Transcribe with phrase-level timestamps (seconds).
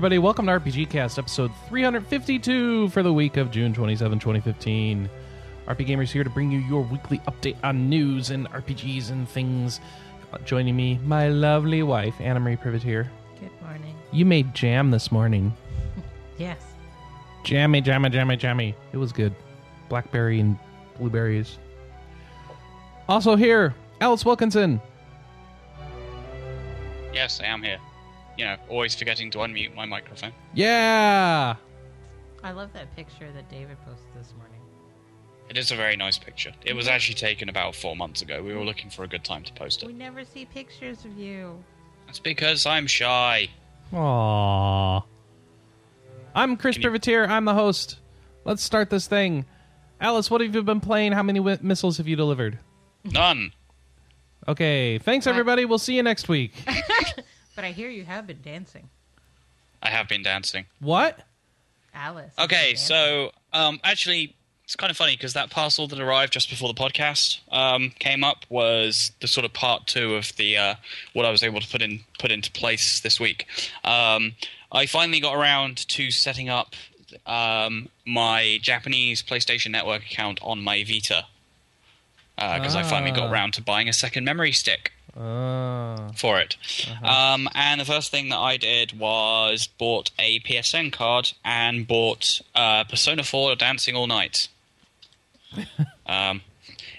[0.00, 0.18] everybody.
[0.18, 5.10] Welcome to RPG Cast, episode 352 for the week of June 27, 2015.
[5.68, 9.78] RPGamer's here to bring you your weekly update on news and RPGs and things.
[10.46, 13.10] Joining me, my lovely wife, Anna Marie Privateer.
[13.40, 13.94] Good morning.
[14.10, 15.54] You made jam this morning.
[16.38, 16.62] Yes.
[17.44, 18.74] Jammy, jammy, jammy, jammy.
[18.94, 19.34] It was good.
[19.90, 20.56] Blackberry and
[20.96, 21.58] blueberries.
[23.06, 24.80] Also here, Alice Wilkinson.
[27.12, 27.80] Yes, I am here.
[28.40, 30.32] You know, always forgetting to unmute my microphone.
[30.54, 31.56] Yeah!
[32.42, 34.60] I love that picture that David posted this morning.
[35.50, 36.50] It is a very nice picture.
[36.64, 38.42] It was actually taken about four months ago.
[38.42, 39.88] We were looking for a good time to post it.
[39.88, 39.98] We it.
[39.98, 41.62] never see pictures of you.
[42.06, 43.50] That's because I'm shy.
[43.92, 45.04] Aww.
[46.34, 47.26] I'm Chris Can you- Privateer.
[47.26, 47.98] I'm the host.
[48.46, 49.44] Let's start this thing.
[50.00, 51.12] Alice, what have you been playing?
[51.12, 52.58] How many wi- missiles have you delivered?
[53.04, 53.52] None.
[54.48, 55.66] Okay, thanks everybody.
[55.66, 56.54] We'll see you next week.
[57.60, 58.88] But I hear you have been dancing.
[59.82, 60.64] I have been dancing.
[60.78, 61.18] what?
[61.92, 62.32] Alice.
[62.38, 66.72] Okay, so um, actually, it's kind of funny because that parcel that arrived just before
[66.72, 70.74] the podcast um, came up was the sort of part two of the uh,
[71.12, 73.46] what I was able to put in put into place this week.
[73.84, 74.36] Um,
[74.72, 76.74] I finally got around to setting up
[77.26, 81.26] um, my Japanese PlayStation Network account on my Vita
[82.36, 83.32] because I finally got Ah.
[83.32, 86.56] around to buying a second memory stick Uh, for it.
[87.02, 92.40] Um, and the first thing that I did was bought a PSN card and bought
[92.54, 94.48] uh, Persona 4 Dancing All Night.
[96.06, 96.42] um,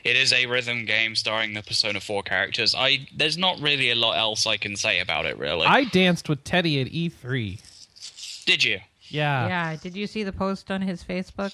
[0.04, 2.76] it is a rhythm game starring the Persona 4 characters.
[2.76, 5.66] I there's not really a lot else I can say about it really.
[5.66, 8.46] I danced with Teddy at E3.
[8.46, 8.80] did you?
[9.08, 9.48] Yeah.
[9.48, 11.54] Yeah, did you see the post on his Facebook?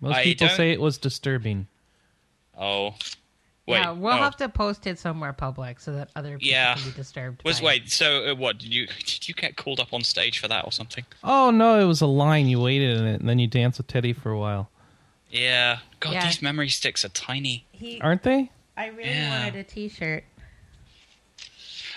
[0.00, 1.66] Most I people don't- say it was disturbing.
[2.58, 2.94] Oh,
[3.66, 3.78] wait.
[3.78, 4.16] yeah, we'll oh.
[4.16, 6.74] have to post it somewhere public so that other people Yeah.
[6.74, 7.42] can be disturbed.
[7.44, 7.66] Was by it.
[7.82, 7.90] wait.
[7.90, 10.72] So uh, what did you did you get called up on stage for that or
[10.72, 11.04] something?
[11.24, 12.46] Oh no, it was a line.
[12.48, 14.70] You waited in it, and then you danced with Teddy for a while.
[15.30, 15.78] Yeah.
[16.00, 16.24] God, Yeah.
[16.26, 17.66] these memory sticks are tiny.
[17.72, 18.50] He, Aren't they?
[18.76, 19.38] I really Yeah.
[19.44, 20.24] wanted a T-shirt.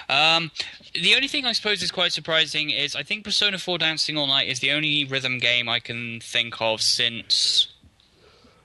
[0.07, 0.51] Um,
[0.95, 4.25] the only thing I suppose is quite surprising is I think Persona 4 Dancing All
[4.25, 7.67] Night is the only rhythm game I can think of since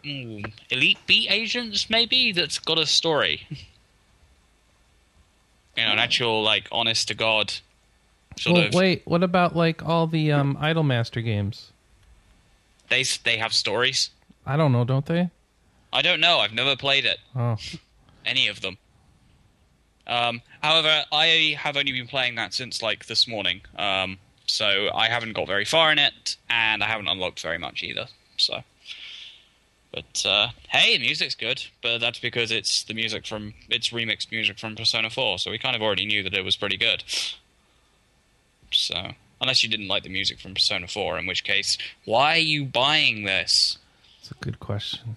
[0.05, 3.47] mm, Elite Beat Agents, maybe, that's got a story.
[5.77, 7.53] you know, an actual, like, honest to God
[8.39, 8.75] sort Well, of.
[8.75, 11.71] wait, what about like all the um, Idolmaster games?
[12.89, 14.11] They, they have stories.
[14.47, 15.31] I don't know, don't they?
[15.93, 16.39] I don't know.
[16.41, 17.57] I've never played it, Oh,
[18.27, 18.77] any of them.
[20.07, 25.09] Um, however, I have only been playing that since like this morning, um, so I
[25.09, 28.09] haven't got very far in it, and I haven't unlocked very much either.
[28.37, 28.63] So,
[29.95, 34.59] but uh, hey, music's good, but that's because it's the music from it's remixed music
[34.59, 37.05] from Persona 4, so we kind of already knew that it was pretty good.
[38.73, 39.11] So,
[39.41, 42.65] unless you didn't like the music from Persona 4, in which case, why are you
[42.65, 43.79] buying this?
[44.21, 45.17] it's a good question.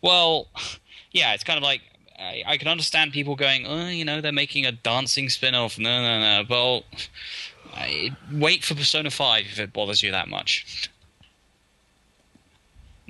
[0.00, 0.48] Well,
[1.12, 1.82] yeah, it's kind of like
[2.18, 5.78] I, I can understand people going, oh, you know, they're making a dancing spin-off.
[5.78, 6.44] No, no, no.
[6.48, 6.84] Well,
[7.74, 10.88] I, wait for Persona Five if it bothers you that much.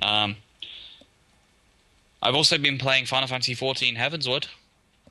[0.01, 0.35] Um,
[2.21, 4.47] I've also been playing Final Fantasy XIV Heavensward.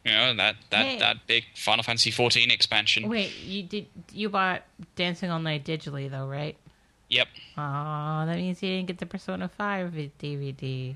[0.04, 0.98] You know that that Hey.
[0.98, 3.08] that big Final Fantasy XIV expansion.
[3.08, 4.62] Wait, you did you bought
[4.94, 6.56] Dancing All Night digitally though, right?
[7.08, 7.28] Yep.
[7.56, 10.94] Oh, that means you didn't get the Persona 5 DVD.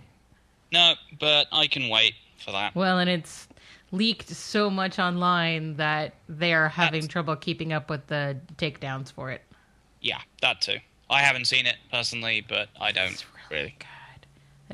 [0.73, 2.15] No, but I can wait
[2.45, 2.75] for that.
[2.75, 3.47] Well, and it's
[3.93, 9.13] leaked so much online that they are having That's- trouble keeping up with the takedowns
[9.13, 9.43] for it.
[10.01, 10.79] Yeah, that too.
[11.09, 13.75] I haven't seen it personally, but I don't really.
[13.79, 14.27] God.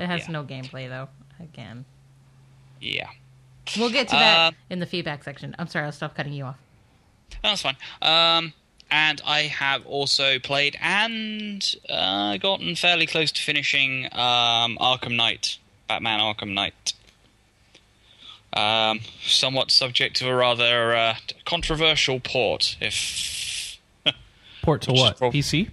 [0.02, 0.32] It has Yeah.
[0.32, 1.08] no gameplay though.
[1.40, 1.84] Again.
[2.80, 3.08] Yeah.
[3.76, 5.54] We'll get to that Uh, in the feedback section.
[5.58, 6.58] I'm sorry, I'll stop cutting you off.
[7.42, 7.76] That's fine.
[8.00, 8.52] Um,
[8.90, 15.58] and I have also played and uh, gotten fairly close to finishing um, Arkham Knight,
[15.88, 16.92] Batman Arkham Knight.
[18.52, 23.78] Um, somewhat subject to a rather uh, controversial port, if
[24.62, 25.18] Port to what?
[25.18, 25.68] prob- PC?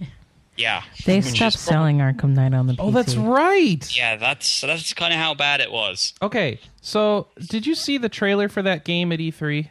[0.57, 0.83] Yeah.
[1.05, 2.77] They stopped is prob- selling Arkham Knight on the PC.
[2.79, 3.95] Oh, that's right.
[3.97, 6.13] Yeah, that's that's kind of how bad it was.
[6.21, 9.69] Okay, so did you see the trailer for that game at E3?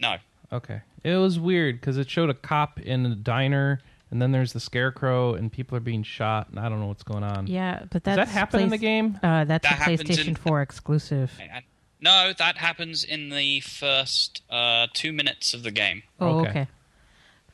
[0.00, 0.16] No,
[0.52, 3.80] Okay, it was weird because it showed a cop in a diner,
[4.10, 7.02] and then there's the scarecrow, and people are being shot, and I don't know what's
[7.04, 7.46] going on.
[7.46, 9.18] Yeah, but Does that happen in the game?
[9.22, 11.32] Uh, that's That a PlayStation in- 4 exclusive.
[11.40, 11.64] And-
[12.02, 16.02] no, that happens in the first uh, two minutes of the game.
[16.18, 16.50] Oh, Okay.
[16.50, 16.66] okay.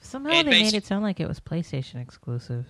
[0.07, 2.67] Somehow It they made it sound like it was PlayStation exclusive.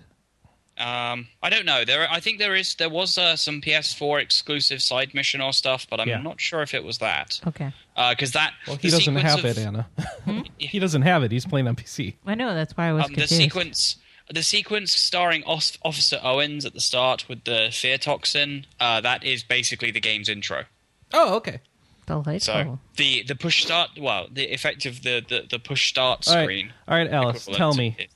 [0.77, 1.85] Um, I don't know.
[1.85, 2.75] There, I think there is.
[2.75, 6.21] There was uh, some PS4 exclusive side mission or stuff, but I'm Yeah.
[6.21, 7.39] not sure if it was that.
[7.47, 7.71] Okay.
[7.95, 9.87] Because that Well, he doesn't have of- it, Anna.
[10.59, 11.31] he doesn't have it.
[11.31, 12.13] He's playing on PC.
[12.27, 13.95] I know that's why I was um, the sequence
[14.29, 19.23] the sequence starring Os- officer owens at the start with the fear toxin uh, that
[19.23, 20.65] is basically the game's intro
[21.13, 21.61] Oh, okay.
[22.07, 22.39] Delightful.
[22.39, 26.35] so the the push start well the effect of the the, the push start All
[26.35, 27.45] right, screen all right, Alice.
[27.53, 28.09] Tell me, it.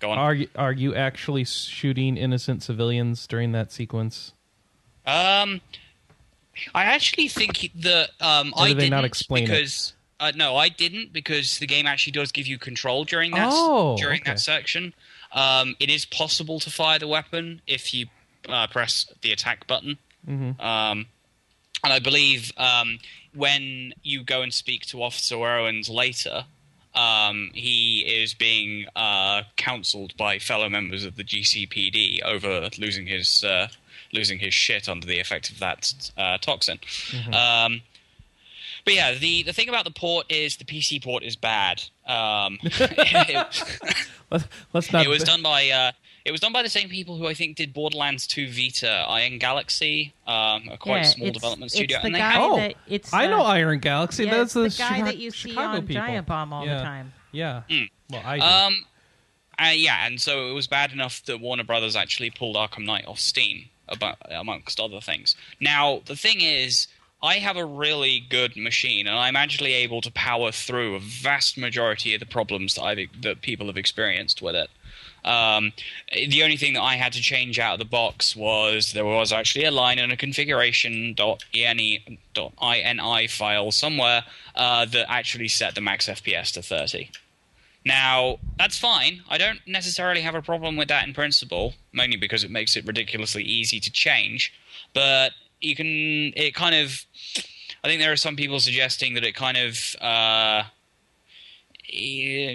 [0.00, 4.32] go on are you, are you actually shooting innocent civilians during that sequence?
[5.06, 5.60] um
[6.74, 9.48] i actually think the um Or i do they didn't not explain it?
[9.48, 13.50] because uh, no i didn't because the game actually does give you control during that
[13.52, 14.30] Oh, during okay.
[14.30, 14.94] that section
[15.32, 18.06] um it is possible to fire the weapon if you
[18.48, 20.58] uh, press the attack button Mm-hmm.
[20.58, 21.04] Um,
[21.84, 22.98] and I believe um,
[23.34, 26.44] when you go and speak to Officer Owens later,
[26.94, 33.44] um, he is being uh, counseled by fellow members of the GCPD over losing his
[33.44, 33.68] uh,
[34.12, 36.78] losing his shit under the effect of that uh, toxin.
[37.32, 37.82] Um,
[38.84, 41.82] but yeah, the, the thing about the port is the PC port is bad.
[42.06, 43.66] Um, it,
[44.30, 45.04] Let's, let's not.
[45.04, 45.92] it was done by uh,
[46.24, 49.38] it was done by the same people who I think did Borderlands 2 Vita, Iron
[49.38, 52.40] Galaxy, um, a quite Yeah, small it's- development it's studio, the and they guy had
[52.42, 54.24] Oh, that- it's, I know uh, Iron Galaxy.
[54.24, 55.94] yeah, That's the, the guy Chica- that you see Chicago on people.
[56.02, 56.76] Giant Bomb all yeah.
[56.78, 57.12] the time.
[57.32, 57.62] Yeah.
[58.10, 58.44] Well, I do.
[58.44, 58.84] Um,
[59.58, 63.06] uh, yeah, and so it was bad enough that Warner Brothers actually pulled Arkham Knight
[63.06, 65.36] off Steam, about, amongst other things.
[65.60, 66.88] Now, the thing is,
[67.22, 71.56] I have a really good machine, and I'm actually able to power through a vast
[71.58, 74.70] majority of the problems that I've that people have experienced with it.
[75.24, 75.72] Um,
[76.12, 79.32] the only thing that I had to change out of the box was there was
[79.32, 84.24] actually a line in a configuration configuration.ini file somewhere
[84.54, 87.10] uh, that actually set the max FPS to 30.
[87.84, 89.22] Now, that's fine.
[89.28, 92.86] I don't necessarily have a problem with that in principle, mainly because it makes it
[92.86, 94.54] ridiculously easy to change.
[94.94, 97.04] But you can, it kind of,
[97.82, 100.62] I think there are some people suggesting that it kind of uh,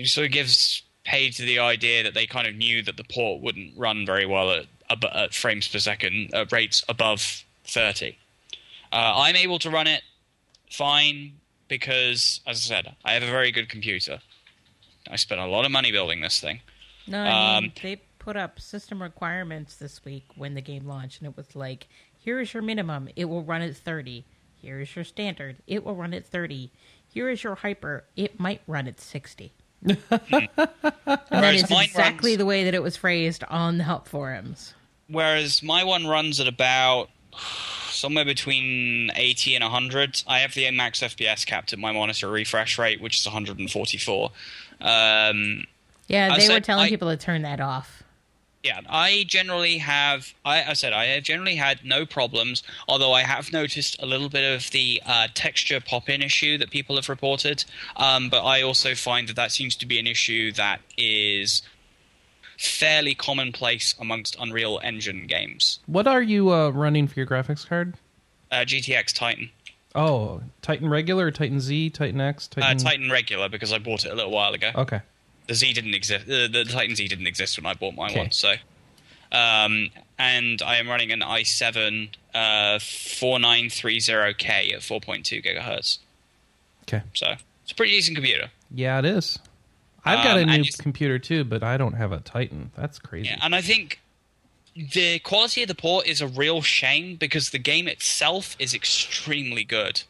[0.06, 3.42] sort of gives pay to the idea that they kind of knew that the port
[3.42, 4.68] wouldn't run very well at,
[5.12, 8.16] at frames per second at rates above 30.
[8.92, 10.04] Uh, I'm able to run it
[10.72, 11.34] fine
[11.68, 14.20] because, as I said, I have a very good computer.
[15.10, 16.62] I spent a lot of money building this thing.
[17.08, 21.22] No, I mean, Um, they put up system requirements this week when the game launched,
[21.22, 21.88] and it was like,
[22.20, 23.10] here is your minimum.
[23.16, 24.26] It will run at 30.
[24.62, 25.58] Here is your standard.
[25.66, 26.70] It will run at 30.
[27.12, 28.04] Here is your hyper.
[28.16, 29.54] It might run at 60.
[29.84, 29.98] And
[31.30, 34.74] that is exactly runs- the way that it was phrased on the help forums.
[35.08, 37.10] Whereas my one runs at about
[37.90, 40.24] somewhere between 80 and 100.
[40.28, 44.32] I have the max FPS capped at my monitor refresh rate, which is 144.
[44.82, 45.66] Um,
[46.08, 47.99] Yeah, they were telling I- people to turn that off.
[48.64, 50.34] Yeah, I generally have.
[50.44, 52.62] I, I said I have generally had no problems.
[52.88, 56.96] Although I have noticed a little bit of the uh, texture pop-in issue that people
[56.98, 57.64] have reported.
[57.96, 61.62] Um, but I also find that that seems to be an issue that is
[62.58, 65.80] fairly commonplace amongst Unreal Engine games.
[65.86, 67.96] what are you uh, running for your graphics card?
[68.52, 69.50] Uh, GTX Titan,
[69.96, 72.78] Oh, Titan regular, Titan Z, Titan X, uh, Titan.
[72.78, 74.72] Titan regular because I bought it a little while ago.
[74.76, 75.00] Okay.
[75.50, 76.26] The Z didn't exist.
[76.26, 78.20] Uh, the Titan Z didn't exist when I bought my Okay.
[78.20, 78.32] one.
[78.32, 78.54] So,
[79.32, 79.90] um,
[80.20, 85.98] and I am running an i7 uh, 4930K at 4.2 gigahertz.
[86.84, 87.04] Okay.
[87.16, 88.52] So it's a pretty decent computer.
[88.74, 89.40] Yeah, it is.
[90.06, 92.72] I've got a Um, new computer too, but I don't have a Titan.
[92.76, 93.30] That's crazy.
[93.30, 94.00] Yeah, and I think
[94.76, 99.64] the quality of the port is a real shame because the game itself is extremely
[99.64, 100.04] good.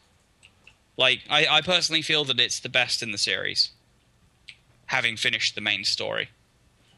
[0.98, 3.70] Like, I, I personally feel that it's the best in the series,
[4.90, 6.28] having finished the main story.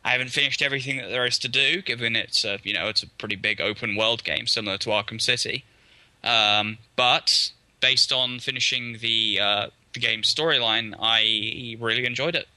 [0.03, 3.03] I haven't finished everything that there is to do, given it's a, you know it's
[3.03, 5.65] a pretty big open world game similar to Arkham City.
[6.25, 12.49] Um, but based on finishing the uh, the game's storyline, I really enjoyed it.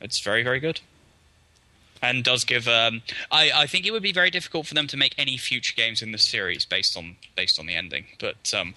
[0.00, 0.80] It's very very good
[2.02, 2.66] and does give.
[2.66, 5.74] Um, I I think it would be very difficult for them to make any future
[5.76, 8.06] games in the series based on based on the ending.
[8.18, 8.74] But um,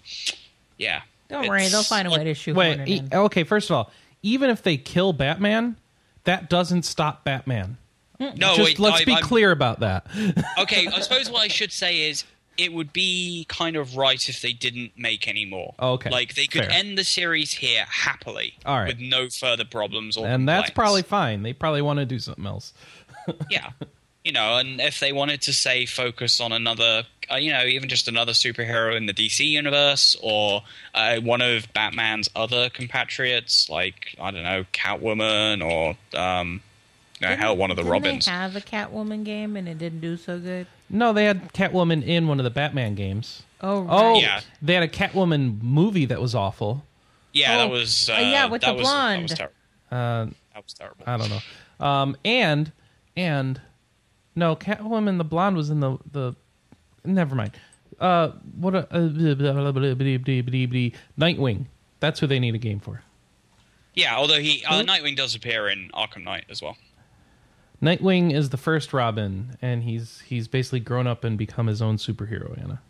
[0.78, 2.56] yeah, Don't worry, they'll find a way to shoot.
[2.56, 2.82] Wait.
[2.82, 3.14] it e- in.
[3.14, 3.44] okay.
[3.44, 3.92] First of all,
[4.22, 5.78] even if they kill Batman,
[6.24, 7.78] that doesn't stop Batman.
[8.20, 10.06] No, Just wait, let's I- be I'm- clear about that.
[10.60, 12.26] okay, I suppose what I should say is
[12.58, 15.74] it would be kind of right if they didn't make any more.
[15.80, 16.72] Okay, Like they could fair.
[16.74, 18.88] end the series here happily All right.
[18.90, 21.44] with no further problems or and that's probably fine.
[21.44, 22.74] They probably want to do something else.
[23.50, 23.70] yeah.
[24.26, 27.90] You know, and if they wanted to say focus on another, uh, you know, even
[27.90, 34.16] just another superhero in the DC universe or uh, one of Batman's other compatriots, like
[34.20, 36.62] I don't know, Catwoman or um,
[37.22, 38.26] No, hell, one of the Didn't Robins.
[38.26, 40.68] They have a Catwoman game and it didn't do so good.
[40.90, 43.44] No, they had Catwoman in one of the Batman games.
[43.62, 44.20] Oh, Oh.
[44.20, 44.42] Yeah.
[44.62, 46.84] they had a Catwoman movie that was awful.
[47.34, 48.10] Yeah, Oh, that was.
[48.10, 49.30] Uh, uh, yeah, with that the was, blonde.
[49.30, 51.04] That was, ter- Uh, that was terrible.
[51.06, 51.86] I don't know.
[51.86, 52.72] Um, and
[53.16, 53.62] and
[54.36, 56.34] no, Catwoman the blonde was in the the
[57.04, 57.52] never mind.
[58.00, 59.10] Uh, what a uh,
[61.20, 61.66] Nightwing.
[62.00, 63.02] That's who they need a game for.
[63.94, 66.78] Yeah, although he uh, Nightwing does appear in Arkham Knight as well.
[67.82, 71.98] Nightwing is the first Robin, and he's he's basically grown up and become his own
[71.98, 72.58] superhero.
[72.62, 72.82] Anna.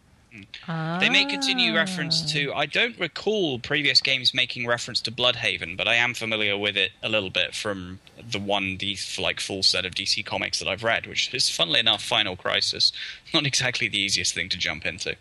[0.67, 2.27] They may continue reference Ah.
[2.33, 2.53] to.
[2.53, 6.91] I don't recall previous games making reference to Blüdhaven, but I am familiar with it
[7.01, 10.83] a little bit from the one the like full set of DC comics that I've
[10.83, 12.91] read, which is funnily enough Final Crisis.
[13.33, 15.15] Not exactly the easiest thing to jump into.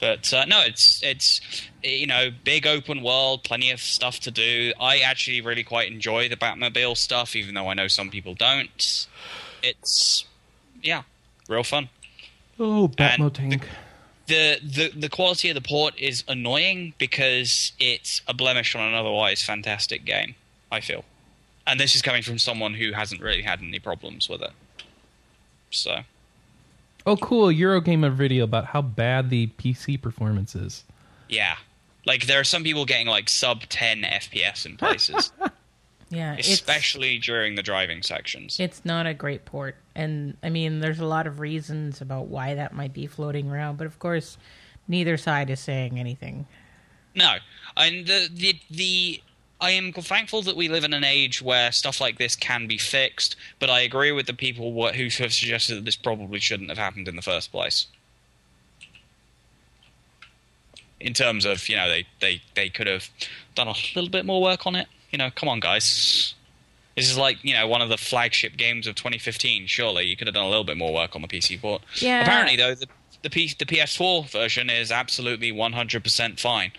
[0.00, 1.40] But uh, no, it's it's
[1.82, 4.72] you know big open world, plenty of stuff to do.
[4.80, 9.06] I actually really quite enjoy the Batmobile stuff, even though I know some people don't.
[9.62, 10.24] It's
[10.82, 11.02] yeah,
[11.48, 11.88] real fun.
[12.58, 13.68] Oh, Batmo tank.
[14.26, 18.94] the, the the quality of the port is annoying because it's a blemish on an
[18.94, 20.34] otherwise fantastic game.
[20.70, 21.04] I feel,
[21.66, 24.52] and this is coming from someone who hasn't really had any problems with it.
[25.70, 26.00] So
[27.06, 27.48] Oh, cool!
[27.48, 30.84] Eurogamer video about how bad the PC performance is.
[31.28, 31.56] yeah,
[32.06, 35.32] like there are some people getting like sub 10 FPS in places,
[36.10, 38.60] Yeah, especially during the driving sections.
[38.60, 42.54] it's not a great port, and I mean, there's a lot of reasons about why
[42.54, 44.38] that might be floating around, but of course,
[44.86, 46.46] neither side is saying anything.
[47.14, 47.36] No,
[47.76, 49.22] and the the the
[49.60, 52.76] I am thankful that we live in an age where stuff like this can be
[52.76, 53.36] fixed.
[53.58, 56.78] But I agree with the people who who have suggested that this probably shouldn't have
[56.78, 57.86] happened in the first place.
[61.00, 63.08] In terms of you know they they they could have
[63.54, 64.88] done a little bit more work on it.
[65.14, 66.34] You know, come on guys.
[66.96, 69.68] This is like you know one of the flagship games of 2015.
[69.68, 71.82] Surely you could have done a little bit more work on the PC port.
[72.00, 72.22] Yeah.
[72.22, 72.88] Apparently though the
[73.22, 76.72] the, P, the PS4 version is absolutely 100% fine.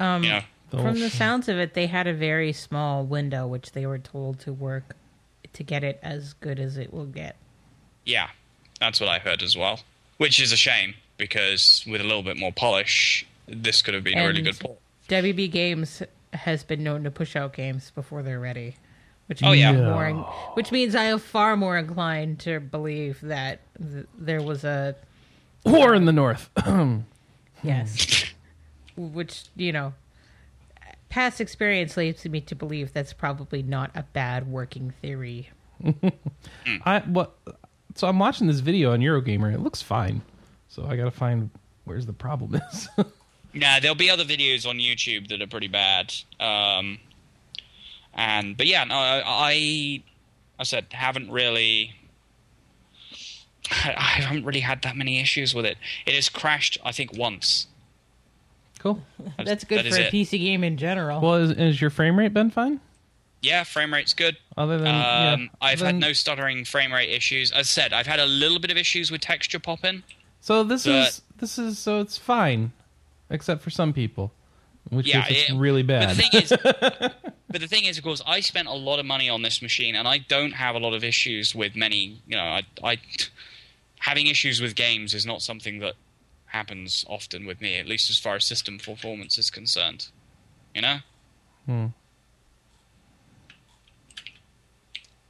[0.00, 0.40] Um, You know,
[0.72, 4.40] From the sounds of it, they had a very small window which they were told
[4.40, 4.96] to work
[5.52, 7.36] to get it as good as it will get.
[8.04, 8.30] Yeah,
[8.80, 9.78] that's what I heard as well.
[10.18, 14.18] Which is a shame because with a little bit more polish, this could have been
[14.18, 14.78] a really good port.
[15.08, 16.02] WB Games
[16.34, 18.76] has been known to push out games before they're ready,
[19.26, 19.72] which Oh, yeah.
[19.72, 20.10] More,
[20.54, 24.96] which means I am far more inclined to believe that th- there was a
[25.64, 26.50] War in the North.
[27.62, 28.24] yes,
[28.96, 29.94] which you know,
[31.08, 35.50] past experience leads me to believe that's probably not a bad working theory.
[36.84, 37.34] I what?
[37.94, 39.52] So I'm watching this video on Eurogamer.
[39.54, 40.22] It looks fine.
[40.68, 41.50] So I got to find
[41.84, 42.88] where's the problem is.
[43.54, 46.12] Yeah, there'll be other videos on YouTube that are pretty bad.
[46.40, 46.98] Um,
[48.12, 50.02] and but yeah, no, I
[50.58, 51.94] I said haven't really.
[53.70, 55.78] I haven't really had that many issues with it.
[56.06, 57.66] It has crashed, I think, once.
[58.78, 59.02] cool.
[59.42, 60.12] That's good that is for a it.
[60.12, 61.20] PC game in general.
[61.20, 62.80] Well, is, is your frame rate been fine?
[63.40, 64.36] Yeah, frame rate's good.
[64.56, 67.52] Other than Um, yeah, I've then- had no stuttering frame rate issues.
[67.52, 70.02] As I said, I've had a little bit of issues with texture popping.
[70.40, 72.72] So this but- is this is so it's fine,
[73.30, 74.32] except for some people,
[74.90, 76.08] which Yeah, case it's it- really bad.
[76.08, 76.50] But the thing is,
[77.48, 79.94] but the thing is, of course, I spent a lot of money on this machine,
[79.94, 82.20] and I don't have a lot of issues with many.
[82.26, 82.98] You know, I, I
[84.00, 85.94] having issues with games is not something that
[86.46, 90.08] happens often with me, at least as far as system performance is concerned.
[90.74, 90.96] You know?
[91.66, 91.86] Hmm.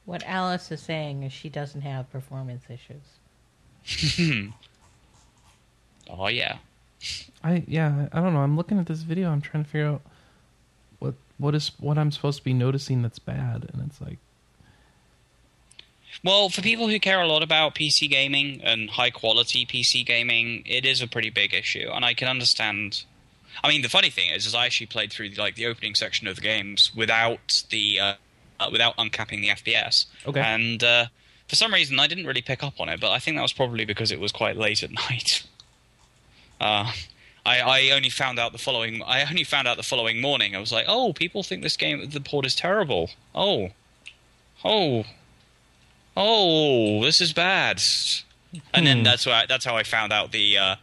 [0.04, 4.50] what Alice is saying is she doesn't have performance issues.
[6.10, 6.58] Oh yeah.
[7.42, 8.40] I yeah I don't know.
[8.40, 9.30] I'm looking at this video.
[9.30, 10.02] I'm trying to figure out
[10.98, 14.18] what what is what I'm supposed to be noticing that's bad, and it's like
[16.22, 20.62] Well, for people who care a lot about PC gaming and high quality PC gaming,
[20.66, 23.04] it is a pretty big issue, and I can understand.
[23.62, 25.94] I mean, the funny thing is, is I actually played through the, like the opening
[25.94, 28.14] section of the games without the uh,
[28.60, 30.06] uh, without uncapping the FPS.
[30.26, 30.40] Okay.
[30.40, 31.06] And uh,
[31.48, 33.52] for some reason, I didn't really pick up on it, but I think that was
[33.52, 35.44] probably because it was quite late at night.
[36.64, 36.90] Uh,
[37.46, 39.02] I, I only found out the following.
[39.04, 40.56] I only found out the following morning.
[40.56, 43.10] I was like, "Oh, people think this game, the port is terrible.
[43.34, 43.68] Oh,
[44.64, 45.04] oh,
[46.16, 47.82] oh, this is bad."
[48.72, 49.02] And then Hmm.
[49.04, 50.76] that's why that's how I found out the uh,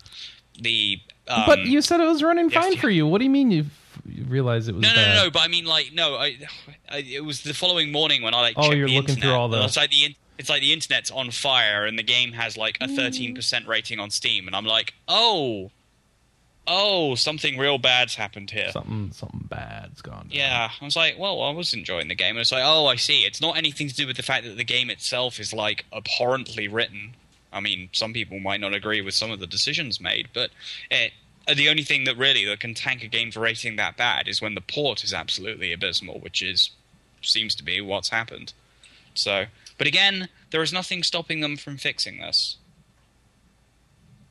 [0.60, 1.00] the.
[1.28, 3.08] Um, but you said it was running fine for you.
[3.08, 3.66] What do you mean you,
[4.08, 5.32] you realized it was no, no, no, no.
[5.32, 6.16] But I mean, like, no.
[6.16, 6.38] I,
[6.90, 8.56] I, it was the following morning when I like.
[8.58, 11.12] Oh, you're the looking through all the- It's like the in- it's like the internet's
[11.12, 14.66] on fire, and the game has like a thirteen percent rating on Steam, and I'm
[14.66, 15.70] like, oh,
[16.68, 18.72] oh, something real bad's happened here.
[18.72, 20.24] Something something bad's gone.
[20.24, 20.30] down.
[20.32, 22.32] Yeah, I was like, well, I was enjoying the game.
[22.32, 23.22] And it's like, oh, I see.
[23.22, 26.68] It's not anything to do with the fact that the game itself is like abhorrently
[26.68, 27.14] written.
[27.54, 30.50] I mean, some people might not agree with some of the decisions made, but
[30.90, 31.12] it,
[31.48, 34.28] uh, the only thing that really that can tank a game for rating that bad
[34.28, 36.72] is when the port is absolutely abysmal, which is
[37.22, 38.54] seems to be what's happened.
[39.14, 39.46] So,
[39.82, 42.58] but again, there is nothing stopping them from fixing this.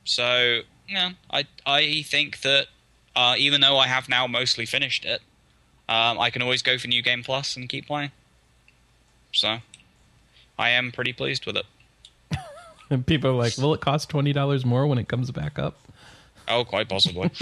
[0.04, 2.68] So, yeah, I I think that
[3.16, 5.22] uh, even though I have now mostly finished it,
[5.88, 8.12] um, I can always go for New Game Plus and keep playing.
[9.32, 9.56] So,
[10.56, 11.66] I am pretty pleased with it.
[12.88, 15.80] And people are like, "Will it cost twenty dollars more when it comes back up?"
[16.46, 17.28] Oh, quite possibly.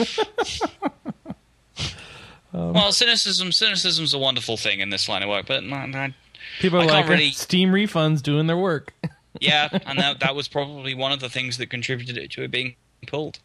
[2.55, 6.15] well, cynicism cynicism's a wonderful thing in this line of work, but I,
[6.61, 8.93] People are like, really- "Steam refunds doing their work."
[9.41, 12.75] yeah, and that that was probably one of the things that contributed to it being
[13.07, 13.39] pulled,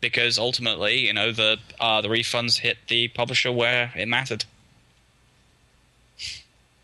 [0.00, 4.44] because ultimately, you know, the uh, the refunds hit the publisher where it mattered.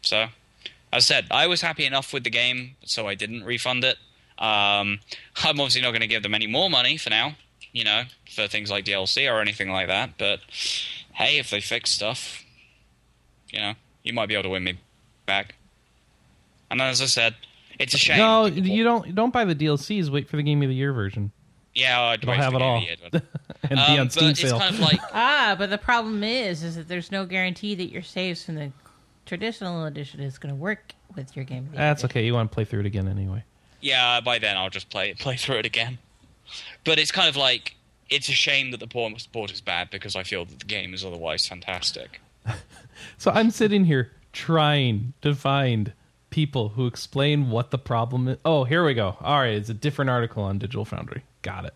[0.02, 0.30] So, as
[0.92, 3.96] I said, I was happy enough with the game, so I didn't refund it.
[4.38, 5.00] Um,
[5.44, 7.36] I'm obviously not going to give them any more money for now,
[7.72, 10.18] you know, for things like DLC or anything like that.
[10.18, 10.40] But
[11.12, 12.44] hey, if they fix stuff,
[13.50, 14.78] you know, you might be able to win me
[15.26, 15.54] back.
[16.70, 17.34] And as I said,
[17.78, 18.18] it's a shame.
[18.18, 19.14] no, people- you don't.
[19.14, 20.08] Don't buy the DLCs.
[20.10, 21.32] Wait for the Game of the Year version,
[21.74, 22.76] Yeah, I'd It'll have for it all.
[22.76, 23.22] end of the year,
[23.62, 24.56] but- and Um, be on Steam but sale.
[24.56, 27.90] it's kind of like Ah, but the problem is, is that there's no guarantee that
[27.90, 28.72] your saves from the
[29.26, 31.64] traditional edition is going to work with your game.
[31.64, 32.18] of the Year That's edition.
[32.20, 32.26] okay.
[32.26, 33.44] You want to play through it again anyway.
[33.80, 34.20] yeah.
[34.20, 35.98] By then, I'll just play play through it again.
[36.84, 37.76] But it's kind of like
[38.08, 40.94] it's a shame that the port, port is bad because I feel that the game
[40.94, 42.20] is otherwise fantastic.
[43.16, 45.92] So I'm sitting here trying to find
[46.30, 48.38] people who explain what the problem is.
[48.44, 49.16] Oh, here we go.
[49.20, 51.25] All right, it's a different article on Digital Foundry.
[51.42, 51.75] Got it.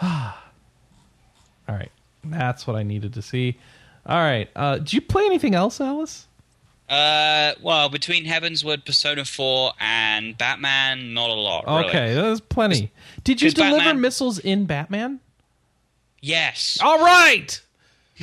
[0.02, 0.32] All
[1.68, 1.90] right,
[2.24, 3.58] that's what I needed to see.
[4.06, 6.26] All right, uh, did you play anything else, Alice?
[6.88, 11.66] Uh, well, between Heavensward, Persona 4, and Batman, not a lot.
[11.66, 11.88] Really.
[11.88, 12.92] Okay, there's plenty.
[13.24, 15.18] Did you deliver Batman- missiles in Batman?
[16.22, 16.78] Yes.
[16.80, 17.60] All right.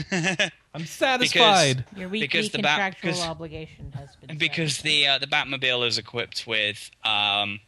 [0.74, 1.86] I'm satisfied.
[1.96, 4.84] Your weekly Because the Bat- contractual because- obligation has been because set.
[4.84, 7.60] the uh, the Batmobile is equipped with um,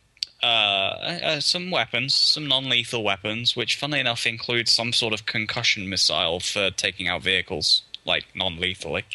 [0.42, 5.88] uh, uh, some weapons, some non-lethal weapons, which, funnily enough, include some sort of concussion
[5.90, 9.06] missile for taking out vehicles, like non-lethally.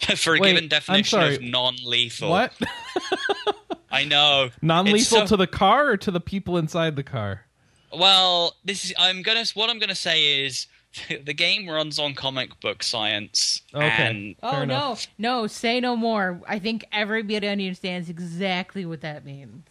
[0.16, 1.34] for a Wait, given I'm definition sorry.
[1.36, 2.52] of non-lethal, What?
[3.92, 7.44] I know Non-lethal so- to the car or to the people inside the car?
[7.92, 10.68] Well, this is I'm gonna what I'm gonna say is
[11.24, 13.86] the game runs on comic book science, Okay.
[13.88, 15.06] and Oh no, enough.
[15.18, 16.40] no, say no more.
[16.48, 19.64] I think everybody understands exactly what that means.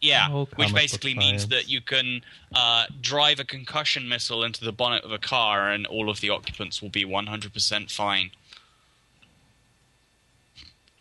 [0.00, 1.46] Yeah, Oh, which basically means science.
[1.46, 2.20] that you can
[2.54, 6.30] uh, drive a concussion missile into the bonnet of a car and all of the
[6.30, 8.30] occupants will be 100% fine.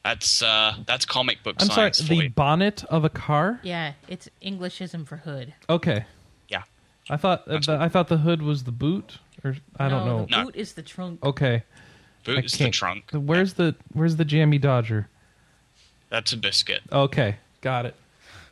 [0.03, 2.29] That's uh, that's comic book I'm sorry, science for the you.
[2.29, 3.59] bonnet of a car?
[3.63, 5.55] Yeah, it's Englishism for hood.
[5.67, 6.05] Okay.
[6.47, 6.63] Yeah.
[7.09, 10.25] I thought uh, the, I thought the hood was the boot or I don't know.
[10.25, 10.45] The No.
[10.45, 11.23] boot is the trunk.
[11.23, 11.63] Okay.
[12.23, 13.11] Boot is the can't- trunk.
[13.13, 15.07] Where's the where's the jammy dodger?
[16.09, 16.81] That's a biscuit.
[16.91, 17.37] Okay.
[17.61, 17.95] Got it.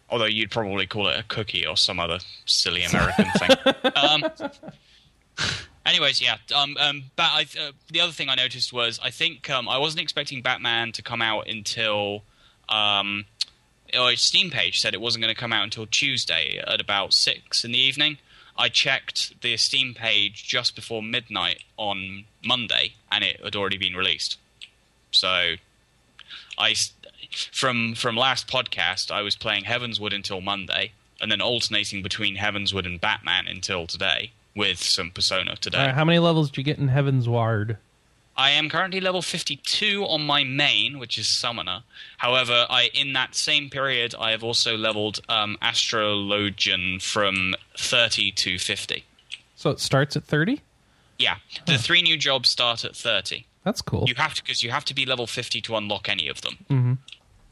[0.10, 3.73] Although you'd probably call it a cookie or some other silly American thing.
[3.95, 4.23] Um,
[5.86, 6.38] anyways, yeah.
[6.56, 9.77] Um, um, but I, uh, the other thing I noticed was I think um, I
[9.77, 12.23] wasn't expecting Batman to come out until.
[12.69, 13.25] Um,
[13.97, 17.63] or Steam page said it wasn't going to come out until Tuesday at about six
[17.63, 18.17] in the evening.
[18.58, 23.96] I checked the Steam page just before midnight on Monday, and it had already been
[23.96, 24.38] released.
[25.12, 25.56] So,
[26.58, 26.76] I
[27.52, 32.86] from from last podcast, I was playing Heavensward until Monday, and then alternating between Heavensward
[32.86, 35.92] and Batman until today, with some Persona today.
[35.92, 37.78] How many levels did you get in Heavensward?
[38.36, 41.84] I am currently level 52 on my main, which is Summoner.
[42.17, 48.58] However, I in that same period, I have also leveled um, Astrologian from 30 to
[48.58, 49.04] 50.
[49.56, 50.62] So it starts at 30?
[51.19, 51.36] Yeah,
[51.67, 53.46] the three new jobs start at 30.
[53.63, 54.06] That's cool.
[54.08, 56.58] You have to because you have to be level 50 to unlock any of them.
[56.69, 56.98] Mhm.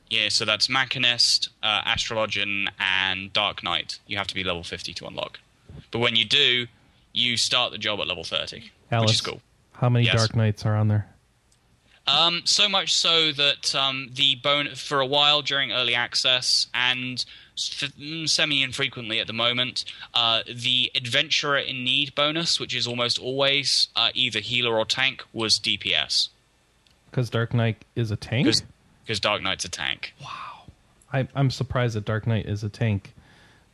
[0.10, 4.00] Yeah, so that's Machinist, uh, Astrologian, and Dark Knight.
[4.08, 5.40] You have to be level 50 to unlock.
[5.90, 6.68] But when you do,
[7.14, 9.42] you start the job at level 30, Alice, which is cool.
[9.82, 10.16] How many Yes.
[10.16, 11.08] Dark Knights are on there?
[12.06, 17.24] Um, so much so that um, the bone for a while during early access and
[17.56, 23.88] semi infrequently at the moment, uh, the Adventurer in Need bonus, which is almost always
[23.96, 26.30] uh, either healer or tank, was DPS
[27.10, 28.48] Because Dark Knight is a tank?
[29.04, 30.14] because Dark Knight's a tank.
[30.22, 30.28] Wow.
[31.12, 33.14] I, I'm surprised that Dark Knight is a tank.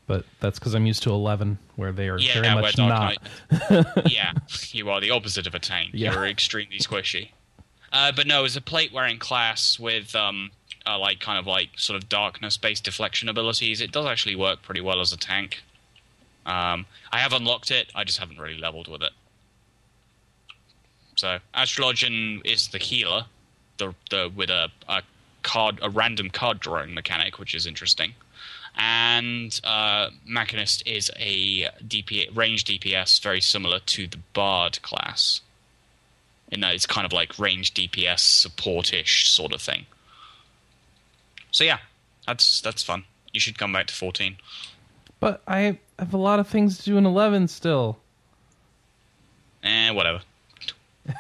[0.08, 3.18] But that's because I'm used to 11, where they are Yeah, very much not.
[4.10, 4.34] Yeah,
[4.72, 5.92] you are the opposite of a tank.
[5.94, 6.14] Yeah.
[6.14, 7.30] You're extremely squishy.
[7.92, 10.52] Uh, but no, as a plate wearing class with um,
[10.86, 14.62] uh, like kind of like sort of darkness based deflection abilities, it does actually work
[14.64, 15.62] pretty well as a tank.
[16.46, 17.92] Um, I have unlocked it.
[17.94, 19.12] I just haven't really leveled with it.
[21.16, 23.26] So Astrologian is the healer,
[23.78, 25.02] the the with a, a
[25.44, 28.14] card a random card drawing mechanic, which is interesting.
[28.78, 35.42] And uh, Machinist is a DP range DPS very similar to the Bard class.
[36.50, 39.88] In that it's kind of like range DPS support-ish sort of thing.
[41.52, 41.80] So yeah,
[42.26, 43.06] that's that's fun.
[43.34, 44.38] You should come back to 14.
[45.20, 47.98] But I have a lot of things to do in 11 still.
[49.64, 50.22] Eh, whatever.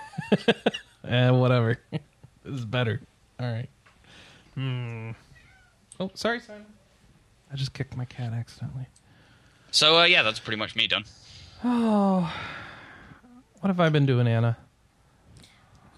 [1.08, 1.80] Eh, whatever.
[1.91, 2.02] this
[2.60, 3.00] is better.
[3.39, 3.70] All right.
[4.56, 5.12] Hmm.
[6.02, 6.65] Oh, sorry, Simon.
[7.51, 8.88] I just kicked my cat accidentally.
[9.71, 11.05] So uh, yeah, that's pretty much me done.
[11.63, 12.33] Oh.
[13.60, 14.57] What have I been doing, Anna?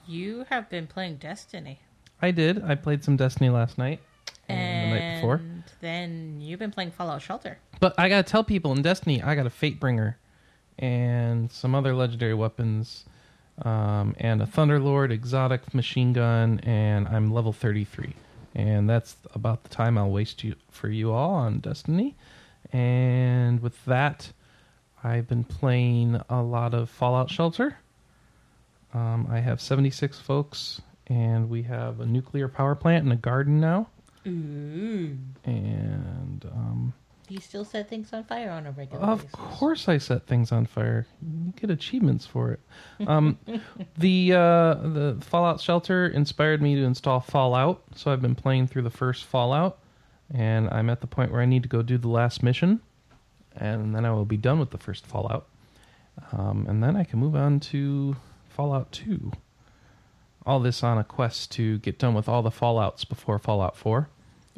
[0.07, 1.79] You have been playing Destiny.
[2.21, 2.63] I did.
[2.63, 3.99] I played some Destiny last night
[4.47, 5.41] and the night before.
[5.81, 7.57] Then you've been playing Fallout Shelter.
[7.79, 10.15] But I gotta tell people in Destiny, I got a Fatebringer
[10.77, 13.05] and some other legendary weapons,
[13.63, 18.15] um, and a Thunderlord exotic machine gun, and I'm level 33.
[18.55, 22.15] And that's about the time I'll waste you for you all on Destiny.
[22.73, 24.31] And with that,
[25.03, 27.77] I've been playing a lot of Fallout Shelter.
[28.93, 33.59] Um, I have 76 folks, and we have a nuclear power plant and a garden
[33.59, 33.87] now.
[34.27, 35.17] Ooh.
[35.45, 36.93] And um,
[37.29, 39.31] You still set things on fire on a regular Of basis.
[39.33, 41.05] course, I set things on fire.
[41.21, 42.59] You get achievements for it.
[43.07, 43.37] Um,
[43.97, 48.81] the uh, the Fallout Shelter inspired me to install Fallout, so I've been playing through
[48.81, 49.77] the first Fallout,
[50.33, 52.81] and I'm at the point where I need to go do the last mission,
[53.55, 55.47] and then I will be done with the first Fallout,
[56.31, 58.15] um, and then I can move on to
[58.49, 59.31] Fallout Two.
[60.45, 64.09] All this on a quest to get done with all the Fallouts before Fallout Four.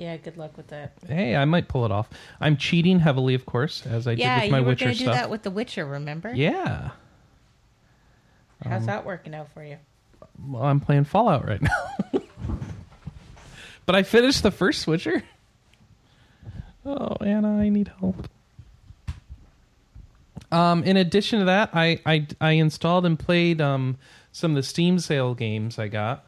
[0.02, 0.94] Yeah, good luck with that.
[1.08, 2.10] Hey, I might pull it off.
[2.40, 4.98] I'm cheating heavily, of course, as I yeah, did with my you were Witcher to
[4.98, 5.14] do stuff.
[5.14, 6.34] that with The Witcher, remember?
[6.34, 6.90] Yeah.
[8.66, 9.78] Um, How's that working out for you?
[10.44, 11.92] Well, I'm playing Fallout right now.
[13.86, 15.22] but I finished the first Witcher.
[16.84, 18.28] Oh, Anna, I need help.
[20.52, 24.00] Um, in addition to that, I, I, I installed and played um,
[24.32, 26.26] some of the Steam sale games I got.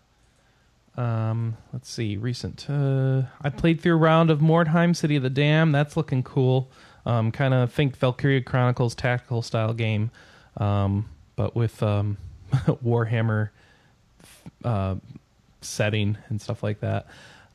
[0.96, 2.70] Um, let's see, recent.
[2.70, 5.74] Uh, I played through a round of Mordheim City of the Damned.
[5.74, 6.70] That's looking cool.
[7.06, 10.12] Um, kind of think Valkyria Chronicles tactical style game,
[10.58, 12.18] um, but with um,
[12.52, 13.50] Warhammer
[14.64, 14.96] uh,
[15.62, 17.08] setting and stuff like that.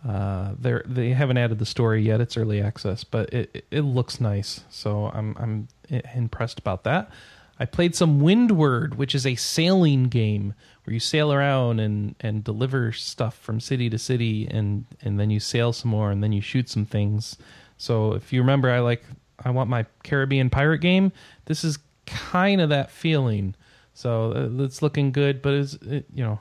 [0.06, 2.20] Uh, they they haven't added the story yet.
[2.20, 4.60] It's early access, but it it, looks nice.
[4.70, 5.68] So I'm I'm
[6.14, 7.10] impressed about that.
[7.60, 12.44] I played some Windward, which is a sailing game where you sail around and, and
[12.44, 16.32] deliver stuff from city to city, and, and then you sail some more, and then
[16.32, 17.36] you shoot some things.
[17.76, 19.04] So if you remember, I like
[19.44, 21.12] I want my Caribbean pirate game.
[21.46, 23.54] This is kind of that feeling.
[23.94, 26.38] So uh, it's looking good, but it's it, you know,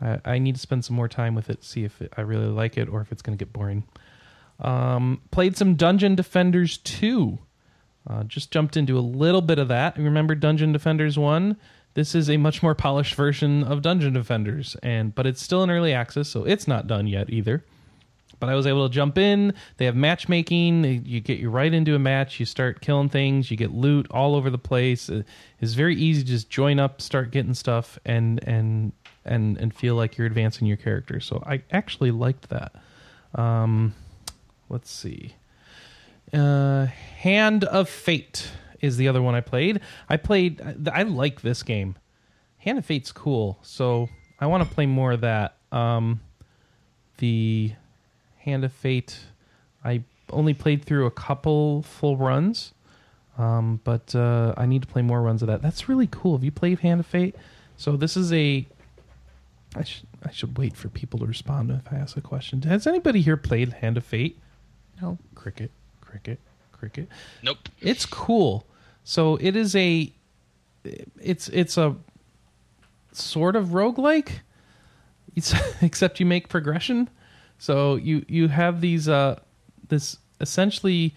[0.00, 2.46] I, I need to spend some more time with it, see if it, I really
[2.46, 3.84] like it or if it's going to get boring.
[4.60, 7.38] Um, played some Dungeon Defenders 2.
[8.08, 9.96] Uh, just jumped into a little bit of that.
[9.98, 11.56] Remember Dungeon Defenders 1?
[11.94, 15.70] This is a much more polished version of Dungeon Defenders, and but it's still in
[15.70, 17.64] early access, so it's not done yet either.
[18.38, 19.52] But I was able to jump in.
[19.76, 21.04] They have matchmaking.
[21.04, 22.40] You get you right into a match.
[22.40, 23.50] You start killing things.
[23.50, 25.10] You get loot all over the place.
[25.10, 25.24] Uh,
[25.60, 28.92] It's very easy to just join up, start getting stuff, and and
[29.26, 31.20] and and feel like you're advancing your character.
[31.20, 32.72] So I actually liked that.
[33.34, 33.94] Um,
[34.70, 35.34] let's see.
[36.32, 36.86] Uh,
[37.18, 39.80] Hand of Fate is the other one I played.
[40.08, 40.60] I played.
[40.92, 41.96] I like this game.
[42.58, 45.56] Hand of Fate's cool, so I want to play more of that.
[45.72, 46.20] Um,
[47.18, 47.72] the
[48.38, 49.18] Hand of Fate,
[49.84, 52.72] I only played through a couple full runs,
[53.38, 55.62] um, but uh, I need to play more runs of that.
[55.62, 56.36] That's really cool.
[56.36, 57.34] Have you played Hand of Fate?
[57.76, 58.66] So this is a.
[59.76, 62.62] I should I should wait for people to respond if I ask a question.
[62.62, 64.38] Has anybody here played Hand of Fate?
[65.00, 65.18] No.
[65.34, 65.70] Cricket,
[66.10, 66.40] cricket,
[66.72, 67.08] cricket.
[67.42, 67.68] Nope.
[67.80, 68.66] It's cool.
[69.04, 70.12] So it is a
[71.20, 71.96] it's it's a
[73.12, 74.30] sort of roguelike.
[75.36, 77.08] It's except you make progression.
[77.58, 79.38] So you you have these uh
[79.88, 81.14] this essentially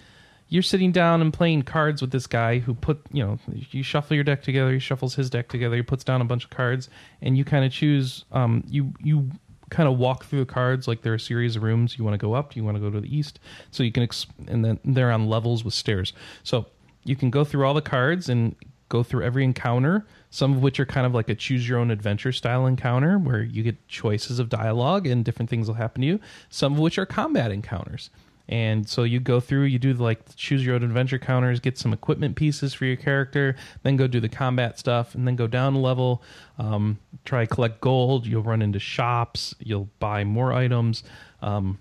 [0.50, 3.40] you're sitting down and playing cards with this guy who put you know
[3.72, 6.44] you shuffle your deck together he shuffles his deck together he puts down a bunch
[6.44, 6.90] of cards
[7.22, 9.30] and you kind of choose um you you
[9.74, 11.98] kind of walk through the cards like they're a series of rooms.
[11.98, 13.40] You want to go up, you want to go to the east,
[13.72, 16.14] so you can ex- and then they're on levels with stairs.
[16.44, 16.68] So
[17.04, 18.56] you can go through all the cards and
[18.90, 20.06] go through every encounter.
[20.30, 23.42] Some of which are kind of like a choose your own adventure style encounter where
[23.42, 26.20] you get choices of dialogue and different things will happen to you.
[26.50, 28.10] Some of which are combat encounters.
[28.50, 31.94] And so you go through, you do like choose your own adventure counters, get some
[31.94, 35.76] equipment pieces for your character, then go do the combat stuff, and then go down
[35.76, 36.22] a level.
[36.58, 38.28] Um, try collect gold.
[38.28, 39.56] You'll run into shops.
[39.60, 41.04] You'll buy more items.
[41.42, 41.80] Um,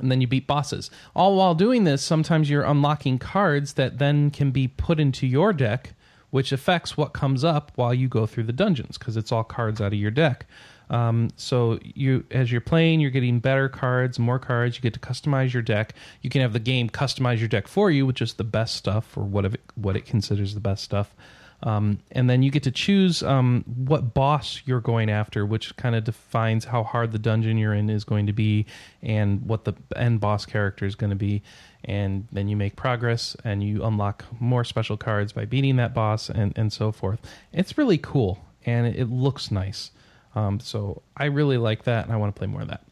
[0.00, 0.90] and then you beat bosses.
[1.14, 5.52] All while doing this, sometimes you're unlocking cards that then can be put into your
[5.52, 5.94] deck,
[6.30, 9.80] which affects what comes up while you go through the dungeons because it's all cards
[9.80, 10.46] out of your deck.
[10.90, 14.76] Um, so you, as you're playing, you're getting better cards, more cards.
[14.76, 15.94] You get to customize your deck.
[16.22, 19.16] You can have the game customize your deck for you with just the best stuff
[19.16, 21.14] or what it, what it considers the best stuff.
[21.62, 25.96] Um, and then you get to choose um, what boss you're going after, which kind
[25.96, 28.66] of defines how hard the dungeon you're in is going to be
[29.02, 31.42] and what the end boss character is going to be.
[31.84, 36.30] And then you make progress and you unlock more special cards by beating that boss
[36.30, 37.20] and, and so forth.
[37.52, 39.90] It's really cool and it, it looks nice.
[40.38, 42.82] Um, so I really like that and I want to play more of that.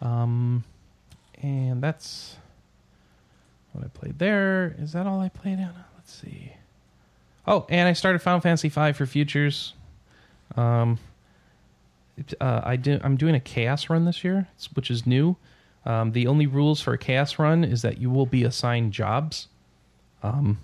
[0.00, 0.64] Um,
[1.40, 2.36] and that's
[3.72, 4.74] what I played there.
[4.78, 5.86] Is that all I played, Anna?
[5.96, 6.52] Let's see.
[7.46, 9.74] Oh, and I started Final Fantasy V for futures.
[10.56, 10.98] Um,
[12.16, 15.36] it, uh, I do, I'm doing a chaos run this year, which is new.
[15.84, 19.46] Um, the only rules for a chaos run is that you will be assigned jobs,
[20.24, 20.58] um,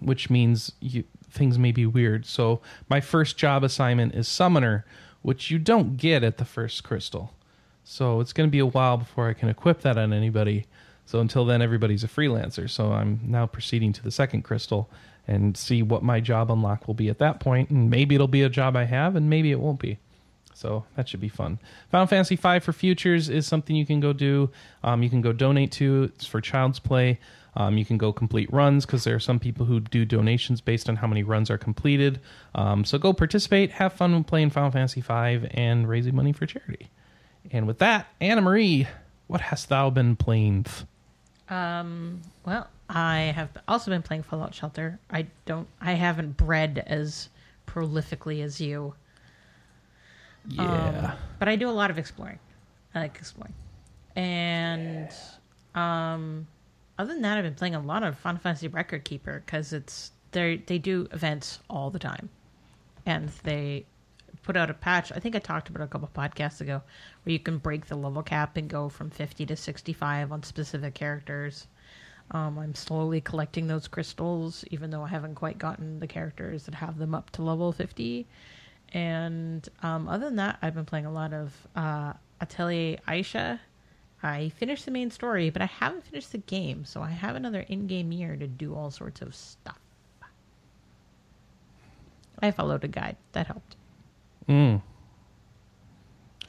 [0.00, 2.26] which means you, things may be weird.
[2.26, 4.84] So my first job assignment is summoner,
[5.24, 7.32] which you don't get at the first crystal.
[7.82, 10.66] So it's going to be a while before I can equip that on anybody.
[11.06, 12.68] So until then, everybody's a freelancer.
[12.68, 14.90] So I'm now proceeding to the second crystal
[15.26, 17.70] and see what my job unlock will be at that point.
[17.70, 19.98] And maybe it'll be a job I have, and maybe it won't be.
[20.52, 21.58] So that should be fun.
[21.90, 24.50] Final Fantasy V for Futures is something you can go do.
[24.82, 26.10] Um, you can go donate to.
[26.14, 27.18] It's for Child's Play.
[27.56, 30.88] Um, you can go complete runs because there are some people who do donations based
[30.88, 32.20] on how many runs are completed.
[32.54, 36.90] Um, so go participate, have fun playing Final Fantasy V, and raising money for charity.
[37.50, 38.88] And with that, Anna Marie,
[39.26, 40.66] what hast thou been playing?
[41.48, 44.98] Um, well, I have also been playing Fallout Shelter.
[45.10, 45.68] I don't.
[45.80, 47.28] I haven't bred as
[47.66, 48.94] prolifically as you.
[50.48, 51.08] Yeah.
[51.08, 52.38] Um, but I do a lot of exploring.
[52.94, 53.54] I like exploring.
[54.16, 55.10] And
[55.74, 56.46] um,
[56.98, 60.12] other than that, I've been playing a lot of Final Fantasy Record Keeper because it's
[60.32, 62.28] they they do events all the time,
[63.06, 63.86] and they
[64.42, 65.12] put out a patch.
[65.12, 66.82] I think I talked about a couple podcasts ago,
[67.22, 70.42] where you can break the level cap and go from fifty to sixty five on
[70.42, 71.66] specific characters.
[72.30, 76.74] Um, I'm slowly collecting those crystals, even though I haven't quite gotten the characters that
[76.74, 78.26] have them up to level 50.
[78.92, 83.60] And um, other than that, I've been playing a lot of uh, Atelier Ayesha.
[84.24, 87.60] I finished the main story, but I haven't finished the game, so I have another
[87.60, 89.78] in game year to do all sorts of stuff.
[92.40, 93.16] I followed a guide.
[93.32, 93.76] That helped.
[94.48, 94.80] Mm.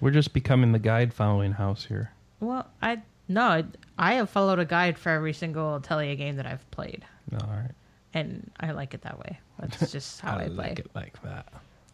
[0.02, 2.12] We're just becoming the guide following house here.
[2.40, 3.64] Well, I no,
[3.98, 7.72] I have followed a guide for every single Atelier game that I've played, All right.
[8.14, 9.40] and I like it that way.
[9.60, 10.56] That's just how I, I play.
[10.56, 11.52] like it like that.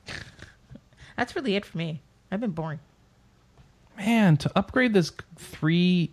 [1.18, 2.02] That's really it for me.
[2.32, 2.80] I've been boring.
[3.98, 6.12] Man, to upgrade this three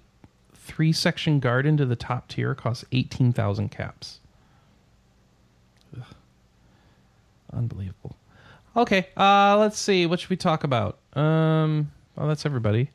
[0.52, 4.20] three section garden to the top tier costs eighteen thousand caps.
[5.96, 6.04] Ugh.
[7.52, 8.14] Unbelievable.
[8.76, 10.04] Okay, uh, let's see.
[10.06, 10.98] What should we talk about?
[11.14, 12.90] Um, well, that's everybody.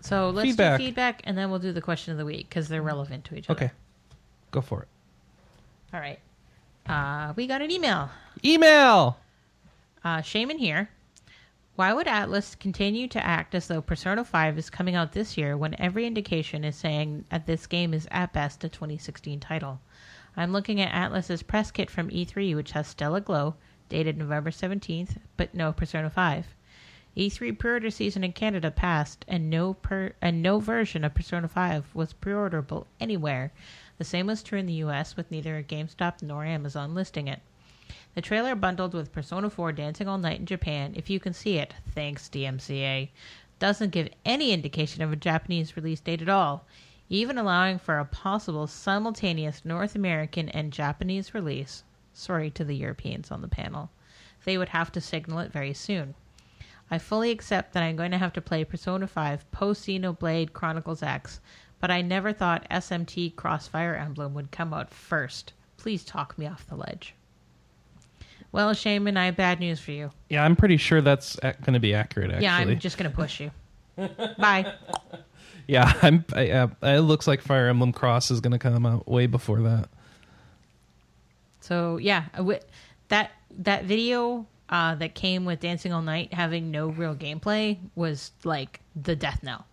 [0.00, 0.78] So let's Feedback.
[0.78, 3.36] do feedback, and then we'll do the question of the week because they're relevant to
[3.36, 3.64] each other.
[3.66, 3.72] Okay,
[4.50, 4.88] go for it.
[5.94, 6.18] All right.
[6.86, 8.10] Uh, we got an email.
[8.44, 9.16] Email.
[10.04, 10.88] Uh, Shaman here.
[11.74, 15.56] Why would Atlus continue to act as though Persona 5 is coming out this year
[15.56, 19.80] when every indication is saying that this game is at best a 2016 title?
[20.36, 23.54] I'm looking at Atlus's press kit from E3, which has Stella Glow,
[23.88, 26.54] dated November 17th, but no Persona 5.
[27.16, 31.94] E3 pre-order season in Canada passed, and no per and no version of Persona 5
[31.94, 33.50] was pre-orderable anywhere.
[33.96, 37.40] The same was true in the U.S., with neither GameStop nor Amazon listing it.
[38.14, 41.56] The trailer bundled with Persona 4 Dancing All Night in Japan, if you can see
[41.56, 43.08] it, thanks DMCA,
[43.58, 46.66] doesn't give any indication of a Japanese release date at all,
[47.08, 51.84] even allowing for a possible simultaneous North American and Japanese release.
[52.12, 53.88] Sorry to the Europeans on the panel.
[54.44, 56.14] They would have to signal it very soon.
[56.90, 61.02] I fully accept that I'm going to have to play Persona 5 post Xenoblade Chronicles
[61.02, 61.40] X,
[61.80, 65.54] but I never thought SMT Crossfire Emblem would come out first.
[65.78, 67.14] Please talk me off the ledge.
[68.52, 70.10] Well, Shaman, I have bad news for you.
[70.28, 72.30] Yeah, I'm pretty sure that's going to be accurate.
[72.30, 73.50] Actually, Yeah, I'm just gonna push you.
[74.38, 74.72] Bye.
[75.68, 76.24] Yeah, I'm.
[76.34, 79.60] I, uh, it looks like Fire Emblem Cross is going to come out way before
[79.62, 79.88] that.
[81.60, 82.60] So yeah, I wi-
[83.08, 88.32] that that video uh, that came with Dancing All Night having no real gameplay was
[88.42, 89.64] like the death knell.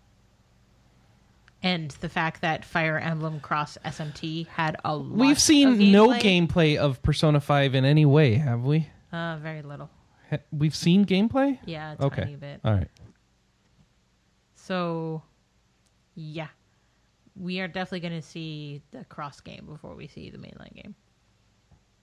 [1.62, 6.48] And the fact that Fire Emblem Cross SMT had a lot We've seen no gameplay,
[6.48, 8.88] gameplay of Persona Five in any way, have we?
[9.12, 9.90] Uh, very little.
[10.30, 11.60] Ha- We've seen gameplay.
[11.66, 12.22] Yeah, a Okay.
[12.24, 12.62] tiny bit.
[12.64, 12.88] All right.
[14.56, 15.24] So,
[16.16, 16.48] yeah,
[17.36, 20.96] we are definitely going to see the cross game before we see the mainline game.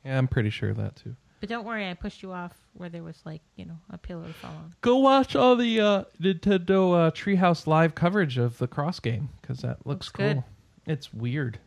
[0.05, 1.17] Yeah, I'm pretty sure of that too.
[1.41, 4.27] But don't worry, I pushed you off where there was like you know a pillow
[4.27, 4.75] to fall on.
[4.81, 9.59] Go watch all the uh, Nintendo uh, Treehouse live coverage of the Cross game because
[9.61, 10.27] that looks, Looks cool.
[10.35, 10.45] good.
[10.87, 11.59] It's weird.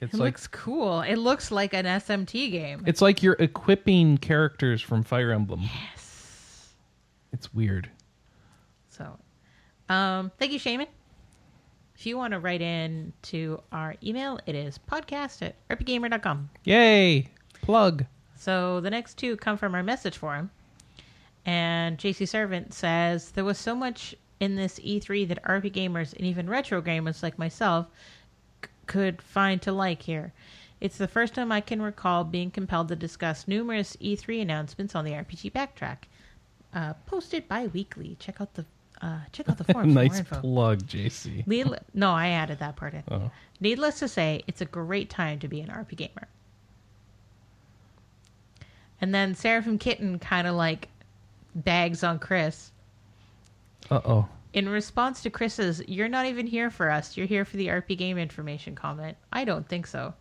[0.00, 1.00] It's It like looks cool.
[1.00, 2.82] It looks like an SMT game.
[2.86, 5.62] it's like you're equipping characters from Fire Emblem.
[5.62, 6.74] Yes.
[7.32, 7.88] It's weird.
[8.90, 9.18] So,
[9.88, 10.86] um, thank you, Shaman.
[11.96, 16.50] If you want to write in to our email, it is podcast at rpgamer.com.
[16.64, 17.28] Yay!
[17.62, 18.04] Plug.
[18.36, 20.50] So the next two come from our message forum.
[21.44, 26.26] And JC Servant says there was so much in this E3 that RP gamers and
[26.26, 27.86] even retro gamers like myself
[28.64, 30.32] c- could find to like here.
[30.80, 35.04] It's the first time I can recall being compelled to discuss numerous E3 announcements on
[35.04, 35.98] the RPG Backtrack.
[36.74, 38.16] Uh, posted bi-weekly.
[38.18, 38.64] Check out the
[39.00, 41.46] uh, check out the forums for nice plug, JC.
[41.46, 43.04] Needle- no, I added that part in.
[43.10, 43.30] Oh.
[43.60, 46.28] Needless to say, it's a great time to be an RP gamer.
[49.00, 50.88] And then Seraphim Kitten kind of like
[51.54, 52.70] bags on Chris.
[53.90, 54.28] Uh oh.
[54.52, 57.96] In response to Chris's, you're not even here for us, you're here for the RP
[57.98, 59.16] game information comment.
[59.32, 60.14] I don't think so.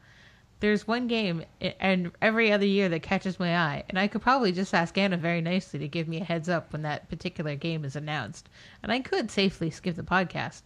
[0.60, 1.44] There's one game
[1.80, 5.18] and every other year that catches my eye, and I could probably just ask Anna
[5.18, 8.50] very nicely to give me a heads up when that particular game is announced,
[8.84, 10.64] and I could safely skip the podcast.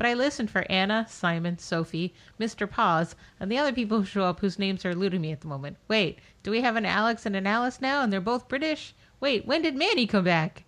[0.00, 2.66] But I listened for Anna, Simon, Sophie, Mr.
[2.66, 5.46] Paws, and the other people who show up whose names are eluding me at the
[5.46, 5.76] moment.
[5.88, 8.94] Wait, do we have an Alex and an Alice now, and they're both British?
[9.20, 10.64] Wait, when did Manny come back?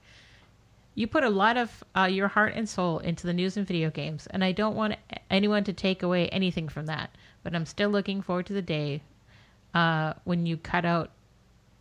[0.95, 3.89] You put a lot of uh, your heart and soul into the news and video
[3.91, 4.97] games, and I don't want
[5.31, 7.17] anyone to take away anything from that.
[7.43, 9.01] But I'm still looking forward to the day
[9.73, 11.11] uh, when you cut out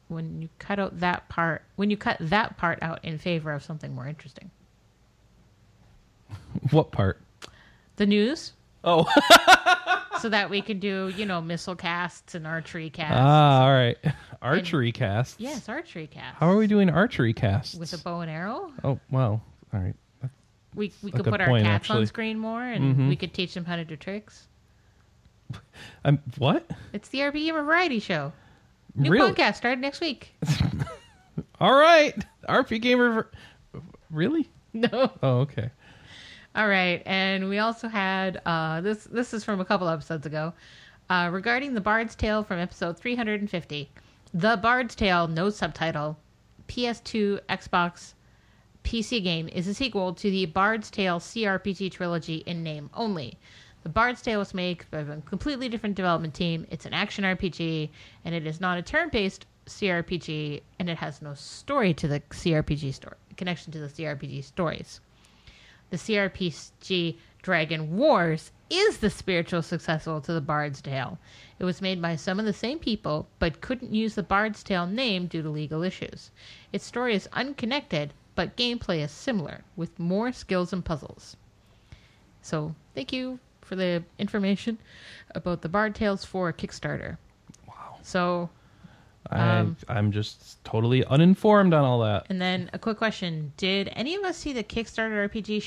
[0.08, 3.62] when you cut out that part when you cut that part out in favor of
[3.62, 4.52] something more interesting.
[6.72, 7.20] What part?
[8.02, 9.06] The news, Oh.
[10.22, 13.14] so that we can do you know missile casts and archery casts.
[13.16, 13.96] ah, all right.
[14.42, 15.36] Archery casts.
[15.38, 16.40] yes, archery casts.
[16.40, 17.76] How are we doing archery casts?
[17.76, 18.72] with a bow and arrow?
[18.84, 19.44] Oh well.
[19.72, 19.94] All right.
[20.74, 23.08] We we could put our point, cats on screen more, and Mhm.
[23.08, 24.48] we could teach them how to do tricks.
[26.04, 26.66] I'm what?
[26.94, 28.34] It's the RP Gamer Variety Show.
[28.96, 29.32] New Really?
[29.32, 30.34] podcast started next week.
[31.60, 32.16] All right.
[32.50, 33.30] RP gamer.
[34.10, 34.50] Really?
[34.74, 35.12] no.
[35.22, 35.70] Oh, okay.
[36.54, 39.06] All right, and we also had uh, this.
[39.06, 40.52] This is from a couple episodes ago,
[41.10, 43.90] uh, regarding the Bard's Tale from episode 350.
[44.34, 46.18] The Bard's Tale, no subtitle,
[46.68, 48.16] PS2, Xbox,
[48.84, 53.38] PC game is a sequel to the Bard's Tale CRPG trilogy in name only.
[53.84, 56.68] The Bard's Tale was made by a completely different development team.
[56.70, 57.90] It's an action RPG,
[58.26, 62.94] and it is not a turn-based CRPG, and it has no story to the CRPG
[62.94, 65.00] story connection to the CRPG stories
[65.92, 71.20] the CRPG Dragon Wars is the spiritual successor to the Bard's Tale.
[71.60, 74.88] It was made by some of the same people, but couldn't use the Bard's Tale
[74.88, 76.32] name due to legal issues.
[76.72, 81.36] Its story is unconnected, but gameplay is similar, with more skills and puzzles.
[82.42, 84.80] So, thank you for the information
[85.36, 87.18] about the Bard Tales for Kickstarter.
[87.68, 87.98] Wow.
[88.02, 88.50] So,
[89.30, 92.26] I Um, I'm just totally uninformed on all that.
[92.30, 95.62] And then a quick question: Did any of us see the Kickstarter RPG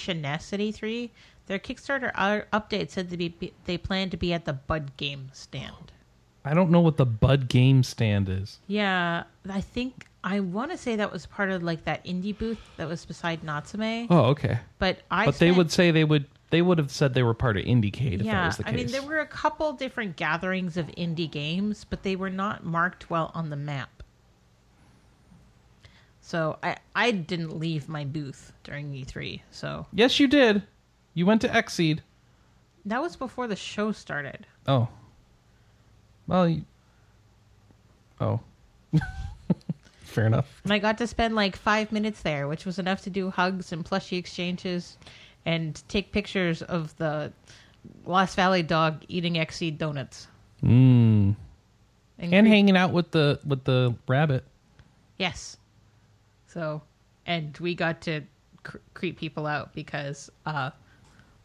[0.52, 1.10] at E3?
[1.46, 2.12] Their Kickstarter
[2.52, 5.92] update said they be they plan to be at the Bud Game stand.
[6.44, 8.58] I don't know what the Bud Game Stand is.
[8.66, 12.58] Yeah, I think I want to say that was part of like that indie booth
[12.76, 14.06] that was beside Natsume.
[14.10, 14.58] Oh, okay.
[14.78, 17.56] But I but they would say they would they would have said they were part
[17.56, 18.72] of Indiecade if that yeah, was the case.
[18.72, 22.64] I mean there were a couple different gatherings of indie games, but they were not
[22.64, 24.02] marked well on the map.
[26.20, 29.40] So I I didn't leave my booth during E3.
[29.50, 30.62] So yes, you did.
[31.12, 32.00] You went to XSEED.
[32.86, 34.46] that was before the show started.
[34.66, 34.88] Oh.
[36.26, 36.64] Well, you...
[38.20, 38.40] oh.
[40.02, 40.60] Fair enough.
[40.64, 43.72] And I got to spend like five minutes there, which was enough to do hugs
[43.72, 44.96] and plushie exchanges
[45.46, 47.32] and take pictures of the
[48.06, 50.28] Lost Valley dog eating XSEED donuts.
[50.62, 51.36] Mm.
[52.18, 54.44] And creep- hanging out with the with the rabbit.
[55.18, 55.56] Yes.
[56.46, 56.82] So,
[57.26, 58.22] and we got to
[58.62, 60.70] cr- creep people out because uh,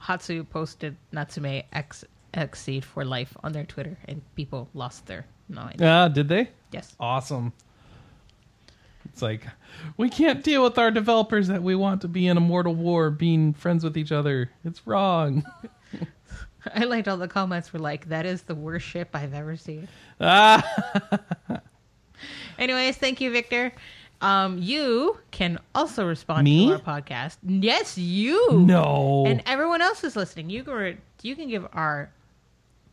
[0.01, 5.81] Hatsu posted Natsume X XSEED for life on their Twitter, and people lost their mind.
[5.81, 6.49] Ah, did they?
[6.71, 6.95] Yes.
[6.99, 7.51] Awesome.
[9.19, 9.45] It's like
[9.97, 13.11] we can't deal with our developers that we want to be in a mortal war,
[13.11, 14.49] being friends with each other.
[14.63, 15.43] It's wrong.
[16.73, 19.89] I liked all the comments were like, "That is the worst ship I've ever seen."
[20.21, 20.63] ah,
[22.57, 23.73] Anyways, thank you, Victor.
[24.21, 26.67] Um, you can also respond Me?
[26.67, 27.35] to our podcast.
[27.45, 28.51] Yes, you.
[28.53, 29.25] no.
[29.27, 30.49] And everyone else is listening.
[30.49, 32.09] You can you can give our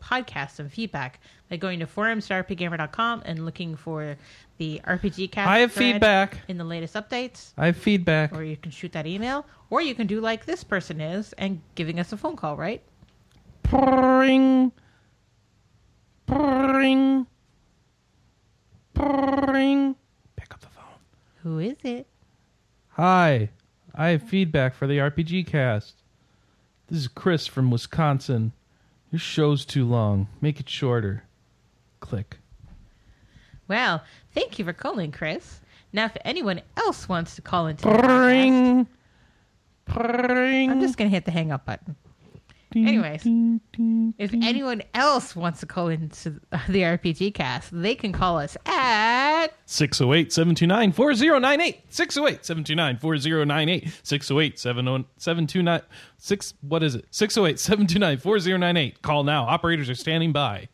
[0.02, 4.16] podcast some feedback by going to forums.rpgamer.com and looking for
[4.58, 5.48] the RPG cast.
[5.48, 6.38] I have feedback.
[6.48, 8.32] in the latest updates, I have feedback.
[8.32, 11.60] or you can shoot that email, or you can do like this person is and
[11.74, 12.56] giving us a phone call.
[12.56, 12.82] Right?
[13.62, 14.72] Pring.
[16.26, 17.26] Pring.
[18.94, 19.96] Pring.
[20.36, 20.84] Pick up the phone.
[21.42, 22.06] Who is it?
[22.90, 23.50] Hi,
[23.94, 25.96] I have feedback for the RPG cast.
[26.88, 28.52] This is Chris from Wisconsin.
[29.12, 30.28] Your show's too long.
[30.40, 31.24] Make it shorter.
[32.00, 32.38] Click.
[33.68, 34.02] Well,
[34.32, 35.60] thank you for calling, Chris.
[35.92, 38.86] Now, if anyone else wants to call into the podcast, Pring.
[39.86, 40.70] Pring.
[40.70, 41.96] I'm just gonna hit the hang up button.
[42.72, 44.42] Ding, anyways, ding, ding, If ding.
[44.44, 46.30] anyone else wants to call into
[46.68, 51.80] the RPG cast, they can call us at 608 729 4098.
[51.88, 53.88] 608 729 4098.
[54.02, 55.80] 608 729
[56.18, 57.06] 6 What is it?
[57.12, 59.00] 608 729 4098.
[59.02, 59.44] Call now.
[59.44, 60.68] Operators are standing by.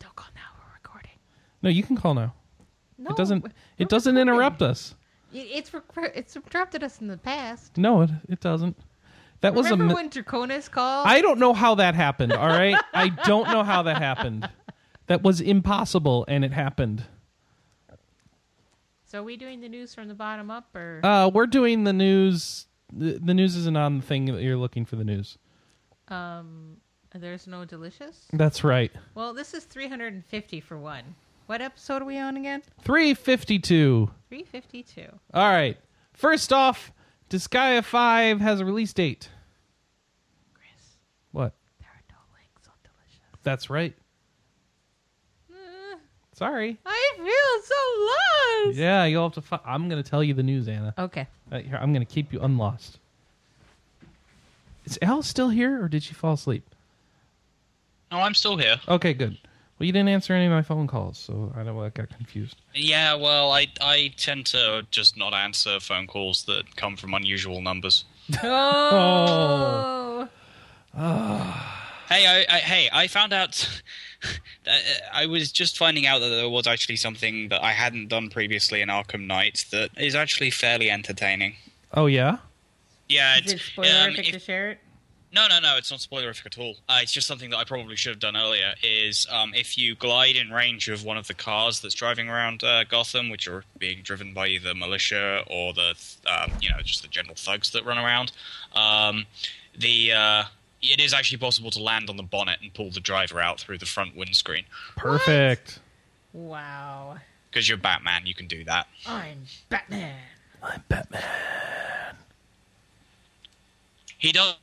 [0.00, 0.40] Don't call now.
[0.58, 1.10] We're recording.
[1.64, 2.34] No, you can call now.
[2.98, 3.46] No, It doesn't
[3.78, 4.34] it doesn't recording.
[4.34, 4.94] interrupt us.
[5.32, 7.76] It's rec- it's interrupted us in the past.
[7.76, 8.76] No, it, it doesn't.
[9.40, 11.06] That was a Remember when Draconis called?
[11.08, 12.76] I don't know how that happened, all right?
[12.94, 14.48] I don't know how that happened.
[15.06, 17.04] That was impossible and it happened.
[19.06, 21.92] so are we doing the news from the bottom up, or Uh we're doing the
[21.92, 25.38] news the, the news isn't on the thing that you're looking for the news.
[26.08, 26.76] um,
[27.16, 28.26] there's no delicious?
[28.32, 28.90] That's right.
[29.14, 31.14] Well, this is 350 for one.
[31.46, 32.62] What episode are we on again?
[32.82, 34.10] 352.
[34.30, 35.06] 352.
[35.34, 35.76] All right.
[36.12, 36.92] First off,
[37.28, 39.28] Disgaea 5 has a release date.
[40.54, 40.96] Chris,
[41.32, 41.52] What?
[41.80, 43.20] there are no links on delicious.
[43.42, 43.94] That's right.
[45.52, 45.96] Uh,
[46.32, 46.78] Sorry.
[46.86, 48.78] I feel so lost.
[48.78, 49.42] Yeah, you'll have to.
[49.42, 50.94] Fi- I'm going to tell you the news, Anna.
[50.98, 51.26] Okay.
[51.52, 52.98] Uh, here, I'm going to keep you unlost.
[54.86, 56.62] Is Al still here, or did she fall asleep?
[58.10, 58.76] No, I'm still here.
[58.88, 59.36] Okay, good.
[59.84, 61.78] Well, you didn't answer any of my phone calls, so I don't.
[61.78, 62.56] I got confused.
[62.74, 67.60] Yeah, well, I I tend to just not answer phone calls that come from unusual
[67.60, 68.06] numbers.
[68.42, 70.26] Oh.
[72.06, 73.82] Hey, I, I hey, I found out.
[74.64, 78.08] that, uh, I was just finding out that there was actually something that I hadn't
[78.08, 81.56] done previously in Arkham Knight that is actually fairly entertaining.
[81.92, 82.36] Oh yeah.
[83.08, 84.78] Yeah, Is it's it spoilerific um, to share it?
[85.34, 86.76] No, no, no, it's not spoilerific at all.
[86.88, 88.74] Uh, it's just something that I probably should have done earlier.
[88.84, 92.62] Is um, if you glide in range of one of the cars that's driving around
[92.62, 95.94] uh, Gotham, which are being driven by either militia or the,
[96.30, 98.30] um, you know, just the general thugs that run around,
[98.76, 99.26] um,
[99.76, 100.44] the uh,
[100.80, 103.78] it is actually possible to land on the bonnet and pull the driver out through
[103.78, 104.64] the front windscreen.
[104.96, 105.80] Perfect.
[106.32, 107.16] Wow.
[107.50, 108.86] Because you're Batman, you can do that.
[109.04, 110.14] I'm Batman.
[110.62, 111.22] I'm Batman.
[114.18, 114.54] He does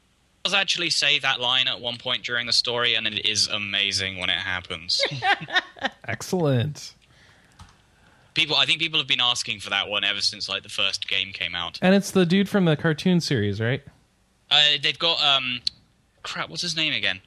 [0.53, 4.29] actually say that line at one point during the story, and it is amazing when
[4.29, 5.01] it happens.
[6.07, 6.93] Excellent.
[8.33, 11.07] people, I think people have been asking for that one ever since like the first
[11.07, 11.79] game came out.
[11.81, 13.81] And it's the dude from the cartoon series, right?
[14.49, 15.61] Uh, they've got um,
[16.23, 16.49] crap.
[16.49, 17.21] What's his name again?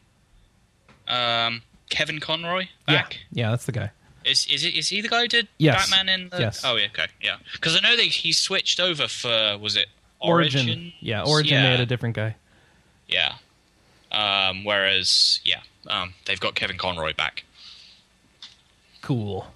[1.08, 3.18] Um, Kevin Conroy back.
[3.30, 3.44] Yeah.
[3.46, 3.90] Yeah, that's the guy.
[4.24, 5.90] Is is it is he the guy who did Yes.
[5.90, 6.38] Batman in the?
[6.38, 6.62] Yes.
[6.64, 7.36] Oh yeah, okay, yeah.
[7.52, 9.86] Because I know that he switched over for was it
[10.20, 10.66] Origin.
[10.66, 10.92] Origin?
[11.00, 11.62] Yeah, Origin Yeah.
[11.62, 12.36] they had a different guy.
[13.08, 13.34] Yeah.
[14.12, 17.44] Um, whereas yeah, um, they've got Kevin Conroy back.
[19.02, 19.46] Cool.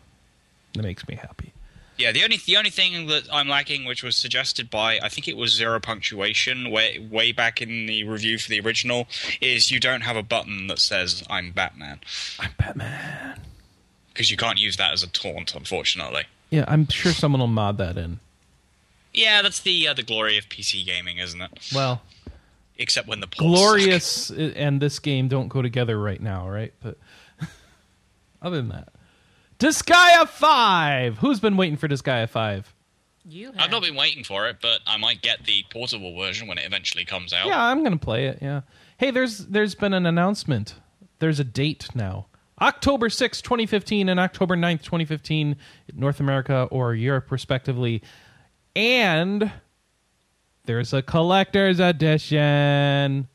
[0.74, 1.52] That makes me happy.
[1.96, 5.26] Yeah, the only the only thing that I'm lacking, which was suggested by I think
[5.26, 9.08] it was Zero Punctuation way way back in the review for the original,
[9.40, 11.98] is you don't have a button that says I'm Batman
[12.38, 13.40] I'm Batman.
[14.12, 16.24] because you can't use that as a taunt, unfortunately.
[16.50, 18.20] Yeah, I'm sure someone will mod that in.
[19.12, 21.50] Yeah, that's the uh, the glory of PC gaming, isn't it?
[21.74, 22.02] Well,
[22.78, 23.46] Except when the ports suck.
[23.46, 26.72] Glorious and this game don't go together right now, right?
[26.80, 26.96] But
[28.42, 28.92] other than that,
[29.58, 31.18] Disgaea 5.
[31.18, 32.74] Who's been waiting for Disgaea 5?
[33.24, 33.56] You have.
[33.58, 36.64] I've not been waiting for it, but I might get the portable version when it
[36.64, 37.46] eventually comes out.
[37.46, 38.62] Yeah, I'm going to play it, yeah.
[38.96, 40.76] Hey, there's there's been an announcement.
[41.18, 42.26] There's a date now.
[42.60, 45.56] October 6, 2015, and October 9th, 2015,
[45.94, 48.02] North America or Europe, respectively.
[48.74, 49.52] And
[50.68, 53.26] there's a collector's edition.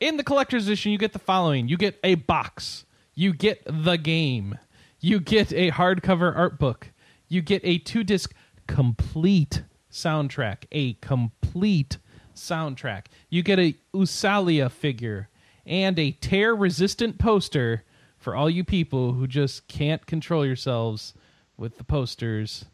[0.00, 2.86] In the collector's edition, you get the following you get a box,
[3.16, 4.56] you get the game,
[5.00, 6.92] you get a hardcover art book,
[7.26, 8.32] you get a two disc
[8.68, 11.98] complete soundtrack, a complete
[12.36, 13.06] soundtrack.
[13.28, 15.28] You get a Usalia figure
[15.66, 17.82] and a tear resistant poster
[18.16, 21.14] for all you people who just can't control yourselves
[21.56, 22.66] with the posters.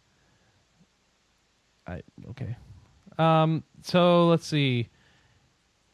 [1.87, 2.57] I okay.
[3.19, 4.89] Um so let's see.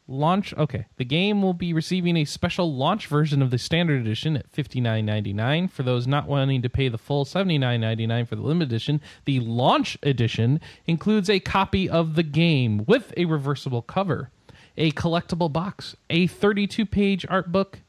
[0.07, 0.85] Launch okay.
[0.97, 5.69] The game will be receiving a special launch version of the standard edition at $59.99
[5.69, 8.99] for those not wanting to pay the full $79.99 for the limited edition.
[9.25, 14.31] The launch edition includes a copy of the game with a reversible cover,
[14.75, 17.79] a collectible box, a 32-page art book,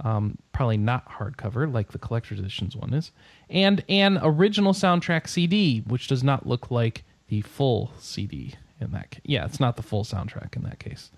[0.00, 3.10] um, probably not hardcover like the collector's editions one is,
[3.50, 9.10] and an original soundtrack CD, which does not look like the full CD in that.
[9.10, 11.10] Ca- yeah, it's not the full soundtrack in that case.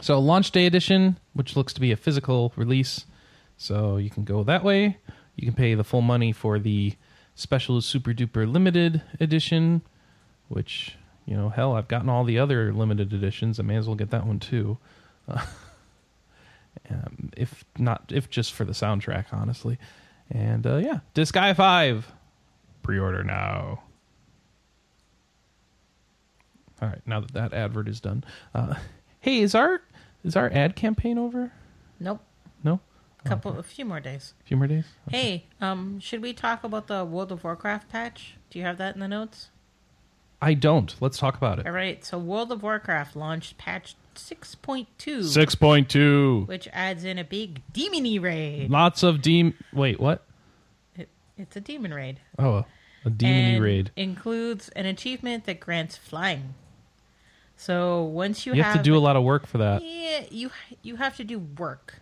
[0.00, 3.06] So launch day edition, which looks to be a physical release,
[3.56, 4.98] so you can go that way.
[5.36, 6.94] You can pay the full money for the
[7.34, 9.82] special super duper limited edition,
[10.48, 13.58] which you know, hell, I've gotten all the other limited editions.
[13.58, 14.78] I may as well get that one too.
[15.28, 15.40] um,
[17.36, 19.78] if not, if just for the soundtrack, honestly.
[20.30, 22.12] And uh, yeah, Disgaea Five,
[22.82, 23.82] pre-order now.
[26.82, 28.74] All right, now that that advert is done, uh,
[29.20, 29.80] hey, is our
[30.24, 31.52] is our ad campaign over?
[32.00, 32.20] Nope.
[32.62, 32.80] No,
[33.24, 34.34] Couple, a few more days.
[34.40, 34.84] a few more days.
[35.10, 38.34] Hey, um, should we talk about the World of Warcraft patch?
[38.50, 39.48] Do you have that in the notes?
[40.42, 40.94] I don't.
[41.00, 41.66] Let's talk about it.
[41.66, 42.04] All right.
[42.04, 46.42] So World of Warcraft launched patch 6.2, Six point two.
[46.46, 48.70] which adds in a big demony raid.
[48.70, 49.54] Lots of demon.
[49.72, 50.24] Wait, what?
[50.96, 51.08] It,
[51.38, 52.20] it's a demon raid.
[52.38, 52.64] Oh,
[53.06, 53.90] a demony and raid.
[53.96, 56.54] includes an achievement that grants flying.
[57.64, 59.82] So once you, You have to do a lot of work for that.
[59.82, 60.50] Yeah, you
[60.82, 62.00] you have to do work.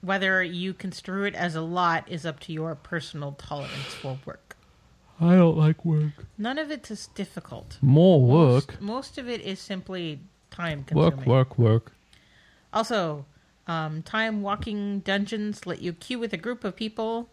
[0.00, 4.56] Whether you construe it as a lot is up to your personal tolerance for work.
[5.20, 6.26] I don't like work.
[6.36, 7.78] None of it is difficult.
[7.80, 8.72] More work.
[8.72, 10.18] Most, most of it is simply
[10.50, 11.30] time Work, consuming.
[11.30, 11.92] work, work.
[12.72, 13.24] Also,
[13.68, 17.28] um, time walking dungeons let you queue with a group of people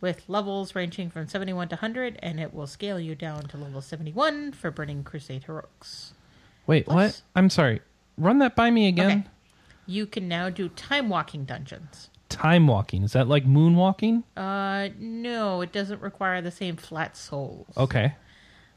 [0.00, 3.80] with levels ranging from 71 to 100, and it will scale you down to level
[3.80, 6.12] 71 for Burning Crusade Heroics.
[6.66, 7.22] Wait, what?
[7.34, 7.80] I'm sorry.
[8.18, 9.06] Run that by me again.
[9.20, 9.24] Okay.
[9.86, 12.10] You can now do time walking dungeons.
[12.28, 13.02] Time walking.
[13.04, 14.24] Is that like moonwalking?
[14.36, 17.68] Uh, no, it doesn't require the same flat souls.
[17.76, 18.14] Okay.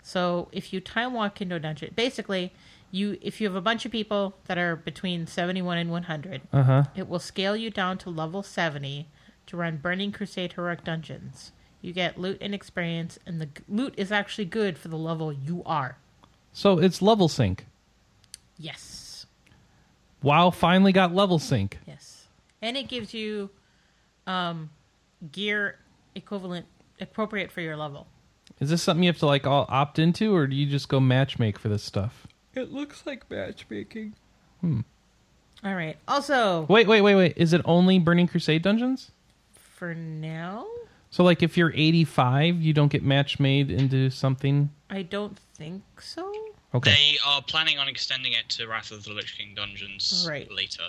[0.04, 2.54] So if you time walk into a dungeon, basically,
[2.92, 6.64] you if you have a bunch of people that are between 71 and 100, Uh
[6.64, 6.84] huh.
[6.96, 9.08] it will scale you down to level 70
[9.50, 11.52] to run Burning Crusade Heroic dungeons.
[11.82, 15.64] You get loot and experience, and the loot is actually good for the level you
[15.66, 15.98] are.
[16.54, 17.66] So it's level sync.
[18.58, 19.26] Yes.
[20.22, 21.80] WoW finally got level sync.
[21.88, 22.28] Yes.
[22.62, 23.50] And it gives you
[24.28, 24.70] um,
[25.32, 25.78] gear
[26.16, 26.66] equivalent,
[27.00, 28.08] appropriate for your level.
[28.60, 31.00] Is this something you have to like all opt into, or do you just go
[31.00, 32.28] matchmake for this stuff?
[32.56, 34.14] It looks like matchmaking.
[34.60, 34.82] Hmm.
[35.64, 35.98] All right.
[36.08, 37.34] Also, Wait, wait, wait, wait.
[37.38, 39.12] Is it only Burning Crusade dungeons?
[39.80, 40.68] For now,
[41.10, 44.70] So like if you're 85, you don't get match made into something.
[44.90, 46.32] I don't think so.
[46.76, 46.92] Okay.
[46.92, 50.52] They are planning on extending it to Wrath of the Lich King dungeons Right.
[50.52, 50.84] later.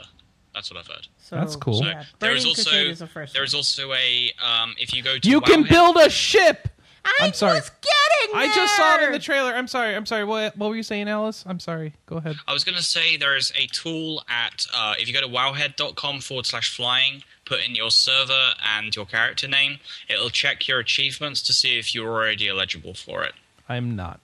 [0.53, 1.07] That's what I've heard.
[1.19, 1.75] So That's cool.
[1.83, 3.59] So Yeah, there is Burning also Crusade is the first there is one.
[3.61, 6.69] also a um, if you go to you can build a ship.
[7.05, 7.55] I I'm sorry.
[7.55, 9.53] was getting I just saw it in the trailer.
[9.55, 9.97] I'm sorry.
[9.97, 10.25] I'm sorry.
[10.25, 11.45] What what were you saying, Alice?
[11.47, 11.95] I'm sorry.
[12.07, 12.37] Go ahead.
[12.47, 15.27] I was going to say there is a tool at uh, if you go to
[15.29, 19.79] wowhead.com forward slash flying, put in your server and your character name,
[20.09, 23.33] it'll check your achievements to see if you're already eligible for it.
[23.69, 24.21] I'm not.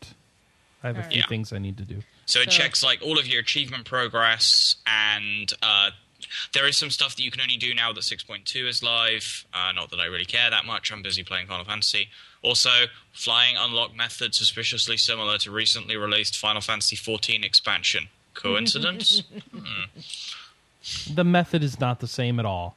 [0.82, 1.12] I have a Alright.
[1.12, 1.26] few Yeah.
[1.28, 2.02] things I need to do.
[2.26, 5.90] So it So- checks like all of your achievement progress, and uh,
[6.52, 9.44] there is some stuff that you can only do now that 6.2 is live.
[9.52, 10.90] Uh, not that I really care that much.
[10.92, 12.08] I'm busy playing Final Fantasy.
[12.42, 12.70] Also,
[13.12, 18.08] flying unlock method suspiciously similar to recently released Final Fantasy 14 expansion.
[18.34, 19.22] Coincidence?
[21.12, 22.76] The method is not the same at all.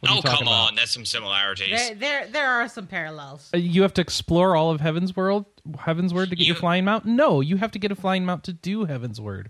[0.00, 0.68] What oh you talking come about?
[0.68, 1.70] on, there's some similarities.
[1.88, 3.50] There, there, there are some parallels.
[3.52, 5.44] Uh, You have to explore all of Heavensward,
[5.80, 7.04] Heaven's Word to get your flying mount.
[7.04, 9.46] No, you have to get a flying mount to do Heavensward.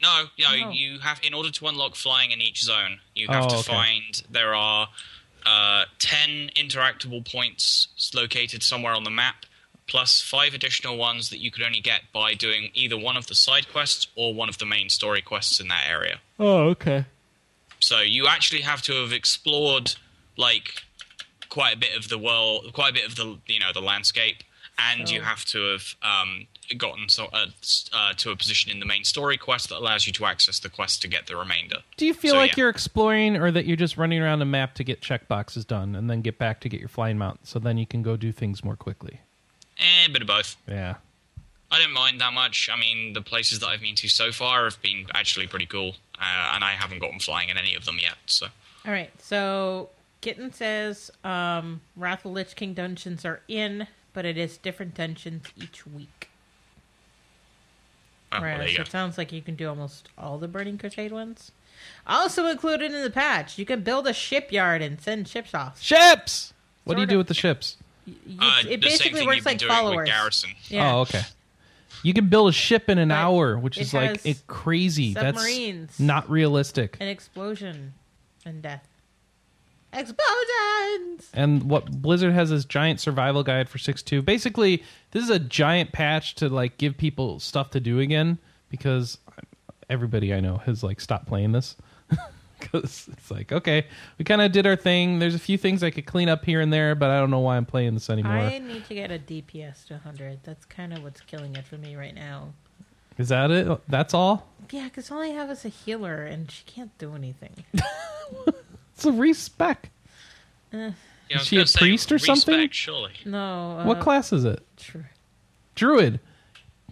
[0.00, 0.70] No, no, No.
[0.70, 3.72] you have in order to unlock flying in each zone, you have Oh, to okay.
[3.72, 4.88] find there are
[5.44, 9.44] uh, ten interactable points located somewhere on the map,
[9.86, 13.34] plus five additional ones that you could only get by doing either one of the
[13.34, 16.20] side quests or one of the main story quests in that area.
[16.38, 17.04] Oh, okay.
[17.80, 19.94] So you actually have to have explored
[20.36, 20.70] like
[21.48, 24.42] quite a bit of the world, quite a bit of the you know the landscape,
[24.78, 27.46] and you have to have um, gotten so, uh,
[27.92, 30.68] uh, to a position in the main story quest that allows you to access the
[30.68, 31.76] quest to get the remainder.
[31.96, 32.62] Do you feel So, like yeah.
[32.62, 36.08] you're exploring, or that you're just running around a map to get checkboxes done, and
[36.10, 38.62] then get back to get your flying mount, so then you can go do things
[38.62, 39.20] more quickly?
[39.78, 40.56] Eh, a bit of both.
[40.68, 40.96] Yeah.
[41.70, 42.68] I don't mind that much.
[42.72, 45.94] I mean, the places that I've been to so far have been actually pretty cool,
[46.20, 48.16] uh, and I haven't gotten flying in any of them yet.
[48.26, 48.46] So
[48.86, 49.90] All right, so
[50.20, 55.44] Kitten says um, Wrath of Lich King dungeons are in, but it is different dungeons
[55.56, 56.28] each week.
[58.32, 58.82] oh, Right, there you so go.
[58.82, 61.52] it sounds like you can do almost all the Burning Crusade ones.
[62.06, 65.80] Also included in the patch, you can build a shipyard and send ships off.
[65.80, 66.52] Ships.
[66.84, 67.18] What do you Sort do of.
[67.18, 67.76] with the ships?
[68.06, 70.08] Y- Uh, it basically works like followers.
[70.08, 70.50] Garrison.
[70.68, 70.94] Yeah.
[70.94, 71.22] Oh, okay.
[72.02, 74.46] You can build a ship in an But hour, which it is like has it
[74.46, 75.14] crazy.
[75.14, 75.88] submarines.
[75.88, 76.96] That's not realistic.
[77.00, 77.94] An explosion
[78.44, 78.86] and death.
[79.92, 81.30] Explosions!
[81.32, 84.20] And what Blizzard has is giant survival guide for six two.
[84.20, 84.82] Basically,
[85.12, 89.18] this is a giant patch to like give people stuff to do again because
[89.88, 91.74] everybody I know has like stopped playing this
[92.58, 93.86] because it's like okay,
[94.18, 95.18] we kind of did our thing.
[95.18, 97.40] There's a few things I could clean up here and there, but I don't know
[97.40, 98.32] why I'm playing this anymore.
[98.32, 100.40] I need to get a DPS to 100.
[100.44, 102.52] That's kind of what's killing it for me right now.
[103.16, 103.80] Is that it?
[103.88, 104.48] That's all?
[104.70, 107.64] Yeah, because all I have is a healer, and she can't do anything.
[108.98, 109.90] It's a respec.
[110.72, 110.90] Yeah,
[111.30, 112.68] Is she a priest or respect, something?
[112.70, 113.12] Surely.
[113.24, 113.78] No.
[113.78, 114.60] Uh, what class is it?
[114.76, 114.98] tr-
[115.76, 116.18] Druid.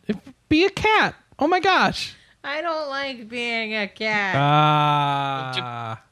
[0.07, 0.17] If,
[0.49, 1.17] be a cat.
[1.41, 2.15] Oh my gosh.
[2.47, 4.37] I don't like being a cat.
[4.37, 6.03] Ah.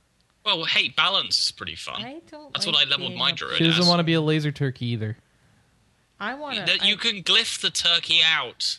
[0.44, 2.02] Well, hey, balance is pretty fun.
[2.02, 2.52] I don't.
[2.52, 3.88] That's like what I leveled being my a- druid she doesn't as.
[3.88, 5.16] want to be a laser turkey either.
[6.18, 6.64] I want to.
[6.64, 8.78] That you can glyph the turkey out.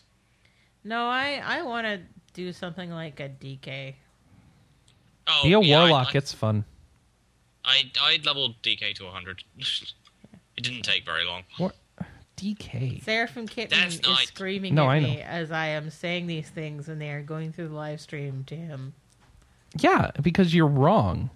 [0.84, 2.02] No, I I want to
[2.34, 3.96] do something like a DK.
[5.28, 6.14] Oh, Be a yeah, warlock.
[6.14, 6.66] I, it's fun.
[7.64, 9.44] I, I leveled DK to 100.
[9.58, 11.44] it didn't take very long.
[11.58, 11.76] What?
[12.38, 13.04] DK.
[13.04, 14.28] Seraphim Kitten Death is Knight.
[14.28, 15.22] screaming No, at I me know.
[15.24, 18.56] as I am saying these things, and they are going through the live stream to
[18.56, 18.94] him.
[19.78, 21.30] Yeah, because you're wrong.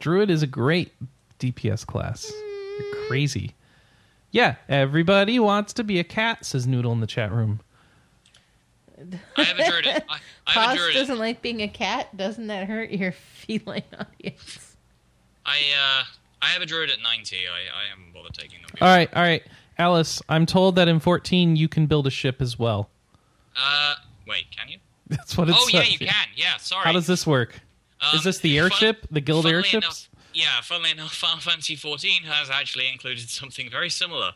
[0.00, 0.92] Druid is a great
[1.40, 2.30] DPS class.
[2.78, 3.54] You're crazy.
[4.30, 7.60] Yeah, everybody wants to be a cat, says Noodle in the chat room.
[9.36, 9.86] I have a druid.
[9.86, 10.94] I, I have a Paws druid.
[10.94, 12.16] doesn't like being a cat.
[12.16, 14.76] Doesn't that hurt your feline audience?
[15.46, 16.04] I uh,
[16.42, 17.36] I have a druid at 90.
[17.36, 18.70] I, I haven't bothered taking them.
[18.80, 19.42] All right, all right.
[19.78, 22.90] Alice, I'm told that in 14 you can build a ship as well.
[23.56, 23.94] Uh,
[24.26, 24.78] wait, can you?
[25.08, 26.26] That's what it Oh yeah, you can.
[26.34, 26.84] Yeah, sorry.
[26.84, 27.60] How does this work?
[28.00, 29.06] Um, Is this the fun- airship?
[29.10, 29.84] The guild airships?
[29.84, 34.32] enough- yeah, funnily enough, Final Fantasy 14 has actually included something very similar.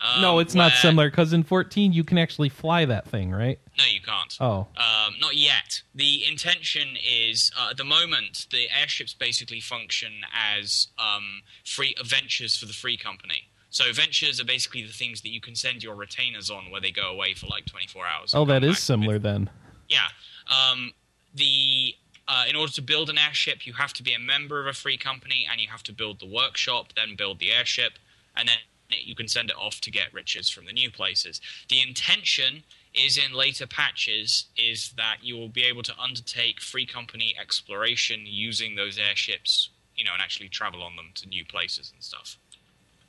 [0.00, 3.58] Um, no, it's not similar because in 14 you can actually fly that thing, right?
[3.76, 4.34] No, you can't.
[4.40, 4.66] Oh.
[4.76, 5.82] Um, not yet.
[5.94, 12.56] The intention is, uh, at the moment, the airships basically function as um, free ventures
[12.56, 13.49] for the free company.
[13.70, 16.90] So ventures are basically the things that you can send your retainers on, where they
[16.90, 18.34] go away for like 24 hours.
[18.34, 19.48] Oh, that is similar then.
[19.88, 20.08] Yeah.
[20.48, 20.92] Um,
[21.34, 21.94] the
[22.26, 24.72] uh, in order to build an airship, you have to be a member of a
[24.72, 27.94] free company, and you have to build the workshop, then build the airship,
[28.36, 28.56] and then
[28.88, 31.40] you can send it off to get riches from the new places.
[31.68, 32.62] The intention
[32.94, 38.22] is in later patches is that you will be able to undertake free company exploration
[38.24, 42.36] using those airships, you know, and actually travel on them to new places and stuff.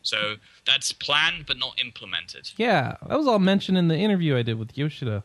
[0.03, 0.35] So
[0.65, 2.51] that's planned but not implemented.
[2.57, 5.23] Yeah, that was all mentioned in the interview I did with Yoshida.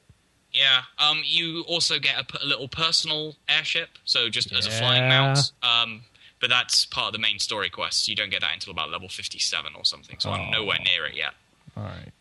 [0.53, 0.83] Yeah.
[0.99, 1.23] Um.
[1.25, 5.53] You also get a little personal airship, so just as a flying mount.
[5.63, 6.03] Um.
[6.39, 8.09] But that's part of the main story quest.
[8.09, 10.17] You don't get that until about level fifty-seven or something.
[10.19, 10.35] So Oh.
[10.35, 11.33] I'm nowhere near it yet.
[11.77, 12.13] All right.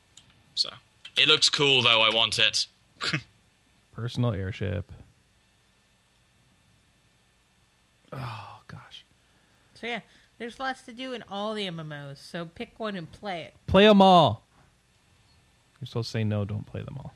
[0.56, 0.70] So
[1.18, 2.02] it looks cool, though.
[2.02, 2.66] I want it.
[3.94, 4.92] Personal airship.
[8.14, 9.04] Oh, gosh.
[9.76, 10.00] So yeah,
[10.38, 12.18] there's lots to do in all the MMOs.
[12.18, 13.54] So pick one and play it.
[13.68, 14.44] Play them all.
[15.80, 17.14] You're supposed to say no, don't play them all.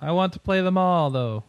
[0.00, 1.44] I want to play them all, though.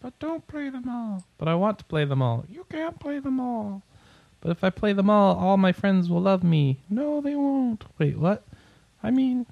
[0.00, 1.24] But don't play them all.
[1.38, 2.44] But I want to play them all.
[2.50, 3.82] You can't play them all.
[4.40, 6.78] But if I play them all, all my friends will love me.
[6.90, 7.84] No, they won't.
[7.98, 8.42] Wait, what?
[9.02, 9.46] I mean,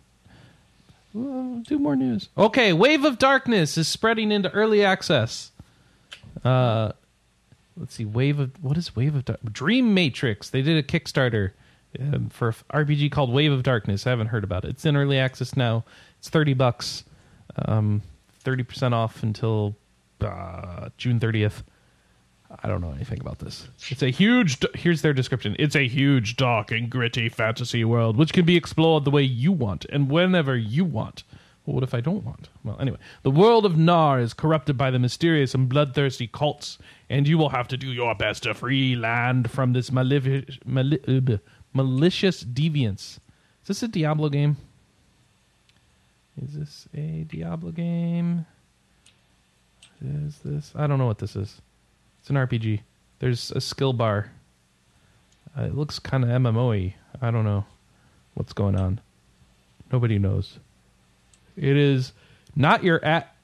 [1.15, 2.29] well, do more news.
[2.37, 5.53] Okay, Wave of Darkness is spreading into early access.
[6.45, 6.93] Uh,
[7.77, 9.41] let's see, Wave of what is Wave of Dark?
[9.53, 10.51] Dream Matrix.
[10.51, 11.53] They did a Kickstarter
[11.99, 14.07] um, for a RPG called Wave of Darkness.
[14.07, 14.71] I haven't heard about it.
[14.71, 15.85] It's in early access now.
[16.19, 17.05] It's thirty bucks,
[17.67, 18.03] um,
[18.41, 19.77] thirty percent off until
[20.21, 21.63] uh, June thirtieth.
[22.63, 23.69] I don't know anything about this.
[23.89, 24.59] It's a huge.
[24.75, 25.55] Here's their description.
[25.59, 29.53] It's a huge, dark, and gritty fantasy world which can be explored the way you
[29.53, 31.23] want and whenever you want.
[31.71, 32.49] Well, what if I don't want?
[32.65, 37.29] Well, anyway, the world of Nar is corrupted by the mysterious and bloodthirsty cults, and
[37.29, 41.37] you will have to do your best to free land from this malefic- mali- uh,
[41.73, 43.21] malicious deviance.
[43.63, 44.57] Is this a Diablo game?
[46.43, 48.47] Is this a Diablo game?
[50.05, 50.73] Is this?
[50.75, 51.63] I don't know what this is.
[52.19, 52.81] It's an RPG.
[53.21, 54.33] There's a skill bar.
[55.57, 56.97] Uh, it looks kind of MMO-y.
[57.23, 57.65] I don't know
[58.35, 59.01] what's going on.
[59.93, 60.59] Nobody knows.
[61.57, 62.13] It is
[62.55, 63.35] not your at.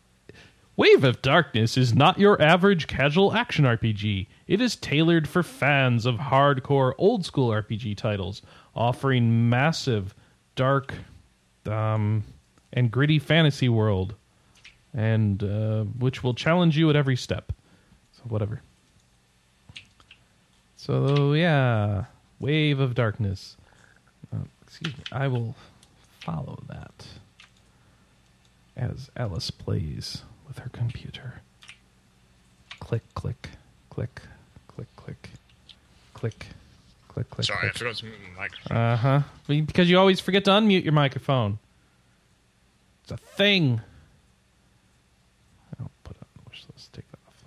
[0.77, 4.27] Wave of Darkness is not your average casual action RPG.
[4.47, 8.43] It is tailored for fans of hardcore old school RPG titles,
[8.75, 10.15] offering massive,
[10.55, 10.93] dark,
[11.65, 12.25] um,
[12.75, 14.15] and gritty fantasy world,
[14.93, 17.55] and uh, which will challenge you at every step.
[18.13, 18.61] So whatever.
[20.77, 22.05] So yeah,
[22.39, 23.57] Wave of Darkness.
[24.31, 25.05] Uh, excuse me.
[25.11, 25.55] I will
[26.21, 27.07] follow that
[28.77, 31.41] as Alice plays with her computer.
[32.79, 33.49] Click, click,
[33.91, 34.21] click,
[34.69, 35.31] click, click,
[36.15, 36.47] click,
[37.09, 37.47] click, click.
[37.47, 38.77] Sorry, I forgot to move my microphone.
[38.77, 39.21] Uh huh.
[39.49, 41.59] Because you always forget to unmute your microphone.
[43.03, 43.81] It's a thing.
[45.81, 46.93] I'll put on the wish list.
[46.93, 47.45] Take that off.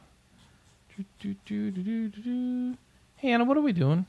[0.98, 2.78] Do, do, do, do, do, do, do.
[3.18, 4.06] Hey, Anna, what are we doing?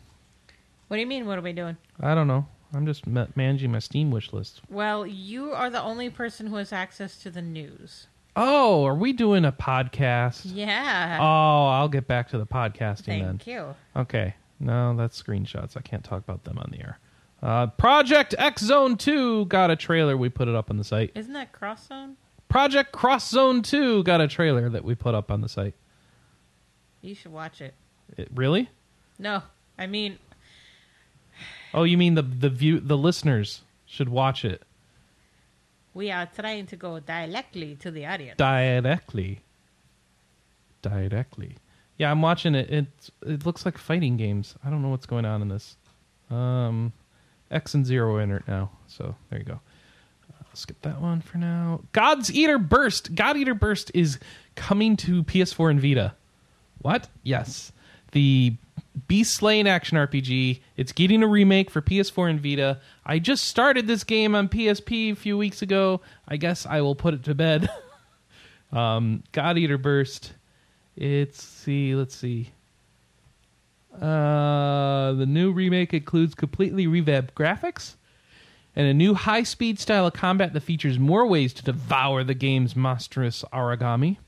[0.89, 1.27] What do you mean?
[1.27, 1.77] What are we doing?
[2.01, 2.47] I don't know.
[2.73, 4.61] I'm just ma- managing my Steam wish list.
[4.69, 8.07] Well, you are the only person who has access to the news.
[8.37, 10.43] Oh, are we doing a podcast?
[10.45, 11.19] Yeah.
[11.21, 13.25] Oh, I'll get back to the podcasting then.
[13.39, 13.75] Thank you.
[13.97, 14.35] Okay.
[14.61, 15.77] No, that's screenshots.
[15.77, 16.99] I can't talk about them on the air.
[17.43, 20.17] Uh, Project X Zone 2 got a trailer.
[20.17, 21.11] We put it up on the site.
[21.15, 22.17] Isn't that Cross Zone?
[22.49, 25.75] Project Cross Zone 2 got a trailer that we put up on the site.
[27.01, 27.75] You should watch it.
[28.17, 28.69] It, really?
[29.19, 29.43] No,
[29.79, 30.19] I mean,
[31.73, 34.63] Oh, you mean the the view the listeners should watch it
[35.95, 38.37] we are trying to go directly to the audience.
[38.37, 39.41] directly.
[40.83, 41.57] Directly.
[41.99, 42.71] Yeah, I'm watching it.
[42.71, 42.87] It
[43.27, 44.55] it looks like fighting games.
[44.65, 45.77] I don't know what's going on in this.
[46.31, 46.93] Um,
[47.51, 48.71] X and Zero it now.
[48.87, 49.61] So there you go.
[50.31, 51.83] Uh, skip that one for now.
[51.93, 53.15] God's Eater Burst.
[53.15, 54.19] God Eater Burst is
[54.55, 56.15] coming to PS4 and Vita.
[56.79, 57.09] What?
[57.23, 57.73] Yes.
[58.13, 58.55] The
[59.07, 60.61] Beast Slaying action RPG.
[60.77, 62.81] It's getting a remake for PS4 and Vita.
[63.05, 66.01] I just started this game on PSP a few weeks ago.
[66.27, 67.69] I guess I will put it to bed.
[68.73, 70.33] um, God Eater Burst.
[70.97, 72.51] It's see, let's see.
[73.95, 77.95] Uh, the new remake includes completely revamped graphics
[78.77, 82.77] and a new high-speed style of combat that features more ways to devour the game's
[82.77, 84.19] monstrous Aragami.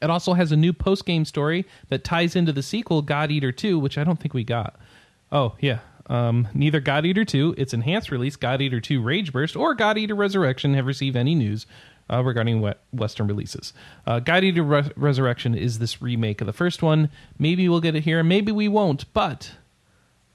[0.00, 3.78] It also has a new post-game story that ties into the sequel, God Eater 2,
[3.78, 4.78] which I don't think we got.
[5.32, 5.80] Oh, yeah.
[6.06, 9.98] Um, neither God Eater 2, its enhanced release, God Eater 2 Rage Burst, or God
[9.98, 11.66] Eater Resurrection have received any news
[12.10, 13.72] uh, regarding we- Western releases.
[14.06, 17.10] Uh, God Eater Re- Resurrection is this remake of the first one.
[17.38, 19.52] Maybe we'll get it here, maybe we won't, but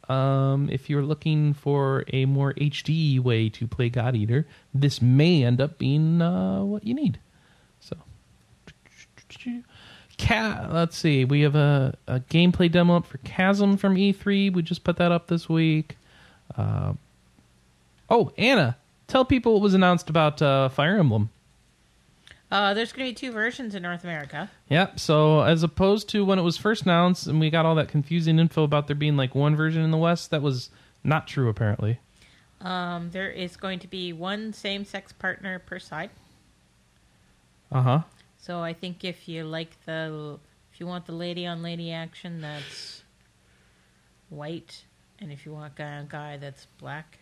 [0.10, 5.44] um, if you're looking for a more HD way to play God Eater, this may
[5.44, 7.20] end up being uh, what you need.
[10.18, 11.26] Ca- let's see.
[11.26, 14.54] We have a, a gameplay demo up for Chasm from E3.
[14.54, 15.98] We just put that up this week.
[16.56, 16.94] Uh,
[18.10, 18.78] oh, Anna,
[19.08, 21.30] tell people what was announced about uh, Fire Emblem.
[22.52, 24.52] Uh, there's going to be two versions in North America.
[24.70, 25.00] Yep.
[25.00, 28.38] So as opposed to when it was first announced, and we got all that confusing
[28.38, 30.70] info about there being like one version in the West, that was
[31.04, 32.00] not true apparently.
[32.62, 36.12] Um, there is going to be one same-sex partner per side.
[37.72, 38.02] Uh huh.
[38.46, 40.38] So I think if you like the,
[40.74, 43.02] if you want the lady-on-lady action, that's
[44.28, 44.84] white,
[45.20, 47.20] and if you want guy on guy, that's black.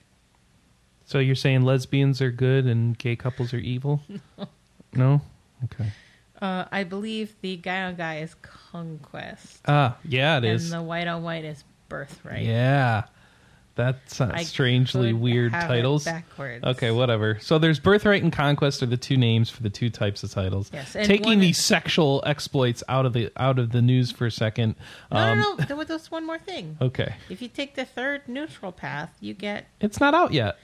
[1.06, 4.02] So you're saying lesbians are good and gay couples are evil?
[4.94, 5.22] no.
[5.66, 5.92] Okay.
[6.42, 10.72] Uh, I believe the guy on guy is conquest, Ah, yeah, it is.
[10.72, 12.46] and the white on white is birthright.
[12.48, 13.04] Yeah.
[13.76, 16.04] That's uh, I strangely weird titles.
[16.04, 16.64] backwards.
[16.64, 17.40] Okay, whatever.
[17.40, 20.70] So there's Birthright and Conquest are the two names for the two types of titles.
[20.74, 24.12] Yes, and Taking one the is- sexual exploits out of the out of the news
[24.12, 24.76] for a second.
[25.12, 25.66] No, um, no, no.
[25.66, 26.78] There was just one more thing.
[26.82, 27.16] Okay.
[27.30, 29.68] If you take the third neutral path, you get.
[29.80, 30.58] It's not out yet.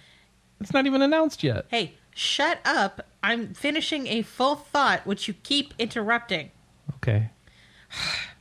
[0.59, 1.65] It's not even announced yet.
[1.69, 3.05] Hey, shut up!
[3.23, 6.51] I'm finishing a full thought, which you keep interrupting.
[6.95, 7.29] Okay.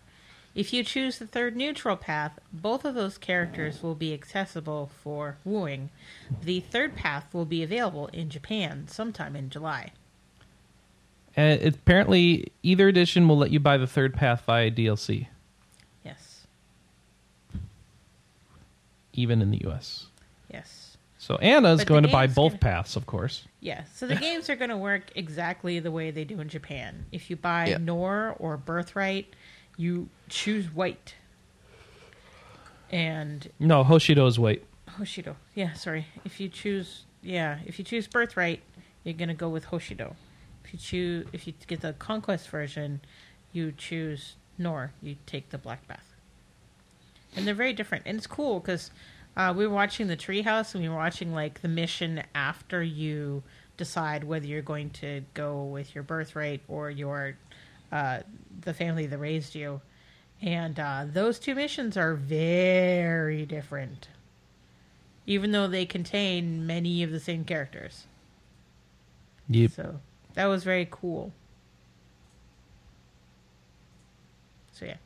[0.57, 5.37] If you choose the third neutral path, both of those characters will be accessible for
[5.45, 5.91] wooing.
[6.43, 9.93] The third path will be available in Japan sometime in July.
[11.37, 15.27] Uh, it, apparently, either edition will let you buy the third path via DLC,
[16.03, 16.47] Yes.
[19.13, 20.07] even in the U.S.
[20.51, 20.97] Yes.
[21.19, 23.47] So Anna's But going to buy both gonna- paths, of course.
[23.61, 27.05] Yeah, so the games are going to work exactly the way they do in Japan.
[27.13, 27.79] If you buy Yeah.
[27.79, 29.35] Nohr or Birthright,
[29.77, 31.15] you choose white.
[32.91, 34.65] And No, Hoshido is white.
[34.91, 35.37] Hoshido.
[35.55, 36.07] Yeah, sorry.
[36.25, 38.61] If you choose, yeah, if you choose Birthright,
[39.05, 40.15] you're going to go with Hoshido.
[40.65, 43.01] If you choose, if you get the Conquest version,
[43.53, 44.91] you choose Nohr.
[45.03, 46.15] You take the Black Path.
[47.35, 48.91] And they're very different, and it's cool because
[49.37, 53.43] uh, we were watching the Treehouse, and we were watching like the mission after you
[53.77, 57.37] decide whether you're going to go with your birthright or your
[57.93, 58.21] uh,
[58.61, 59.81] the family that raised you.
[60.43, 64.09] And uh, those two missions are very different,
[65.27, 68.07] even though they contain many of the same characters.
[69.49, 69.71] Yep.
[69.71, 70.01] So
[70.35, 71.33] that was very cool.
[74.73, 74.97] So yeah.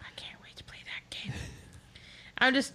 [0.00, 1.32] I can't wait to play that game.
[2.38, 2.72] I'm just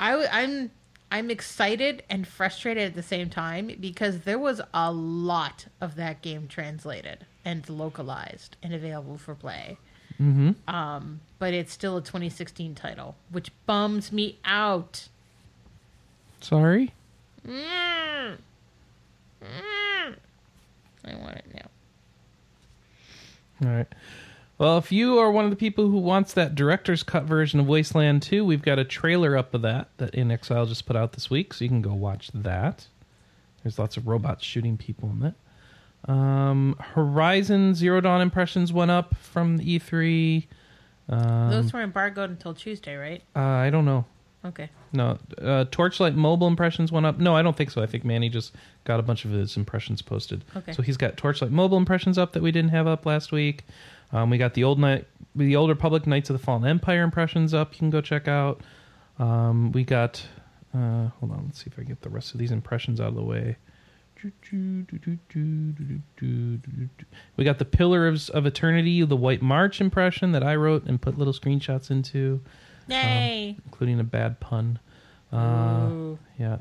[0.00, 0.70] I I'm
[1.10, 6.22] I'm excited and frustrated at the same time because there was a lot of that
[6.22, 9.78] game translated and localized and available for play.
[10.20, 10.52] Mm-hmm.
[10.72, 15.08] Um, but it's still a 2016 title, which bums me out.
[16.40, 16.92] Sorry.
[17.46, 18.36] Mm.
[19.42, 20.16] Mm.
[21.04, 21.68] I want it now.
[23.68, 23.88] All right.
[24.58, 27.66] Well, if you are one of the people who wants that director's cut version of
[27.66, 31.28] Wasteland 2, we've got a trailer up of that that inXile just put out this
[31.28, 32.86] week, so you can go watch that.
[33.62, 35.34] There's lots of robots shooting people in it.
[36.08, 40.46] Um, Horizon Zero Dawn impressions went up from the E3.
[41.08, 43.22] Um, Those were embargoed until Tuesday, right?
[43.36, 44.04] uh, I don't know.
[44.44, 44.70] Okay.
[44.92, 47.18] No, uh, Torchlight mobile impressions went up.
[47.18, 47.80] No, I don't think so.
[47.80, 50.44] I think Manny just got a bunch of his impressions posted.
[50.56, 50.72] Okay.
[50.72, 53.64] So he's got Torchlight mobile impressions up that we didn't have up last week.
[54.12, 57.54] Um, we got the old night, the old Republic Knights of the Fallen Empire impressions
[57.54, 57.72] up.
[57.74, 58.60] You can go check out.
[59.20, 60.26] Um, we got.
[60.74, 63.14] Uh, hold on, let's see if I get the rest of these impressions out of
[63.14, 63.56] the way.
[67.36, 71.00] We got the Pillars of of Eternity, the White March impression that I wrote and
[71.00, 72.40] put little screenshots into
[72.88, 73.56] Yay!
[73.64, 74.78] including a bad pun.
[75.32, 76.58] Uh, yeah.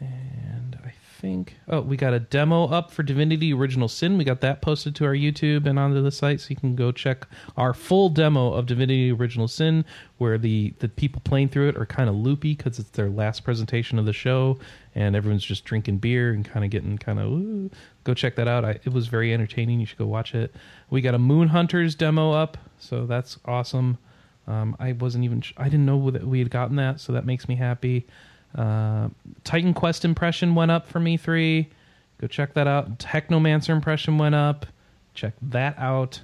[0.00, 4.18] And I think oh, we got a demo up for Divinity Original Sin.
[4.18, 6.92] We got that posted to our YouTube and onto the site, so you can go
[6.92, 9.84] check our full demo of Divinity Original Sin,
[10.18, 13.44] where the the people playing through it are kind of loopy because it's their last
[13.44, 14.58] presentation of the show,
[14.94, 17.70] and everyone's just drinking beer and kind of getting kind of.
[18.04, 18.64] Go check that out.
[18.64, 19.80] I, it was very entertaining.
[19.80, 20.54] You should go watch it.
[20.90, 23.98] We got a Moon Hunters demo up, so that's awesome.
[24.46, 25.42] Um, I wasn't even.
[25.56, 28.06] I didn't know that we had gotten that, so that makes me happy.
[28.54, 29.08] Uh,
[29.42, 31.66] Titan Quest impression went up from E3.
[32.20, 32.98] Go check that out.
[32.98, 34.66] Technomancer impression went up.
[35.14, 36.22] Check that out.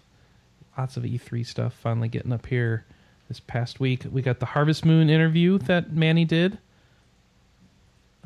[0.79, 2.85] Lots of E3 stuff finally getting up here
[3.29, 4.05] this past week.
[4.11, 6.59] We got the Harvest Moon interview that Manny did.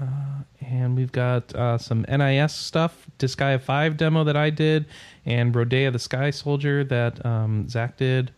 [0.01, 4.87] Uh, and we've got uh, some NIS stuff, Disgaea 5 demo that I did,
[5.25, 8.33] and Rodea the Sky Soldier that um, Zach did.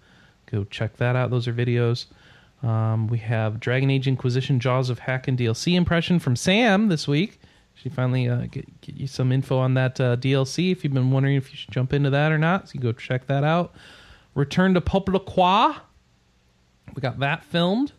[0.50, 1.30] Go check that out.
[1.30, 2.06] Those are videos.
[2.66, 7.40] Um, we have Dragon Age Inquisition Jaws of Hakkon DLC impression from Sam this week.
[7.74, 11.12] She finally uh, get, get you some info on that uh, DLC if you've been
[11.12, 12.68] wondering if you should jump into that or not.
[12.68, 13.74] So you go check that out.
[14.34, 15.76] Return to PopoloCrois.
[16.94, 17.92] We got that filmed.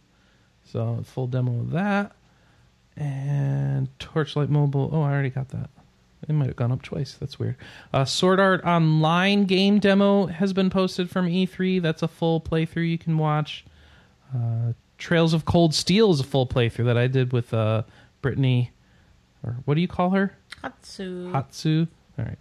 [0.65, 2.11] So full demo of that.
[2.97, 4.89] And Torchlight Mobile.
[4.91, 5.70] Oh, I already got that.
[6.28, 7.13] It might have gone up twice.
[7.13, 7.55] That's weird.
[7.93, 11.82] Uh, Sword Art Online game demo has been posted from E3.
[11.82, 13.63] That's a full playthrough you can watch.
[14.36, 17.84] Uh, Trails of Cold Steel is a full playthrough that I did with uh,
[18.21, 18.71] Brittany,
[19.43, 20.36] or what do you call her?
[20.63, 21.32] Hatsu.
[21.32, 21.88] Hatsu.
[22.17, 22.38] All right.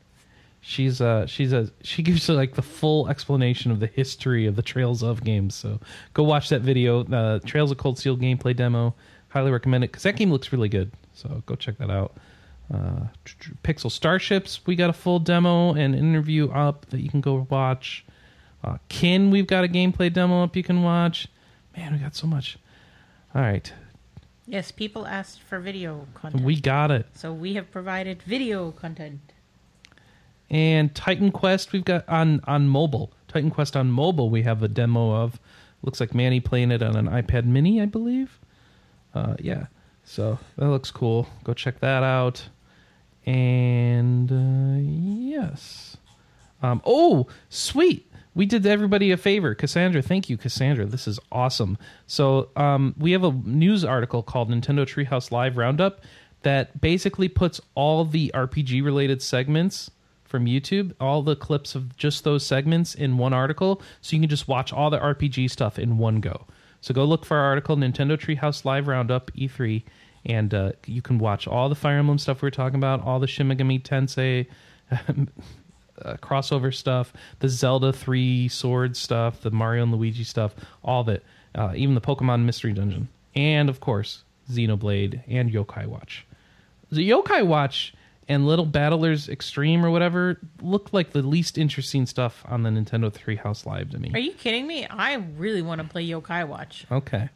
[0.62, 4.56] She's uh she's a she gives you like the full explanation of the history of
[4.56, 5.54] the Trails of games.
[5.54, 5.78] So
[6.12, 7.04] go watch that video.
[7.04, 8.92] Uh, Trails of Cold Steel gameplay demo.
[9.28, 10.90] Highly recommend it because that game looks really good.
[11.14, 12.16] So go check that out.
[12.72, 13.04] Uh,
[13.62, 18.04] Pixel Starships, we got a full demo and interview up that you can go watch.
[18.64, 21.28] Uh, Kyn, we've got a gameplay demo up you can watch.
[21.76, 22.58] Man, we got so much.
[23.34, 23.70] All right,
[24.48, 26.44] Yes, people asked for video content.
[26.44, 27.06] we got it.
[27.14, 29.20] so we have provided video content.
[30.48, 33.12] And Titan Quest, we've got on on mobile.
[33.26, 35.40] Titan Quest on mobile, we have a demo of.
[35.82, 38.38] Looks like Manny playing it on an iPad Mini, I believe.
[39.14, 39.66] Uh, yeah,
[40.04, 41.26] so that looks cool.
[41.42, 42.48] Go check that out.
[43.26, 45.96] And uh, yes,
[46.62, 48.05] um, oh sweet,
[48.36, 49.54] we did everybody a favor.
[49.54, 50.84] Cassandra, thank you, Cassandra.
[50.84, 51.78] This is awesome.
[52.06, 56.02] So um, we have a news article called Nintendo Treehouse Live Roundup
[56.42, 59.90] that basically puts all the RPG related segments
[60.24, 64.28] from YouTube, all the clips of just those segments in one article, so you can
[64.28, 66.46] just watch all the RPG stuff in one go.
[66.82, 69.82] So go look for our article, Nintendo Treehouse Live Roundup E3,
[70.26, 73.18] and uh, you can watch all the Fire Emblem stuff we are talking about, all
[73.18, 74.46] the Shin Megami Tensei
[76.02, 81.08] uh, crossover stuff, the Zelda Three Sword stuff, the Mario and Luigi stuff, all of
[81.08, 81.24] it,
[81.54, 86.26] uh, even the Pokemon Mystery Dungeon, and of course Xenoblade and Yokai Watch.
[86.90, 87.94] The Yokai Watch
[88.28, 93.12] and Little Battlers Extreme or whatever looked like the least interesting stuff on the Nintendo
[93.12, 94.10] Treehouse Live to me.
[94.14, 94.86] Are you kidding me?
[94.86, 96.86] I really want to play Yokai Watch.
[96.90, 97.28] Okay.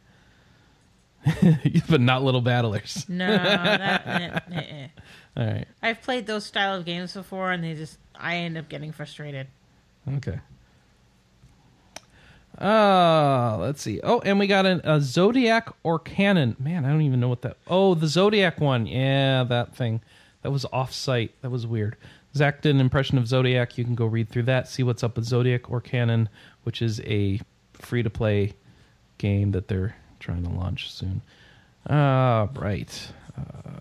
[1.89, 3.07] but not Little Battlers.
[3.07, 4.03] No, that,
[4.51, 4.87] eh, eh, eh.
[5.37, 5.67] All right.
[5.81, 9.47] I've played those style of games before, and they just I end up getting frustrated.
[10.15, 10.39] Okay.
[12.59, 13.99] Uh, let's see.
[14.03, 16.59] Oh, and we got an, a Zodiac Orcanon.
[16.59, 17.57] Man, I don't even know what that.
[17.67, 18.85] Oh, the Zodiac one.
[18.85, 20.01] Yeah, that thing.
[20.43, 21.33] That was off-site.
[21.41, 21.97] That was weird.
[22.35, 23.77] Zach did an impression of Zodiac.
[23.77, 26.27] You can go read through that, see what's up with Zodiac Orcanon,
[26.63, 27.39] which is a
[27.73, 28.53] free-to-play
[29.17, 31.21] game that they're trying to launch soon.
[31.89, 33.07] Uh, right.
[33.37, 33.79] Uh,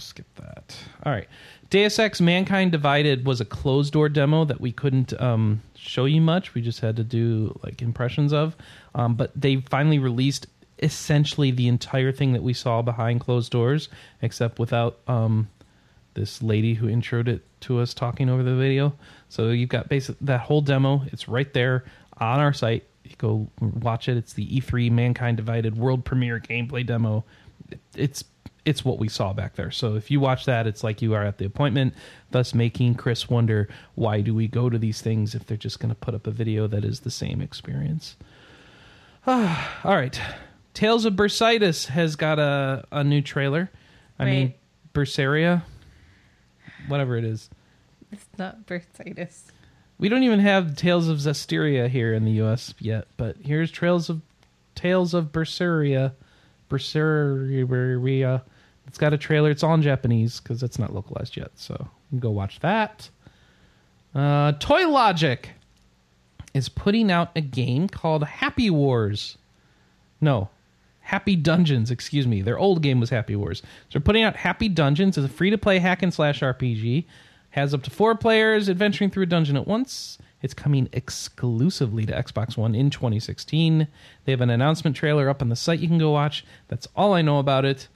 [0.00, 0.76] skip that.
[1.04, 1.28] All right.
[1.70, 6.20] Deus Ex Mankind Divided was a closed door demo that we couldn't um, show you
[6.20, 6.54] much.
[6.54, 8.56] We just had to do like impressions of.
[8.94, 10.46] Um, but they finally released
[10.82, 13.88] essentially the entire thing that we saw behind closed doors,
[14.22, 15.48] except without um,
[16.14, 18.94] this lady who introed it to us talking over the video.
[19.28, 21.02] So you've got basically that whole demo.
[21.06, 21.84] It's right there
[22.18, 22.84] on our site.
[23.04, 24.16] You go watch it.
[24.16, 27.24] It's the E3 Mankind Divided world premiere gameplay demo.
[27.94, 28.22] It's
[28.68, 29.70] it's what we saw back there.
[29.70, 31.94] So if you watch that, it's like you are at the appointment,
[32.32, 35.88] thus making Chris wonder why do we go to these things if they're just going
[35.88, 38.16] to put up a video that is the same experience.
[39.26, 40.20] Ah, all right.
[40.74, 43.70] Tales of Bursitis has got a, a new trailer.
[44.18, 44.30] I Wait.
[44.30, 44.54] mean,
[44.92, 45.62] Berseria,
[46.88, 47.48] whatever it is.
[48.12, 49.44] It's not bursitis.
[49.96, 52.74] We don't even have Tales of Zestiria here in the U.S.
[52.78, 54.20] yet, but here's Trails of
[54.74, 56.12] Tales of Berseria,
[56.68, 58.42] Berseria.
[58.88, 59.50] It's got a trailer.
[59.50, 63.08] It's all in Japanese because it's not localized yet, so go watch that.
[64.14, 65.50] Uh, Toy Logic
[66.54, 69.36] is putting out a game called Happy Wars.
[70.20, 70.48] No,
[71.00, 71.90] Happy Dungeons.
[71.90, 72.42] Excuse me.
[72.42, 73.60] Their old game was Happy Wars.
[73.60, 77.04] So they're putting out Happy Dungeons as a free-to-play hack and slash RPG.
[77.50, 80.18] Has up to four players adventuring through a dungeon at once.
[80.42, 83.88] It's coming exclusively to Xbox One in 2016.
[84.24, 86.44] They have an announcement trailer up on the site you can go watch.
[86.68, 87.88] That's all I know about it.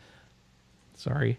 [1.02, 1.38] Sorry.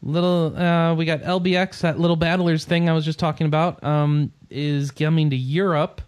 [0.00, 4.32] Little, uh, we got LBX, that little battlers thing I was just talking about, um,
[4.48, 6.00] is coming to Europe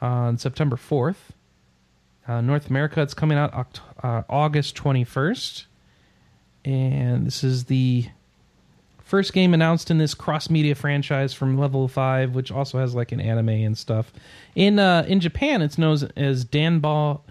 [0.00, 1.32] on September 4th.
[2.28, 5.64] Uh, North America, it's coming out Oct- uh, August 21st.
[6.64, 8.06] And this is the
[9.02, 13.10] first game announced in this cross media franchise from Level 5, which also has like
[13.10, 14.12] an anime and stuff.
[14.54, 17.22] In uh, in Japan, it's known as Danball,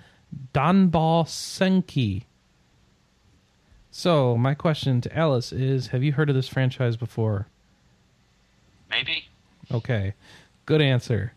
[0.53, 2.23] Danball Senki.
[3.95, 7.45] So, my question to Alice is Have you heard of this franchise before?
[8.89, 9.27] Maybe.
[9.71, 10.15] Okay.
[10.65, 11.33] Good answer.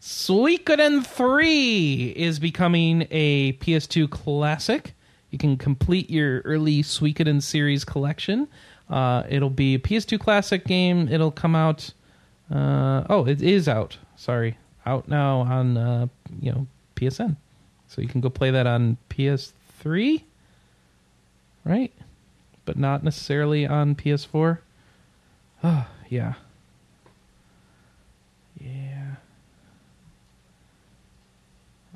[0.00, 4.94] Suikoden 3 is becoming a PS2 classic.
[5.32, 8.48] You can complete your early Suikoden series collection.
[8.88, 11.08] Uh, it'll be a PS2 classic game.
[11.10, 11.92] It'll come out.
[12.50, 13.98] Uh, oh, it is out.
[14.16, 14.56] Sorry,
[14.86, 16.06] out now on uh,
[16.40, 17.36] you know PSN.
[17.88, 18.96] So you can go play that on
[19.86, 20.22] PS3,
[21.64, 21.92] right?
[22.64, 24.58] But not necessarily on PS4.
[25.62, 26.34] Oh, yeah.
[28.60, 29.14] Yeah.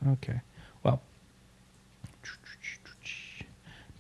[0.09, 0.41] Okay.
[0.83, 1.01] Well,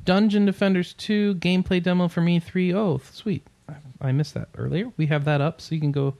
[0.04, 2.74] Dungeon Defenders 2 gameplay demo for me 3.
[2.74, 3.46] Oh, sweet.
[4.00, 4.90] I, missed that earlier.
[4.96, 6.14] We have that up so you can go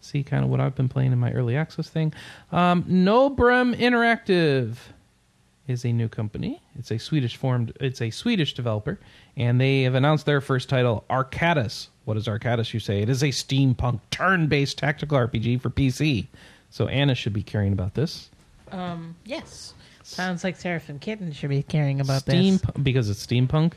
[0.00, 2.12] see kind of what I've been playing in my early access thing.
[2.50, 4.76] Um, Nobrem Interactive
[5.68, 6.60] is a new company.
[6.78, 8.98] It's a Swedish formed it's a Swedish developer
[9.36, 11.88] and they have announced their first title Arcadis.
[12.04, 13.02] What is Arcadis you say?
[13.02, 16.26] It is a steampunk turn-based tactical RPG for PC.
[16.70, 18.30] So Anna should be caring about this.
[18.70, 19.74] Um, yes.
[20.02, 22.70] Sounds like Seraphim Kitten should be caring about Steam this.
[22.82, 23.72] because it's steampunk.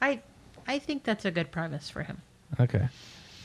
[0.00, 0.20] I
[0.66, 2.20] I think that's a good premise for him.
[2.58, 2.88] Okay.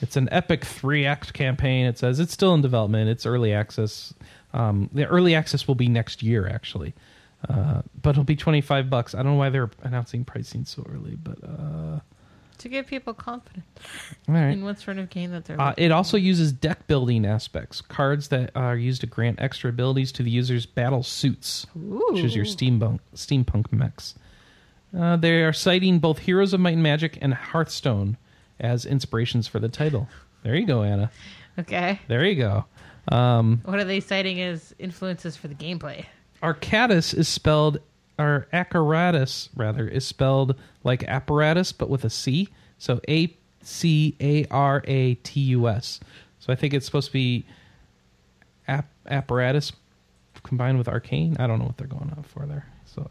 [0.01, 1.85] It's an epic three act campaign.
[1.85, 3.09] It says it's still in development.
[3.09, 4.13] It's early access.
[4.53, 6.93] Um, the early access will be next year, actually.
[7.47, 9.13] Uh, but it'll be 25 bucks.
[9.13, 11.99] I don't know why they're announcing pricing so early, but uh,
[12.59, 13.65] To give people confidence
[14.27, 14.49] all right.
[14.49, 18.29] in what sort of game that they're Uh, it also uses deck building aspects, cards
[18.29, 22.45] that are used to grant extra abilities to the user's battle suits, which is your
[22.45, 22.47] Ooh.
[22.47, 24.15] steampunk steampunk mechs.
[24.97, 28.17] Uh, they are citing both Heroes of Might and Magic and Hearthstone
[28.59, 30.07] as inspirations for the title.
[30.43, 31.11] There you go, Anna.
[31.59, 31.99] Okay.
[32.07, 32.65] There you go.
[33.15, 36.05] Um, What are they citing as influences for the gameplay?
[36.41, 37.79] Arcadis is spelled,
[38.19, 42.49] or Acaratus rather, is spelled like apparatus but with a C.
[42.77, 45.99] So A C A R A T U S.
[46.39, 47.45] So I think it's supposed to be
[48.67, 49.71] app, apparatus
[50.43, 51.35] combined with arcane.
[51.39, 52.67] I don't know what they're going on for there.
[52.85, 53.09] So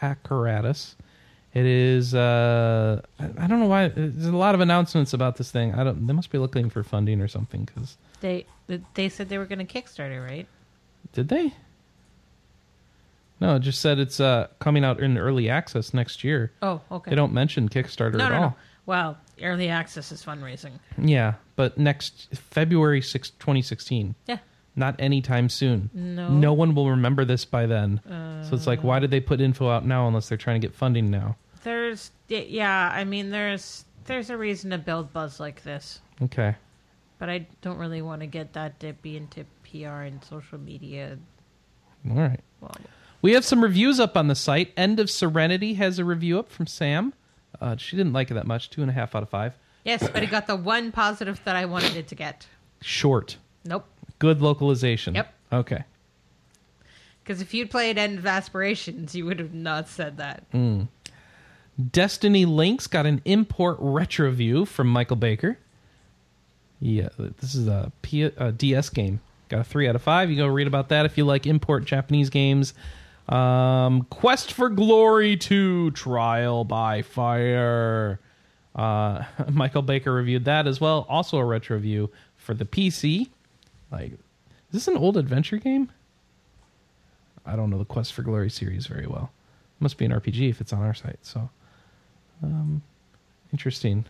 [0.00, 0.94] Acaratus.
[1.54, 2.14] It is.
[2.14, 3.88] Uh, I I don't know why.
[3.88, 5.74] There's a lot of announcements about this thing.
[5.74, 6.06] I don't.
[6.06, 7.64] They must be looking for funding or something.
[7.66, 8.46] Because They
[8.94, 10.46] they said they were going to Kickstarter, right?
[11.12, 11.52] did they?
[13.42, 16.52] No, it just said it's uh, coming out in early access next year.
[16.62, 17.10] Oh, okay.
[17.10, 18.40] They don't mention Kickstarter no, at no, all.
[18.42, 18.54] no.
[18.86, 20.72] Well, early access is fundraising.
[20.96, 24.14] Yeah, but next February 6, 2016.
[24.26, 24.38] Yeah.
[24.76, 25.90] Not anytime soon.
[25.92, 26.28] No.
[26.28, 28.00] No one will remember this by then.
[28.48, 28.82] so it's like, Uh.
[28.82, 31.36] why did they put info out now unless they're trying to get funding now?
[31.64, 36.00] There's yeah, I mean there's there's a reason to build buzz like this.
[36.22, 36.54] Okay.
[37.18, 41.18] But I don't really want to get that dippy into PR and social media.
[42.10, 42.40] All right.
[42.60, 42.74] Well,
[43.22, 44.72] We have some reviews up on the site.
[44.76, 47.14] End of Serenity has a review up from Sam.
[47.60, 48.68] Uh, she didn't like it that much.
[48.70, 49.54] Two and a half out of five.
[49.84, 52.46] yes, but it got the one positive that I wanted it to get.
[52.80, 53.36] Short.
[53.64, 53.86] Nope.
[54.18, 55.14] Good localization.
[55.14, 55.34] Yep.
[55.52, 55.84] Okay.
[57.22, 60.42] Because if you'd played End of Aspirations, you would have not said that.
[61.90, 65.58] Destiny Links got an import retro view from Michael Baker.
[66.80, 69.20] Yeah, this is a, P- a DS game.
[69.48, 70.30] Got a three out of five.
[70.30, 72.74] You go read about that if you like import Japanese games.
[73.28, 78.20] Um, Quest for Glory 2 Trial by Fire.
[78.74, 81.06] Uh, Michael Baker reviewed that as well.
[81.08, 83.28] Also a retro view for the PC.
[83.90, 84.18] Like, is
[84.72, 85.90] this an old adventure game?
[87.44, 89.30] I don't know the Quest for Glory series very well.
[89.80, 91.18] Must be an RPG if it's on our site.
[91.22, 91.50] So,
[92.42, 92.82] um,
[93.52, 94.04] interesting.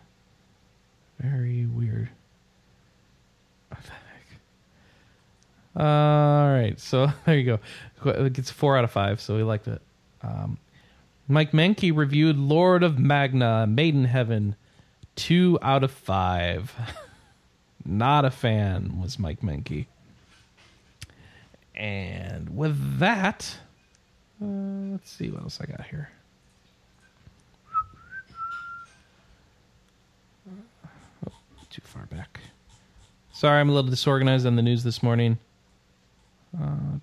[1.19, 2.11] Very weird.
[3.69, 4.39] What the heck?
[5.75, 7.59] All right, so there you
[8.05, 8.11] go.
[8.11, 9.81] It gets four out of five, so we liked it.
[10.23, 10.59] Um,
[11.29, 14.57] Mike Moehnke reviewed Lord of Magna, Maiden Heaven,
[15.17, 16.75] two out of five.
[17.85, 19.87] Not a fan was Mike Moehnke.
[21.75, 23.57] And with that,
[24.43, 24.47] uh,
[24.93, 26.11] let's see what else I got here.
[31.27, 31.33] Oh,
[31.71, 32.41] too far back.
[33.33, 35.39] Sorry, I'm a little disorganized on the news this morning.
[36.61, 36.99] Uh.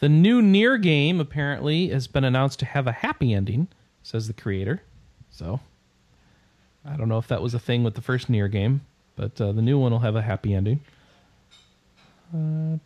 [0.00, 3.68] The new NieR game apparently has been announced to have a happy ending,
[4.02, 4.82] says the creator.
[5.30, 5.60] So,
[6.84, 8.82] I don't know if that was a thing with the first NieR game,
[9.16, 10.80] but uh, the new one will have a happy ending.
[12.34, 12.76] Uh,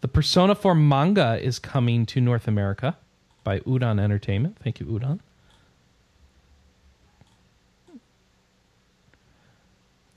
[0.00, 2.96] the Persona 4 manga is coming to North America
[3.44, 4.58] by Udon Entertainment.
[4.62, 5.20] Thank you, Udon.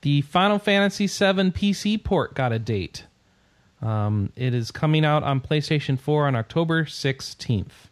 [0.06, 3.06] The Final Fantasy VII PC port got a date.
[3.82, 7.88] Um, it is coming out on PlayStation 4 on October 16th.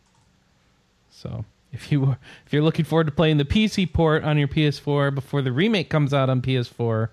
[1.11, 5.13] So, if you if you're looking forward to playing the PC port on your PS4
[5.13, 7.09] before the remake comes out on PS4,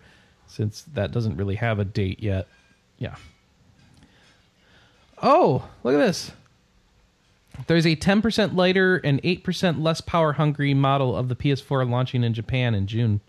[0.45, 2.47] since that doesn't really have a date yet,
[2.99, 3.15] yeah.
[5.23, 6.31] Oh, look at this.
[7.65, 12.35] There's a 10% lighter and 8% less power hungry model of the PS4 launching in
[12.35, 13.19] Japan in June.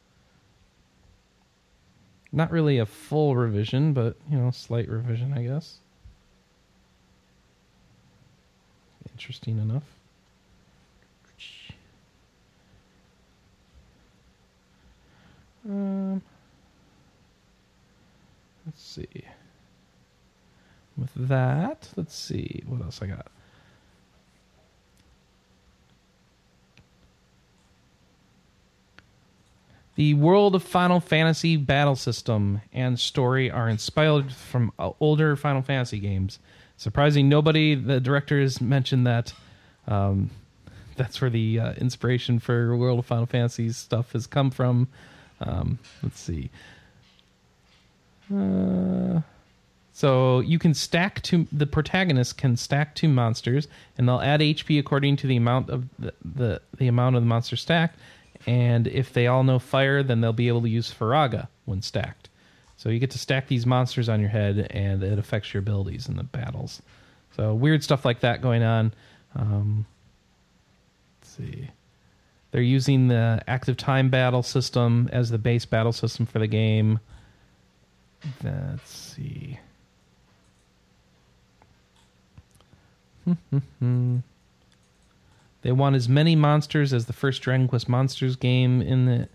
[2.32, 5.78] Not really a full revision, but, you know, slight revision, I guess.
[9.12, 9.84] Interesting enough.
[15.64, 16.22] Um,
[18.66, 19.06] let's see.
[20.96, 23.31] With that, let's see what else I got.
[29.94, 35.62] The world of Final Fantasy battle system and story are inspired from uh, older Final
[35.62, 36.38] Fantasy games.
[36.78, 39.34] Surprising nobody, the director has mentioned that
[39.86, 40.30] um,
[40.96, 44.88] that's where the uh, inspiration for World of Final Fantasy stuff has come from.
[45.40, 46.50] Um, let's see.
[48.34, 49.20] Uh,
[49.92, 51.46] so you can stack two.
[51.52, 55.84] The protagonist can stack two monsters, and they'll add HP according to the amount of
[55.98, 57.98] the the, the amount of the monster stacked.
[58.46, 62.28] And if they all know fire, then they'll be able to use Firaga when stacked.
[62.76, 66.08] So you get to stack these monsters on your head, and it affects your abilities
[66.08, 66.82] in the battles.
[67.36, 68.92] So weird stuff like that going on.
[69.36, 69.86] Um,
[71.20, 71.70] let's see.
[72.50, 77.00] They're using the active time battle system as the base battle system for the game.
[78.42, 79.58] Let's see.
[83.24, 84.18] Hmm, hmm, hmm.
[85.62, 89.28] They want as many monsters as the first Dragon Quest Monsters game in the.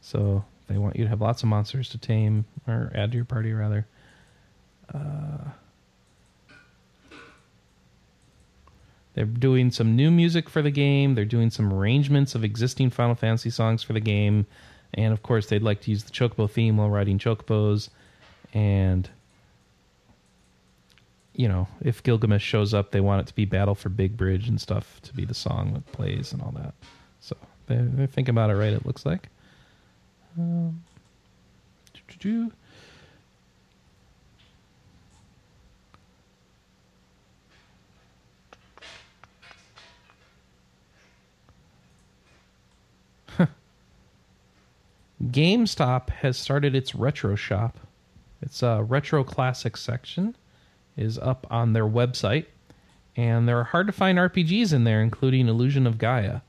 [0.00, 3.24] So they want you to have lots of monsters to tame or add to your
[3.24, 3.86] party, rather.
[4.92, 5.50] Uh,
[9.14, 11.14] they're doing some new music for the game.
[11.14, 14.46] They're doing some arrangements of existing Final Fantasy songs for the game.
[14.94, 17.90] And of course, they'd like to use the Chocobo theme while riding Chocobos.
[18.54, 19.08] And
[21.34, 24.48] you know, if Gilgamesh shows up, they want it to be Battle for Big Bridge
[24.48, 26.74] and stuff to be the song that plays and all that.
[27.20, 27.36] So
[27.66, 29.28] they're, they're thinking about it right, it looks like.
[30.38, 30.82] Um.
[45.24, 47.78] GameStop has started its retro shop.
[48.42, 50.36] Its a retro classics section
[50.96, 52.46] is up on their website,
[53.16, 56.40] and there are hard to find RPGs in there, including Illusion of Gaia.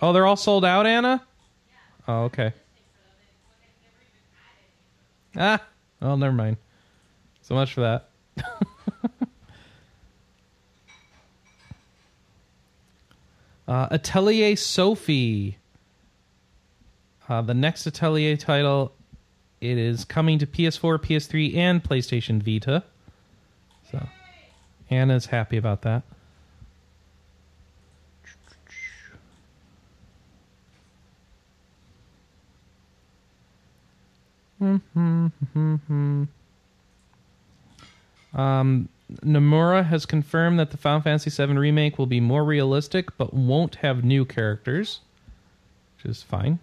[0.00, 1.26] Oh, they're all sold out, Anna.
[2.06, 2.52] Oh, okay.
[5.36, 5.62] Ah,
[6.00, 6.56] well, never mind.
[7.42, 8.08] So much for that.
[13.68, 15.58] uh, Atelier Sophie.
[17.28, 18.95] Uh, the next Atelier title,
[19.60, 22.84] it is coming to PS4, PS3, and PlayStation Vita.
[23.90, 24.06] So,
[24.90, 26.02] Anna's happy about that.
[38.34, 38.88] Um,
[39.24, 43.76] Nomura has confirmed that the Final Fantasy VII remake will be more realistic, but won't
[43.76, 45.00] have new characters,
[45.96, 46.58] which is fine.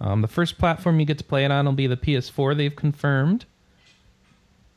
[0.00, 2.56] Um, the first platform you get to play it on will be the PS4.
[2.56, 3.44] They've confirmed.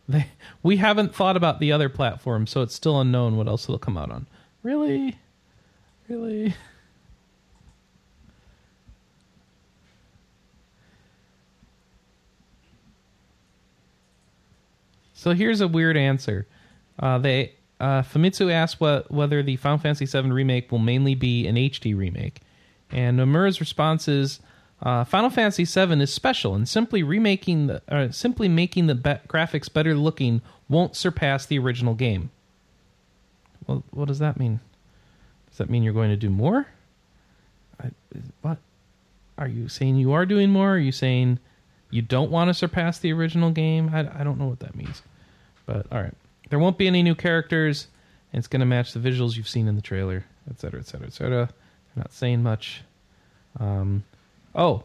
[0.10, 0.28] They
[0.64, 3.98] we haven't thought about the other platform, so it's still unknown what else it'll come
[3.98, 4.28] out on.
[4.64, 5.18] Really,
[6.08, 6.56] really.
[15.14, 16.48] So here's a weird answer.
[16.98, 21.46] Uh, they uh, Famitsu asked what, whether the Final Fantasy VII remake will mainly be
[21.46, 22.42] an HD remake,
[22.92, 24.40] and Nomura's response is,
[24.82, 29.20] uh, "Final Fantasy VII is special, and simply remaking the uh, simply making the be-
[29.28, 32.32] graphics better looking won't surpass the original game."
[33.68, 34.60] Well, what does that mean?
[35.50, 36.68] Does that mean you're going to do more?
[37.80, 37.92] I,
[38.42, 38.58] what
[39.38, 39.98] are you saying?
[39.98, 40.76] You are doing more?
[40.76, 41.40] Are you saying
[41.90, 43.92] you don't want to surpass the original game?
[43.94, 45.02] I, I don't know what that means.
[45.66, 46.14] But all right,
[46.50, 47.88] there won't be any new characters,
[48.32, 51.50] and it's going to match the visuals you've seen in the trailer, etc., etc., etc.
[51.96, 52.84] They're not saying much.
[53.60, 54.04] Um,
[54.56, 54.84] oh,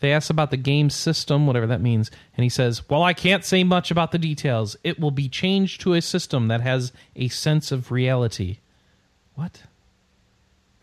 [0.00, 3.44] they asked about the game system, whatever that means, and he says, "Well, I can't
[3.44, 4.76] say much about the details.
[4.84, 8.58] It will be changed to a system that has a sense of reality."
[9.34, 9.62] What?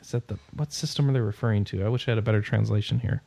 [0.02, 1.85] Is that the what system are they referring to?
[1.85, 3.22] I wish I had a better translation here.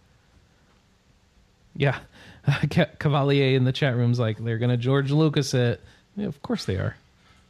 [1.77, 1.99] Yeah,
[2.99, 5.81] Cavalier in the chat room's like they're gonna George Lucas it.
[6.17, 6.97] Yeah, of course they are.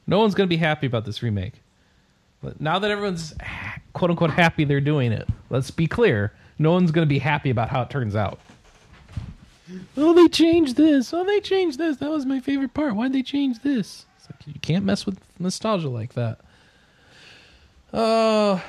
[0.07, 1.55] No one's gonna be happy about this remake.
[2.45, 3.35] But now that everyone's
[3.95, 6.33] quote unquote happy they're doing it, let's be clear.
[6.59, 8.39] No one's gonna be happy about how it turns out.
[9.97, 11.15] Oh, they changed this.
[11.15, 11.97] Oh, they changed this.
[11.97, 12.95] That was my favorite part.
[12.95, 14.05] Why'd they change this?
[14.19, 16.41] It's like you can't mess with nostalgia like that.
[17.93, 18.61] Uh,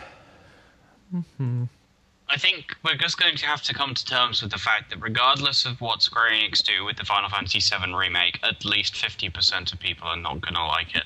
[2.29, 5.01] I think we're just going to have to come to terms with the fact that
[5.01, 9.73] regardless of what Square Enix do with the Final Fantasy VII remake, at least 50%
[9.73, 11.05] of people are not going to like it.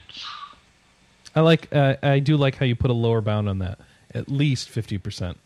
[1.35, 1.73] I like.
[1.73, 3.79] Uh, I do like how you put a lower bound on that.
[4.13, 5.37] At least fifty percent.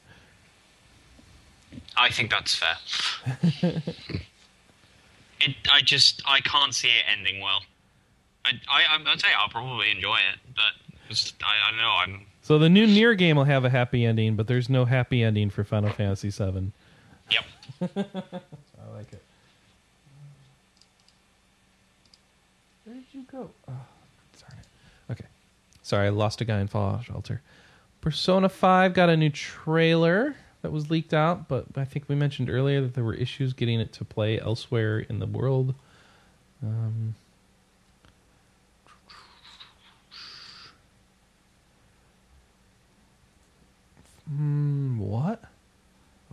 [1.98, 2.76] I think that's fair.
[5.42, 7.64] it, I just, I can't see it ending well.
[8.46, 12.26] I, I, I'd say I'll probably enjoy it, but just, I, I don't know, I'm
[12.42, 15.50] So the new NieR game will have a happy ending, but there's no happy ending
[15.50, 16.72] for Final Fantasy VII.
[17.32, 17.46] Yep.
[17.82, 19.24] I like it.
[22.86, 23.50] Where did you go?
[23.70, 23.72] Oh,
[24.40, 25.12] darn it.
[25.12, 25.26] Okay.
[25.94, 27.44] Sorry, I lost a guy in Fallout Shelter.
[28.02, 32.50] Persona 5 got a new trailer that was leaked out, but I think we mentioned
[32.50, 35.76] earlier that there were issues getting it to play elsewhere in the world.
[36.64, 37.14] Um,
[44.28, 45.44] Hmm, what?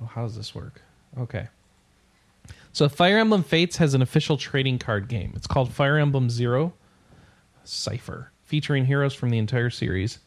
[0.01, 0.81] Oh, how does this work?
[1.19, 1.49] Okay.
[2.73, 5.35] So Fire Emblem Fates has an official trading card game.
[5.37, 6.73] It's called Fire Emblem Zero
[7.63, 10.19] Cipher, featuring heroes from the entire series.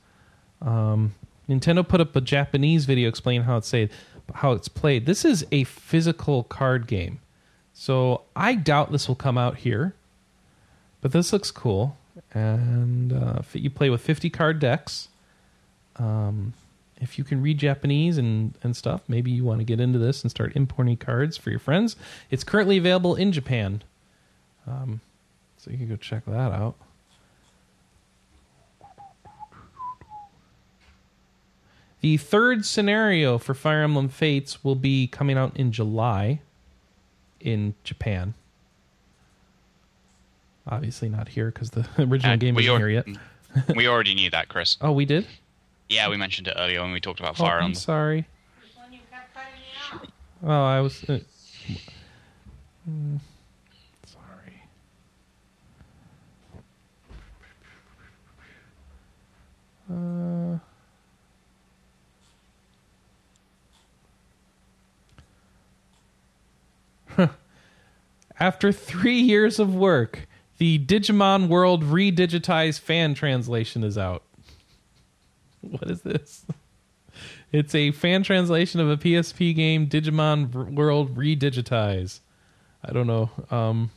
[0.62, 1.14] Um,
[1.50, 3.90] Nintendo put up a Japanese video explaining how it's played.
[4.34, 5.06] How it's played.
[5.06, 7.20] This is a physical card game,
[7.74, 9.94] so I doubt this will come out here.
[11.02, 11.98] But this looks cool,
[12.34, 15.10] and uh, you play with fifty card decks.
[15.98, 16.54] Um,
[17.02, 20.24] if you can read Japanese and, and stuff, maybe you want to get into this
[20.24, 21.98] and start importing cards for your friends.
[22.32, 23.84] It's currently available in Japan.
[24.66, 25.02] Um,
[25.58, 26.76] so you can go check that out.
[32.04, 36.42] The third scenario for Fire Emblem Fates will be coming out in July
[37.40, 38.34] in Japan.
[40.68, 43.08] Obviously not here because the original And game isn't here yet.
[43.78, 44.76] we already knew that, Chris.
[44.82, 45.26] Oh, we did.
[45.88, 47.76] Yeah, we mentioned it earlier when we talked about Oh, Fire I'm Emblem.
[47.76, 48.28] sorry.
[50.46, 51.02] Oh, I was.
[51.06, 51.20] Uh,
[52.90, 53.18] mm,
[54.06, 54.64] sorry.
[59.90, 60.58] Uh,
[68.44, 74.22] After three years of work, the Digimon World redigitized fan translation is out.
[75.62, 76.46] What is this?
[77.54, 82.20] It's a fan translation of a PSP game, Digimon World Redigitize.
[82.84, 83.92] I don't know um,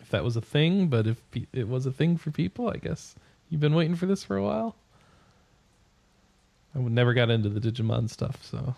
[0.00, 1.20] if that was a thing, but if
[1.52, 3.14] it was a thing for people, I guess
[3.50, 4.76] you've been waiting for this for a while.
[6.74, 8.74] I never got into the Digimon stuff, so.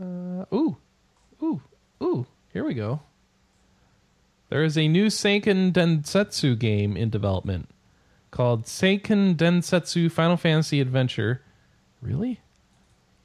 [0.00, 0.76] Uh, ooh,
[1.42, 1.60] ooh,
[2.00, 2.24] ooh!
[2.56, 3.00] Here we go.
[4.48, 7.68] There is a new Seiken Densetsu game in development
[8.30, 11.42] called Seiken Densetsu Final Fantasy Adventure.
[12.00, 12.40] Really?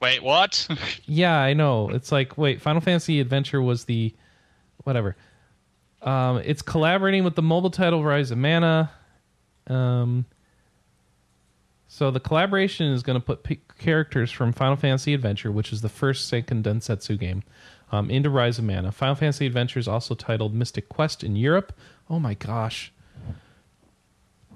[0.01, 0.67] Wait, what?
[1.05, 1.87] Yeah, I know.
[1.91, 4.13] It's like, wait, Final Fantasy Adventure was the
[4.83, 5.15] whatever.
[6.01, 8.91] Um, it's collaborating with the mobile title Rise of Mana.
[9.67, 10.25] Um,
[11.87, 15.79] so the collaboration is going to put p- characters from Final Fantasy Adventure, which is
[15.79, 17.43] the first Seiken Densetsu game,
[17.91, 18.91] um, into Rise of Mana.
[18.91, 21.73] Final Fantasy Adventures also titled Mystic Quest in Europe.
[22.09, 22.91] Oh my gosh,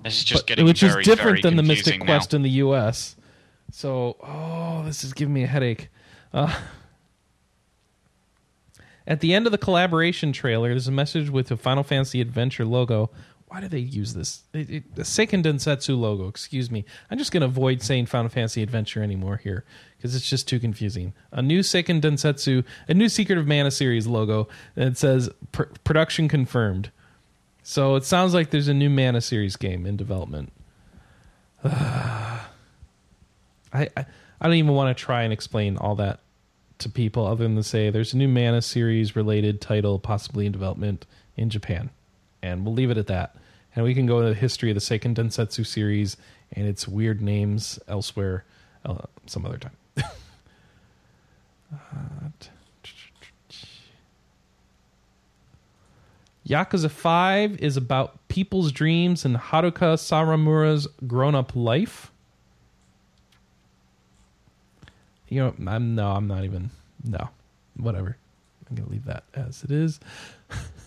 [0.04, 2.06] this is just But- getting which very, is different than the Mystic now.
[2.06, 3.16] Quest in the U.S.
[3.72, 5.90] So, oh, this is giving me a headache.
[6.34, 6.54] Uh,
[9.08, 12.66] at the end of the collaboration trailer, there's a message with a Final Fantasy Adventure
[12.66, 13.10] logo.
[13.48, 14.44] Why do they use this?
[14.54, 16.28] It, it, the Seiken Densetsu logo.
[16.28, 16.84] Excuse me.
[17.12, 19.64] I'm just going to avoid saying Final Fantasy Adventure anymore here
[19.98, 21.14] because it's just too confusing.
[21.32, 26.28] A new Seiken Densetsu, a new Secret of Mana series logo that says pr- production
[26.28, 26.90] confirmed.
[27.62, 30.52] So it sounds like there's a new Mana series game in development.
[31.64, 32.40] I,
[33.74, 34.06] I
[34.46, 36.20] I don't even want to try and explain all that
[36.80, 40.52] to people other than to say there's a new Mana series related title possibly in
[40.52, 41.06] development
[41.38, 41.90] in Japan.
[42.46, 43.36] And we'll leave it at that.
[43.76, 46.16] And we can go into the history of the Seiken Densetsu series
[46.52, 48.46] and its weird names elsewhere
[48.86, 49.76] uh, some other time.
[51.74, 52.30] Uh,
[56.48, 62.12] Yakuza 5 is about people's dreams and Haruka Sawamura's grown up life.
[65.28, 66.70] You know, I'm no, I'm not even
[67.04, 67.30] no.
[67.76, 68.16] Whatever.
[68.70, 70.00] I'm gonna leave that as it is.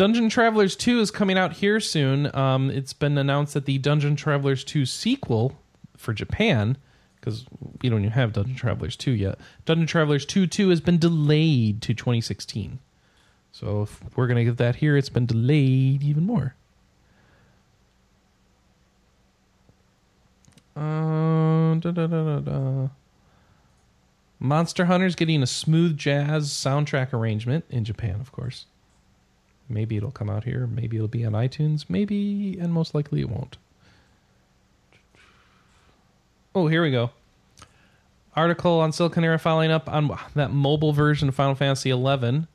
[0.00, 2.34] Dungeon Travelers 2 is coming out here soon.
[2.34, 5.58] Um, it's been announced that the Dungeon Travelers 2 sequel
[5.94, 6.78] for Japan,
[7.16, 7.44] because
[7.82, 9.38] we don't even have Dungeon Travelers 2 yet.
[9.66, 12.78] Dungeon Travelers 2 2 has been delayed to 2016.
[13.52, 16.54] So if we're gonna get that here, it's been delayed even more.
[20.74, 21.74] Uh.
[24.38, 28.64] Monster Hunter's getting a smooth jazz soundtrack arrangement in Japan, of course.
[29.70, 30.66] Maybe it'll come out here.
[30.66, 31.86] Maybe it'll be on iTunes.
[31.88, 33.56] Maybe, and most likely it won't.
[36.54, 37.10] Oh, here we go.
[38.34, 42.46] Article on Siliconera following up on that mobile version of Final Fantasy XI.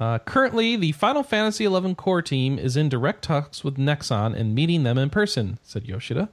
[0.00, 4.54] Uh, currently, the Final Fantasy XI core team is in direct talks with Nexon and
[4.54, 6.28] meeting them in person, said Yoshida.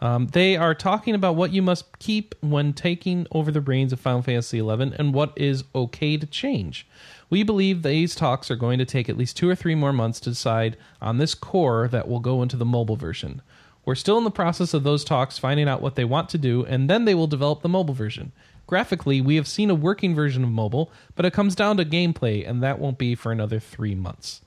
[0.00, 4.00] Um, they are talking about what you must keep when taking over the reins of
[4.00, 6.86] Final Fantasy XI and what is okay to change.
[7.30, 10.20] We believe these talks are going to take at least two or three more months
[10.20, 13.40] to decide on this core that will go into the mobile version.
[13.84, 16.64] We're still in the process of those talks, finding out what they want to do,
[16.66, 18.32] and then they will develop the mobile version.
[18.66, 22.46] Graphically, we have seen a working version of mobile, but it comes down to gameplay,
[22.46, 24.42] and that won't be for another three months.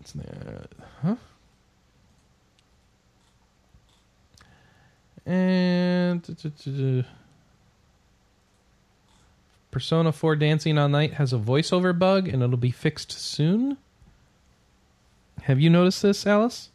[0.00, 0.66] It's, uh,
[1.02, 1.16] huh?
[5.26, 7.04] And
[9.70, 13.76] Persona 4 Dancing All Night has a voiceover bug and it'll be fixed soon.
[15.42, 16.70] Have you noticed this, Alice?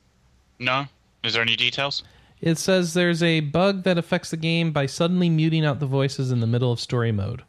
[0.60, 0.86] No?
[1.24, 2.04] Is there any details?
[2.42, 6.32] It says there's a bug that affects the game by suddenly muting out the voices
[6.32, 7.44] in the middle of story mode.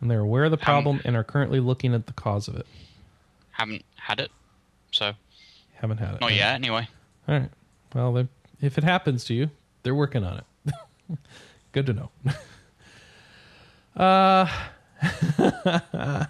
[0.00, 2.66] And they're aware of the problem and are currently looking at the cause of it.
[3.52, 4.30] Haven't had it,
[4.90, 5.12] so
[5.74, 6.20] Haven't had it.
[6.20, 6.54] not yet.
[6.56, 6.86] Anyway,
[7.28, 7.50] All right.
[7.94, 8.28] Well,
[8.60, 9.50] if it happens to you,
[9.84, 10.44] they're working on it.
[11.72, 12.10] Good to know.
[14.02, 14.48] uh,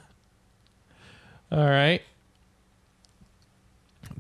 [1.52, 2.02] all right.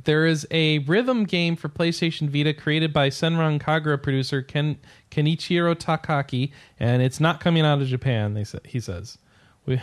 [0.04, 4.78] there is a rhythm game for PlayStation Vita created by Senran Kagura producer Ken
[5.10, 8.34] Kenichiro Takaki, and it's not coming out of Japan.
[8.34, 9.18] They sa- he says.
[9.66, 9.80] We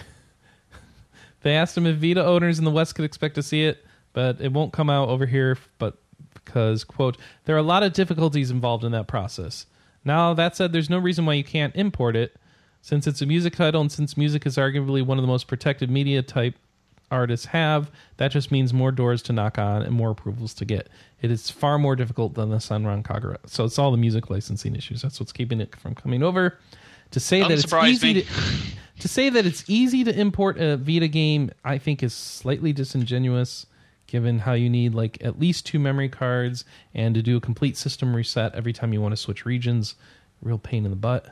[1.42, 3.84] they asked him if Vita owners in the West could expect to see it,
[4.14, 5.58] but it won't come out over here.
[5.80, 5.98] But
[6.44, 9.66] because quote, there are a lot of difficulties involved in that process.
[10.04, 12.36] Now that said, there's no reason why you can't import it,
[12.82, 15.90] since it's a music title and since music is arguably one of the most protected
[15.90, 16.56] media type
[17.12, 20.88] artists have, that just means more doors to knock on and more approvals to get.
[21.22, 23.38] It is far more difficult than the Senran Kagura.
[23.46, 25.02] So it's all the music licensing issues.
[25.02, 26.58] That's what's keeping it from coming over.
[27.12, 28.22] To say that it's easy me.
[28.22, 28.28] to
[29.02, 33.66] to say that it's easy to import a Vita game, I think is slightly disingenuous
[34.12, 37.78] given how you need like at least two memory cards and to do a complete
[37.78, 39.96] system reset every time you want to switch regions.
[40.42, 41.28] Real pain in the butt.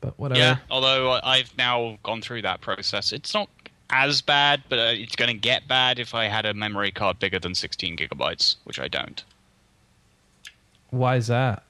[0.00, 0.40] But whatever.
[0.40, 3.12] Yeah, although I've now gone through that process.
[3.12, 3.50] It's not
[3.90, 7.18] as bad, but uh, it's going to get bad if I had a memory card
[7.18, 9.22] bigger than 16 gigabytes, which I don't.
[10.88, 11.64] Why is that?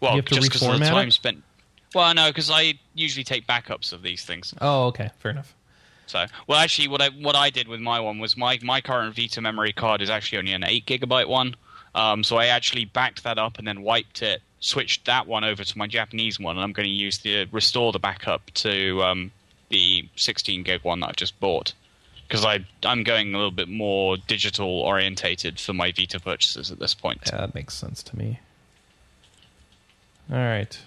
[0.00, 1.12] Well, just because of the time it?
[1.12, 1.42] spent.
[1.94, 4.52] Well, no, because I usually take backups of these things.
[4.60, 5.54] Oh, okay, fair enough.
[6.06, 9.14] So, well, actually, what I what I did with my one was my my current
[9.16, 11.56] Vita memory card is actually only an eight gigabyte one.
[11.94, 15.62] Um, so I actually backed that up and then wiped it, switched that one over
[15.62, 19.30] to my Japanese one, and I'm going to use the restore the backup to um,
[19.70, 21.72] the 16 gig one that I just bought
[22.26, 26.78] because I I'm going a little bit more digital orientated for my Vita purchases at
[26.78, 27.20] this point.
[27.26, 28.40] Yeah, that makes sense to me.
[30.30, 30.78] All right.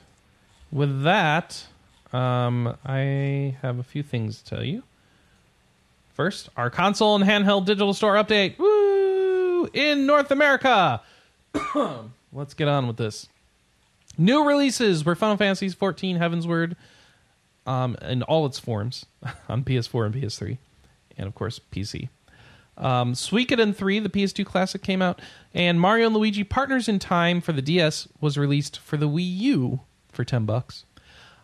[0.71, 1.67] With that,
[2.11, 4.83] um, I have a few things to tell you.
[6.17, 8.57] First, our console and handheld digital store update.
[8.57, 9.65] Woo!
[9.71, 10.99] In North America.
[12.33, 13.27] Let's get on with this.
[14.17, 16.75] New releases were Final Fantasy XIV Heavensward
[17.67, 19.05] um, in all its forms
[19.47, 20.57] on PS4 and PS3,
[21.19, 22.09] and of course PC.
[22.79, 25.21] Um, Suikoden 3, the PS2 classic, came out,
[25.53, 29.37] and Mario and Luigi Partners in Time for the DS was released for the Wii
[29.37, 29.81] U
[30.11, 30.83] for 10 bucks.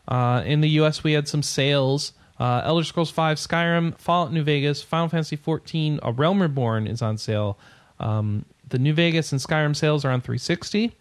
[0.08, 2.14] Uh, in the US, we had some sales.
[2.44, 7.02] Uh, Elder Scrolls V, Skyrim, Fallout New Vegas, Final Fantasy XIV, A Realm Reborn is
[7.02, 7.58] on sale.
[8.02, 10.94] Um, the New Vegas and Skyrim sales are on 360.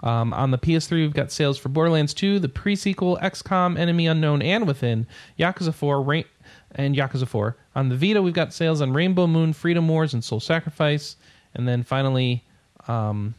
[0.00, 4.40] Um, on the PS3, we've got sales for Borderlands 2, the pre-sequel, XCOM, Enemy Unknown,
[4.40, 5.06] and Within,
[5.38, 6.22] Yakuza 4, Ra-
[6.74, 7.54] and Yakuza 4.
[7.76, 11.16] On the Vita, we've got sales on Rainbow Moon, Freedom Wars, and Soul Sacrifice.
[11.54, 12.44] And then finally,
[12.86, 13.34] um,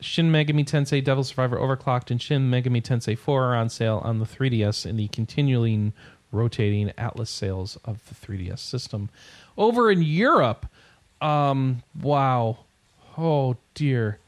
[0.00, 4.18] Shin Megami Tensei Devil Survivor Overclocked and Shin Megami Tensei 4 are on sale on
[4.18, 5.92] the 3DS in the continually
[6.32, 9.08] rotating Atlus sales of the 3DS system.
[9.56, 10.66] Over in Europe,
[11.20, 12.58] um, wow.
[13.16, 14.18] Oh, dear.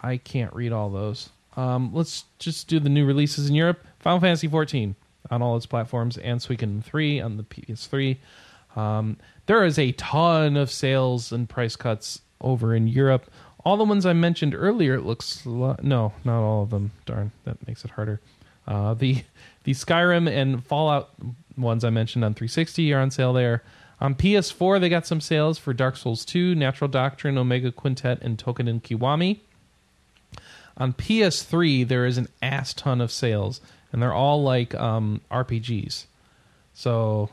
[0.00, 1.30] I can't read all those.
[1.56, 3.84] Um, let's just do the new releases in Europe.
[3.98, 4.94] Final Fantasy XIV
[5.30, 8.16] on all its platforms and Suikoden 3 on the PS3.
[8.76, 9.16] Um,
[9.46, 13.30] there is a ton of sales and price cuts over in Europe.
[13.64, 16.92] All the ones I mentioned earlier, it looks lo- no, not all of them.
[17.06, 18.20] Darn, that makes it harder.
[18.66, 19.24] Uh, the
[19.68, 21.10] the Skyrim and Fallout
[21.58, 23.62] ones I mentioned on 360 are on sale there.
[24.00, 28.38] On PS4, they got some sales for Dark Souls 2, Natural Doctrine, Omega Quintet, and
[28.38, 29.40] Toukiden Kiwami.
[30.78, 33.60] On PS3, there is an ass ton of sales,
[33.92, 36.06] and they're all like um, RPGs.
[36.72, 37.28] So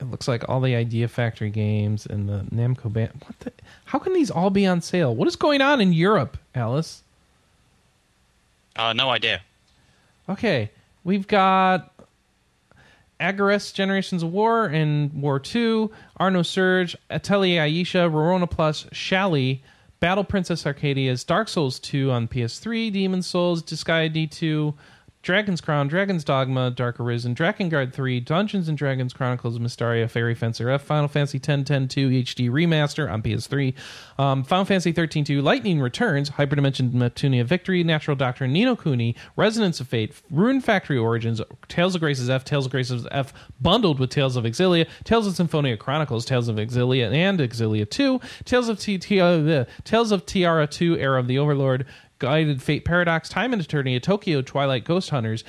[0.00, 3.10] it looks like all the Idea Factory games and the Namco band.
[3.26, 3.52] What the?
[3.84, 5.14] How can these all be on sale?
[5.14, 7.02] What is going on in Europe, Alice?
[8.74, 9.42] Uh, no idea.
[10.30, 10.70] Okay,
[11.06, 11.94] we've got
[13.20, 19.62] Agarest Generations of War and War 2, Ar nosurge, Atelier Ayesha, Rorona Plus, Shallie,
[20.00, 24.74] Battle Princess Arcadia's Dark Souls 2 on PS3, Demon Souls, Disgaea D2,
[25.26, 30.36] Dragon's Crown, Dragon's Dogma, Dark Arisen, Drakengard 3, Dungeons and Dragons Chronicles of Mystara, Fairy
[30.36, 33.74] Fencer F, Final Fantasy X 10 2 HD Remaster on PS3,
[34.20, 39.16] um, Final Fantasy 13 2, Lightning Returns, Hyperdimension Neptunia Victory, Natural Doctrine, Ni no Kuni,
[39.34, 43.98] Resonance of Fate, Rune Factory Origins, Tales of Graces F, Tales of Graces F bundled
[43.98, 48.68] with Tales of Xillia, Tales of Symphonia Chronicles, Tales of Xillia and Xillia 2, Tales
[48.68, 51.84] of T- uh, Tales of Tiara 2, Era of the Overlord,
[52.18, 55.44] Guided Fate Paradox, Time and Eternity, Tokyo Twilight Ghost Hunters,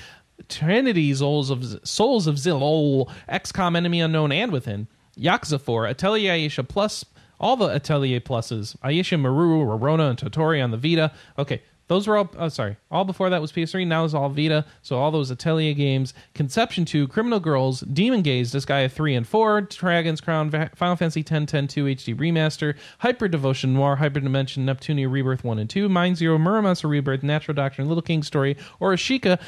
[0.50, 4.88] Trinity Souls of Souls of Zil, XCOM Enemy Unknown and Within,
[5.18, 7.06] Yakuza 4, Atelier Ayesha Plus,
[7.40, 11.12] all the Atelier Pluses, Ayesha Maru, Rorona, and Totori on the Vita.
[11.38, 12.30] Okay, those were all.
[12.38, 13.88] Oh, sorry, all before that was PS3.
[13.88, 14.66] Now is all Vita.
[14.82, 19.62] So all those Atelier games: Conception 2, Criminal Girls, Demon Gaze, Disgaea 3 and 4,
[19.62, 25.10] Dragon's Crown, Final Fantasy 10, 10 2 HD Remaster, Hyper Devotion Noir, Hyper Dimension, Neptunia
[25.10, 29.40] Rebirth 1 and 2, Mind Zero, Muramasa Rebirth, Natural Doctrine, Little King Story, Oreshika,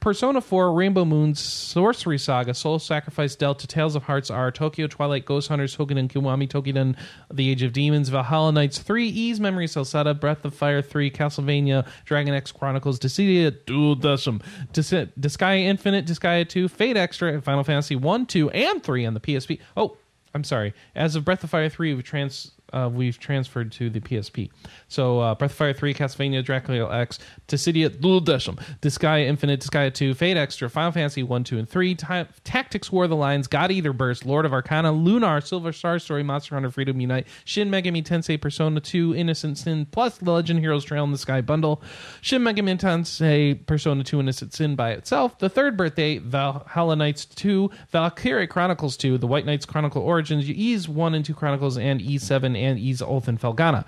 [0.00, 5.24] Persona 4, Rainbow Moon, Sorcery Saga, Soul Sacrifice, Delta, Tales of Hearts R, Tokyo Twilight,
[5.24, 6.96] Ghost Hunters, Hokunen Kiwami, Toukiden,
[7.32, 11.59] The Age of Demons, Valhalla Knights 3, Ys Memory Celceta, Breath of Fire 3, Castlevania,
[12.04, 14.42] Dracula X Chronicles, Dissidia Duodecim,
[14.72, 19.14] Dis- Disgaea Infinite, Disgaea 2, Fate Extra, and Final Fantasy 1, 2, and 3 on
[19.14, 19.58] the PSP.
[19.76, 19.96] Oh,
[20.34, 20.74] I'm sorry.
[20.94, 24.50] As of Breath of Fire 3, we've trans uh, we've transferred to the PSP.
[24.88, 27.18] So uh, Breath of Fire 3, Castlevania, Dracula X,
[27.48, 32.26] Dissidia Duodecim, Disgaea Infinite, Disgaea 2, Fate Extra, Final Fantasy 1, 2, and 3, Ta-
[32.44, 36.54] Tactics War the Lines, God Eater Burst, Lord of Arcana, Lunar, Silver Star Story, Monster
[36.54, 41.04] Hunter Freedom Unite, Shin Megami Tensei Persona 2, Innocent Sin, plus the Legend Heroes Trail
[41.04, 41.82] in the Sky bundle,
[42.20, 47.70] Shin Megami Tensei Persona 2, Innocent Sin by itself, the third birthday, Valhalla Knights 2,
[47.90, 52.59] Valkyria Chronicles 2, the White Knights Chronicle Origins, Ys 1 and 2 Chronicles, and E7
[52.60, 53.84] and Ys Oath and Felghana.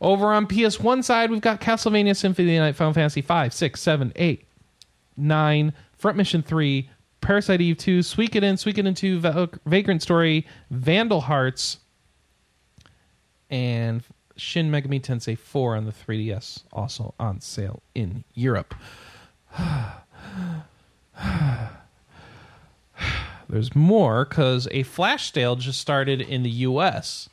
[0.00, 3.80] Over on PS1 side, we've got Castlevania Symphony of the Night, Final Fantasy 5, 6,
[3.80, 4.44] 7, 8,
[5.16, 6.88] 9, Front Mission 3,
[7.20, 11.78] Parasite Eve 2, Suikoden, Suikoden 2, Va- uh, Vagrant Story, Vandal Hearts,
[13.50, 14.02] and
[14.36, 18.74] Shin Megami Tensei 4 on the 3DS, also on sale in Europe.
[23.48, 27.28] There's more because a flash sale just started in the US,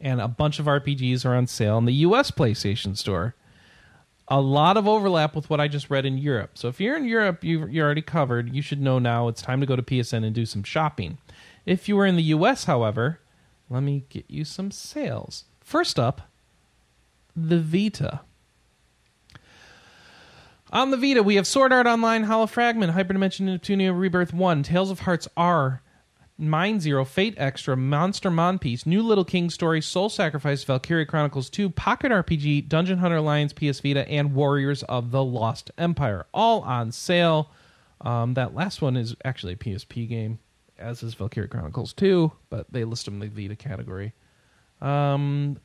[0.00, 3.34] and a bunch of RPGs are on sale in the US PlayStation Store.
[4.28, 6.52] A lot of overlap with what I just read in Europe.
[6.54, 8.54] So if you're in Europe, you- you're already covered.
[8.54, 11.18] You should know now it's time to go to PSN and do some shopping.
[11.66, 13.20] If you were in the US, however,
[13.68, 15.44] let me get you some sales.
[15.60, 16.22] First up,
[17.36, 18.20] the Vita.
[20.72, 24.90] On the Vita, we have Sword Art Online, Hollow Fragment, Hyperdimension Neptunia Rebirth 1, Tales
[24.90, 25.82] of Hearts R,
[26.40, 31.70] Mind Zero, Fate Extra, Monster Monpiece, New Little King Story, Soul Sacrifice, Valkyria Chronicles 2,
[31.70, 36.26] Pocket RPG, Dungeon Hunter Alliance, PS Vita, and Warriors of the Lost Empire.
[36.32, 37.50] All on sale.
[38.00, 40.38] Um, that last one is actually a PSP game,
[40.78, 44.14] as is Valkyria Chronicles 2, but they list them in the Vita category.
[44.80, 45.58] Um,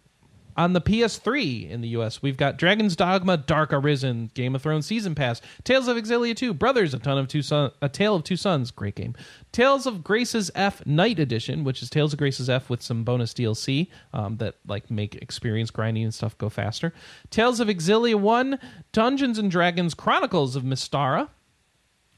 [0.57, 4.85] on the PS3 in the US, we've got Dragon's Dogma, Dark Arisen, Game of Thrones
[4.85, 8.23] Season Pass, Tales of Xillia 2, Brothers, A Ton of Two Son- A Tale of
[8.23, 9.15] Two Sons, great game.
[9.51, 13.33] Tales of Graces F Night Edition, which is Tales of Graces F with some bonus
[13.33, 16.93] DLC um, that like make experience grinding and stuff go faster.
[17.29, 18.59] Tales of Xillia 1,
[18.91, 21.29] Dungeons and Dragons Chronicles of Mystara,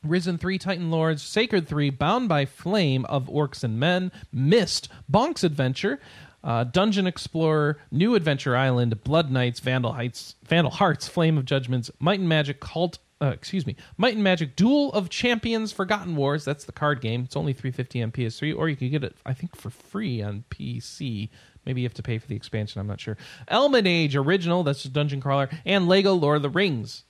[0.03, 5.43] Risen 3 Titan Lords, Sacred 3, Bound by Flame of Orcs and Men, Mist, Bonk's
[5.43, 5.99] Adventure,
[6.43, 11.91] uh, Dungeon Explorer, New Adventure Island, Blood Knights, Vandal Heights, Vandal Hearts, Flame of Judgments,
[11.99, 16.45] Might and Magic Cult, uh, excuse me, Might and Magic Duel of Champions, Forgotten Wars.
[16.45, 17.23] That's the card game.
[17.23, 20.43] It's only 350 on PS3, or you could get it, I think, for free on
[20.49, 21.29] PC.
[21.65, 22.79] Maybe you have to pay for the expansion.
[22.79, 23.17] I'm not sure.
[23.51, 27.03] Elminage Original, that's a dungeon crawler, and Lego Lord of the Rings.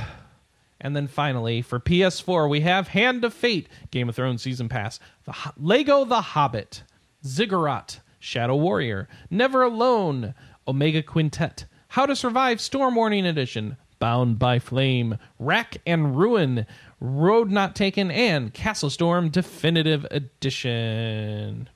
[0.82, 5.00] And then finally, for PS4, we have Hand of Fate, Game of Thrones Season Pass,
[5.24, 6.84] the Ho- Lego The Hobbit,
[7.26, 10.34] Ziggurat, Shadow Warrior, Never Alone,
[10.68, 16.66] Omega Quintet, How to Survive Storm Warning Edition, Bound by Flame, Rack and Ruin,
[17.00, 21.70] Road Not Taken, and Castle Storm Definitive Edition.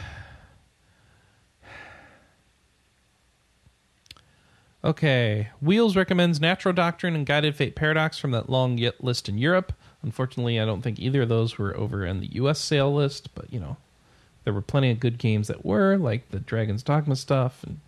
[4.82, 5.50] Okay.
[5.60, 9.74] Wheels recommends Natural Doctrine and Guided Fate Paradox from that long list in Europe.
[10.02, 13.52] Unfortunately, I don't think either of those were over in the US sale list, but
[13.52, 13.78] you know,
[14.44, 17.80] there were plenty of good games that were, like the Dragon's Dogma stuff and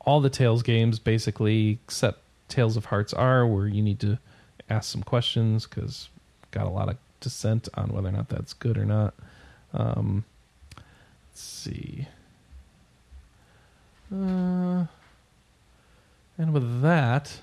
[0.00, 4.18] all the Tales games basically, except Tales of Hearts R, where you need to
[4.68, 6.08] ask some questions because
[6.50, 9.14] got a lot of dissent on whether or not that's good or not.
[9.72, 10.24] Um,
[11.30, 12.06] let's see.
[14.12, 14.84] Uh,
[16.38, 17.40] and with that,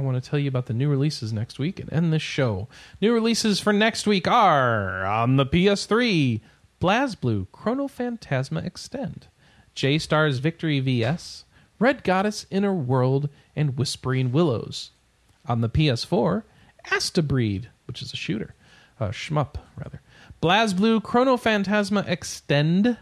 [0.00, 2.68] I want to tell you about the new releases next week and end this show.
[3.02, 6.40] New releases for next week are on the PS3
[6.80, 9.26] BlazBlue Chrono Phantasma Extend,
[9.74, 11.44] J Stars Victory VS,
[11.78, 14.92] Red Goddess Inner World, and Whispering Willows.
[15.44, 16.44] On the PS4,
[16.90, 18.54] Astabreed, which is a shooter,
[18.98, 20.00] uh, shmup rather.
[20.42, 22.96] BlazBlue Chrono Phantasma Extend,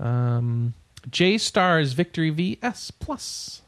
[0.00, 0.72] um,
[1.10, 3.60] J Stars Victory VS Plus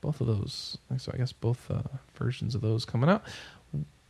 [0.00, 0.78] both of those.
[0.98, 1.82] So I guess both uh,
[2.14, 3.22] versions of those coming out.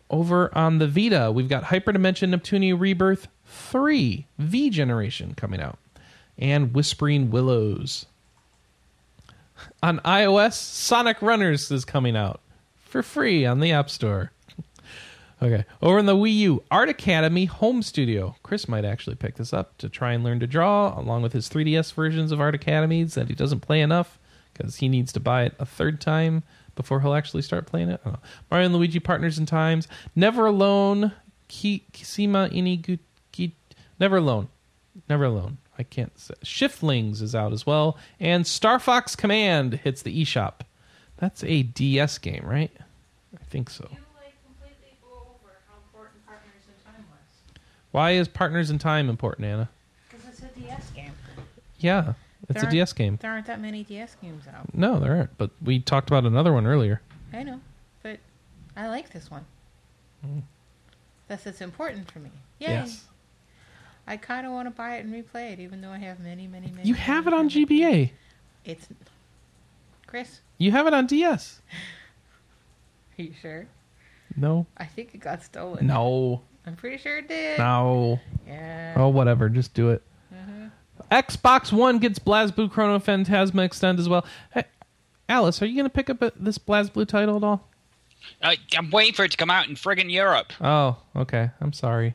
[0.08, 5.78] Over on the Vita, we've got Hyperdimension Neptunia Rebirth 3 V Generation coming out,
[6.36, 8.06] and Whispering Willows.
[9.82, 12.40] On iOS, Sonic Runners is coming out
[12.76, 14.32] for free on the App Store.
[15.42, 15.64] Okay.
[15.80, 18.36] Over in the Wii U, Art Academy Home Studio.
[18.42, 21.48] Chris might actually pick this up to try and learn to draw, along with his
[21.48, 24.18] 3DS versions of Art Academies that he doesn't play enough
[24.60, 26.42] because he needs to buy it a third time
[26.76, 28.00] before he'll actually start playing it.
[28.04, 28.28] I don't know.
[28.50, 29.88] Mario and Luigi Partners in Times.
[30.14, 31.12] Never Alone.
[31.48, 32.50] Ki- Kisima
[33.98, 34.48] Never Alone.
[35.08, 35.58] Never Alone.
[35.78, 36.34] I can't say.
[36.44, 37.96] Shiftlings is out as well.
[38.18, 40.60] And Star Fox Command hits the eShop.
[41.16, 42.70] That's a DS game, right?
[43.34, 43.86] I think so.
[43.90, 47.60] You like completely blew over how important Partners in Time was.
[47.92, 49.68] Why is Partners in Time important, Anna?
[50.10, 51.12] Because it's a DS game.
[51.78, 52.14] Yeah,
[52.50, 53.18] it's a DS game.
[53.20, 54.74] There aren't that many DS games out.
[54.74, 55.38] No, there aren't.
[55.38, 57.00] But we talked about another one earlier.
[57.32, 57.60] I know,
[58.02, 58.18] but
[58.76, 59.44] I like this one.
[60.26, 60.42] Mm.
[61.28, 62.30] Thus, it's important for me.
[62.58, 62.68] Yay!
[62.68, 63.04] Yes.
[64.06, 66.46] I kind of want to buy it and replay it, even though I have many,
[66.48, 66.88] many, many.
[66.88, 68.10] You have it on many- GBA.
[68.64, 68.88] It's
[70.06, 70.40] Chris.
[70.58, 71.60] You have it on DS.
[73.18, 73.66] Are you sure?
[74.36, 74.66] No.
[74.76, 75.86] I think it got stolen.
[75.86, 76.42] No.
[76.66, 77.58] I'm pretty sure it did.
[77.58, 78.20] No.
[78.46, 78.94] Yeah.
[78.96, 79.48] Oh, whatever.
[79.48, 80.02] Just do it.
[81.10, 84.24] Xbox One gets BlazBlue Chrono Phantasma Extend as well.
[84.52, 84.64] Hey,
[85.28, 87.68] Alice, are you going to pick up a, this BlazBlue title at all?
[88.42, 90.52] Uh, I'm waiting for it to come out in friggin' Europe.
[90.60, 91.50] Oh, okay.
[91.60, 92.14] I'm sorry.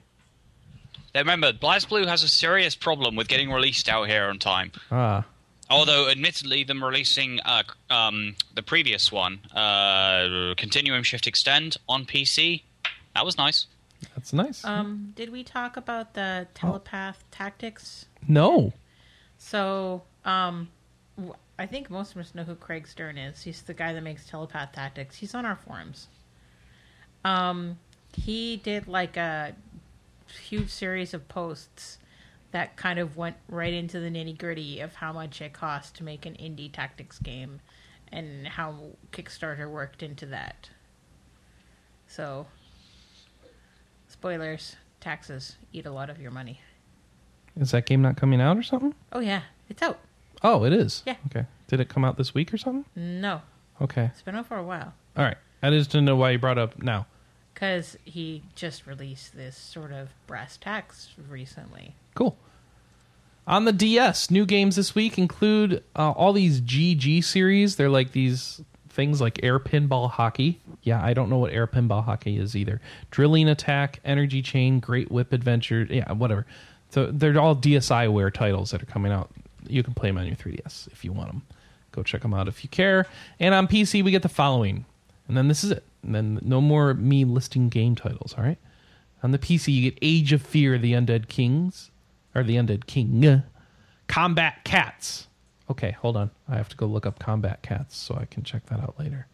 [1.14, 4.72] Now, Remember, BlazBlue has a serious problem with getting released out here on time.
[4.92, 5.26] Ah.
[5.70, 12.62] Although, admittedly, them releasing uh, um, the previous one, uh, Continuum Shift Extend on PC,
[13.16, 13.66] that was nice.
[14.14, 14.64] That's nice.
[14.64, 18.06] Um, did we talk about the telepath tactics?
[18.28, 18.74] no.
[19.46, 20.70] So, um,
[21.60, 23.44] I think most of us know who Craig Stern is.
[23.44, 25.18] He's the guy that makes telepath tactics.
[25.18, 26.08] He's on our forums.
[27.24, 27.78] Um,
[28.12, 29.56] he did like a
[30.50, 32.00] huge series of posts
[32.54, 36.04] that kind of went right into the nitty gritty of how much it costs to
[36.04, 37.62] make an indie tactics game
[38.12, 38.80] and how
[39.12, 40.72] Kickstarter worked into that.
[42.08, 42.48] So,
[44.08, 46.62] spoilers, taxes eat a lot of your money.
[47.60, 48.94] Is that game not coming out or something?
[49.12, 50.00] Oh, yeah, it's out.
[50.44, 51.04] Oh, it is.
[51.06, 51.16] Yeah.
[51.28, 51.46] Okay.
[51.68, 52.86] Did it come out this week or something?
[52.96, 53.42] No,
[53.82, 54.06] Okay.
[54.06, 54.94] it's been out for a while.
[55.18, 55.38] All right.
[55.64, 57.08] I just didn't know why you brought it up now.
[57.54, 61.96] Because he just released this sort of brass tacks recently.
[62.14, 62.38] Cool.
[63.48, 67.76] On the DS, new games this week include uh, all these GG series.
[67.78, 70.60] They're like these things like air pinball hockey.
[70.84, 72.82] Yeah, I don't know what air pinball hockey is either.
[73.12, 75.88] Drilling attack, energy chain, great whip adventure.
[75.90, 76.46] Yeah, whatever.
[76.96, 79.30] So they're all DSiWare titles that are coming out.
[79.68, 81.42] You can play them on your 3DS if you want them.
[81.92, 83.06] Go check them out if you care.
[83.38, 84.86] And on PC, we get the following.
[85.28, 85.84] And then this is it.
[86.04, 88.58] And then no more me listing game titles, all right?
[89.24, 91.92] On the PC, you get Age of Fear, The Undead Kings,
[92.34, 93.44] or The Undead King,
[94.08, 95.28] Combat Cats.
[95.70, 96.32] Okay, hold on.
[96.48, 99.28] I have to go look up Combat Cats so I can check that out later.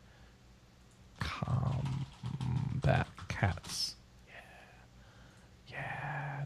[1.19, 3.97] Combat Cats.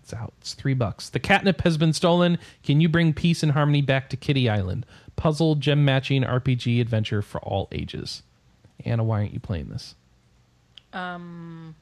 [0.06, 0.34] It's out.
[0.40, 1.10] It's three bucks.
[1.10, 2.38] The catnip has been stolen.
[2.62, 4.86] Can you bring peace and harmony back to Kitty Island?
[5.16, 8.22] Puzzle, gem matching, RPG adventure for all ages.
[8.86, 9.96] Anna, why aren't you playing this?
[10.94, 11.74] Um,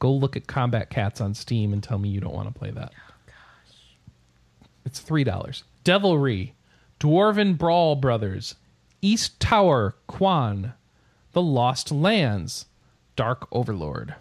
[0.00, 2.72] Go look at Combat Cats on Steam and tell me you don't want to play
[2.72, 2.92] that.
[2.92, 3.76] Oh gosh.
[4.84, 5.62] It's three dollars.
[5.84, 6.54] Devilry,
[6.98, 8.56] Dwarven Brawl Brothers,
[9.00, 10.72] East Tower, Quan,
[11.32, 12.66] The Lost Lands,
[13.14, 14.16] Dark Overlord.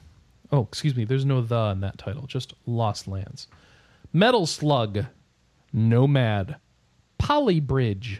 [0.51, 1.03] Oh, excuse me.
[1.05, 2.25] There's no the in that title.
[2.27, 3.47] Just Lost Lands.
[4.13, 5.05] Metal Slug,
[5.73, 6.55] Nomad,
[7.19, 8.19] Polybridge,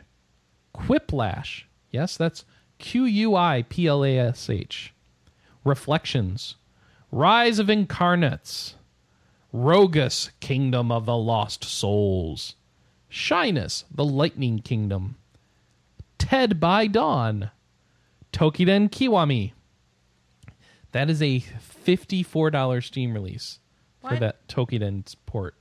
[0.76, 1.64] Quiplash.
[1.92, 2.44] Yes, that's
[2.78, 4.94] Q U I P L A S H.
[5.64, 6.56] Reflections,
[7.12, 8.76] Rise of Incarnates,
[9.54, 12.56] Rogus, Kingdom of the Lost Souls,
[13.10, 15.16] Shiness, the Lightning Kingdom,
[16.18, 17.52] Ted by Dawn,
[18.32, 19.54] Toukiden Kiwami.
[20.94, 21.44] That is a
[21.86, 23.60] $54 Steam release
[24.02, 24.20] for What?
[24.22, 25.56] that Toukiden port.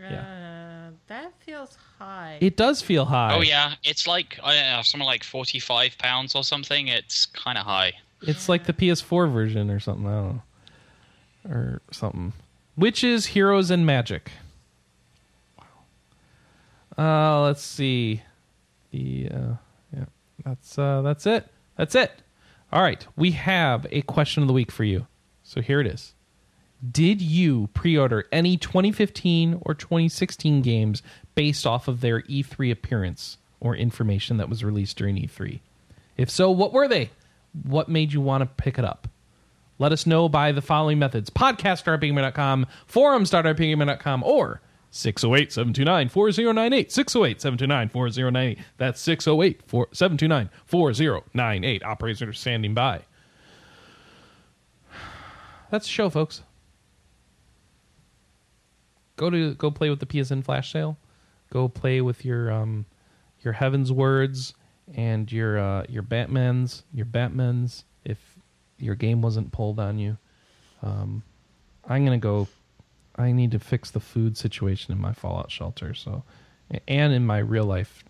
[0.00, 2.38] uh, that feels high.
[2.40, 3.34] It does feel high.
[3.36, 6.88] Oh yeah, it's like I don't know, something like forty-five pounds or something.
[6.88, 7.92] It's kind of high.
[8.22, 10.06] It's like the PS4 version or something.
[10.06, 10.40] I don't
[11.46, 11.52] know.
[11.54, 12.32] Or something.
[12.76, 14.32] Witches, Heroes, and Magic.
[16.96, 17.38] Wow.
[17.38, 18.22] Uh, let's see.
[18.90, 19.54] The uh,
[19.96, 20.04] yeah,
[20.44, 21.46] that's uh, that's it.
[21.76, 22.10] That's it.
[22.74, 25.06] All right, we have a question of the week for you.
[25.44, 26.12] So here it is.
[26.90, 31.00] Did you pre-order any 2015 or 2016 games
[31.36, 35.60] based off of their E3 appearance or information that was released during E3?
[36.16, 37.10] If so, what were they?
[37.62, 39.06] What made you want to pick it up?
[39.78, 44.60] Let us know by the following methods podcast.rpgamer.com, forums.rpgamer.com, or
[44.94, 46.92] 608 729 4098.
[46.92, 48.58] 608 729 4098.
[48.76, 49.62] That's 608
[49.92, 51.82] 729 4098.
[51.82, 53.00] Operators are standing by.
[55.70, 56.42] That's the show, folks.
[59.16, 60.96] Go to go play with the PSN flash sale.
[61.50, 62.86] Go play with your um
[63.42, 64.54] your Heavenswards
[64.94, 67.82] and your uh, your Batmans, your Batmans.
[68.04, 68.18] If
[68.78, 70.16] your game wasn't pulled on you,
[70.82, 71.24] um,
[71.88, 72.46] I'm gonna go.
[73.16, 75.94] I need to fix the food situation in my Fallout shelter.
[75.94, 76.24] So,
[76.88, 78.04] and in my real life,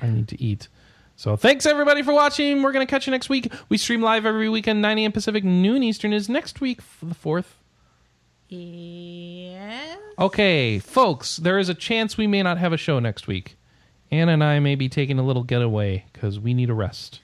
[0.00, 0.68] I need to eat.
[1.16, 2.62] So thanks everybody for watching.
[2.62, 3.52] We're gonna catch you next week.
[3.68, 5.12] We stream live every weekend, 9 a.m.
[5.12, 6.12] Pacific, noon Eastern.
[6.12, 7.56] Is next week the fourth?
[8.48, 9.98] Yes.
[10.18, 13.56] Okay, folks, there is a chance we may not have a show next week.
[14.10, 17.20] Anna and I may be taking a little getaway because we need a rest.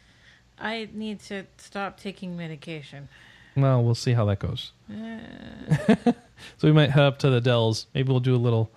[0.59, 3.09] I need to stop taking medication.
[3.57, 4.73] Well, we'll see how that goes.
[4.91, 6.13] Uh.
[6.59, 7.87] so we might head up to the Dells.
[7.95, 8.71] Maybe we'll do a little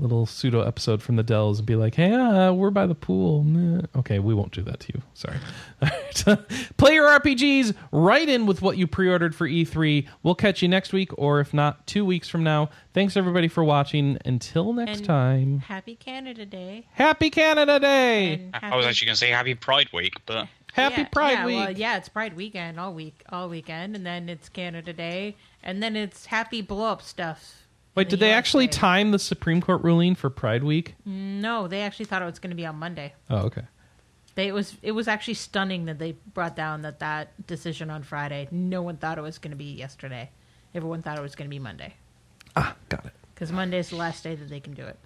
[0.00, 3.44] little pseudo episode from the Dells and be like, "Hey, uh, we're by the pool."
[3.44, 3.82] Meh.
[3.96, 5.02] Okay, we won't do that to you.
[5.14, 5.36] Sorry.
[5.82, 6.48] All right.
[6.76, 7.74] Play your RPGs.
[7.92, 10.06] Write in with what you pre-ordered for E3.
[10.22, 12.70] We'll catch you next week, or if not, two weeks from now.
[12.94, 14.18] Thanks everybody for watching.
[14.24, 16.86] Until next And time, Happy Canada Day.
[16.92, 18.50] Happy Canada Day.
[18.54, 21.46] And I was actually going to say Happy Pride Week, but Happy yeah, Pride yeah,
[21.46, 21.56] Week.
[21.56, 25.82] Well, yeah, it's Pride Weekend all week, all weekend, and then it's Canada Day, and
[25.82, 27.56] then it's Happy Blow Up Stuff.
[27.94, 28.78] Wait, did the they actually USA.
[28.80, 30.94] time the Supreme Court ruling for Pride Week?
[31.04, 33.14] No, they actually thought it was going to be on Monday.
[33.28, 33.62] Oh, okay.
[34.36, 38.04] They, it was it was actually stunning that they brought down that that decision on
[38.04, 38.46] Friday.
[38.52, 40.30] No one thought it was going to be yesterday.
[40.74, 41.94] Everyone thought it was going to be Monday
[42.54, 43.12] Ah, got it.
[43.34, 44.96] because Monday is the last day that they can do it.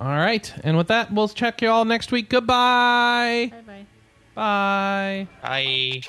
[0.00, 0.52] All right.
[0.64, 2.28] And with that, we'll check you all next week.
[2.28, 3.52] Goodbye.
[3.52, 3.86] Bye bye.
[4.34, 5.28] Bye.
[5.44, 6.02] I.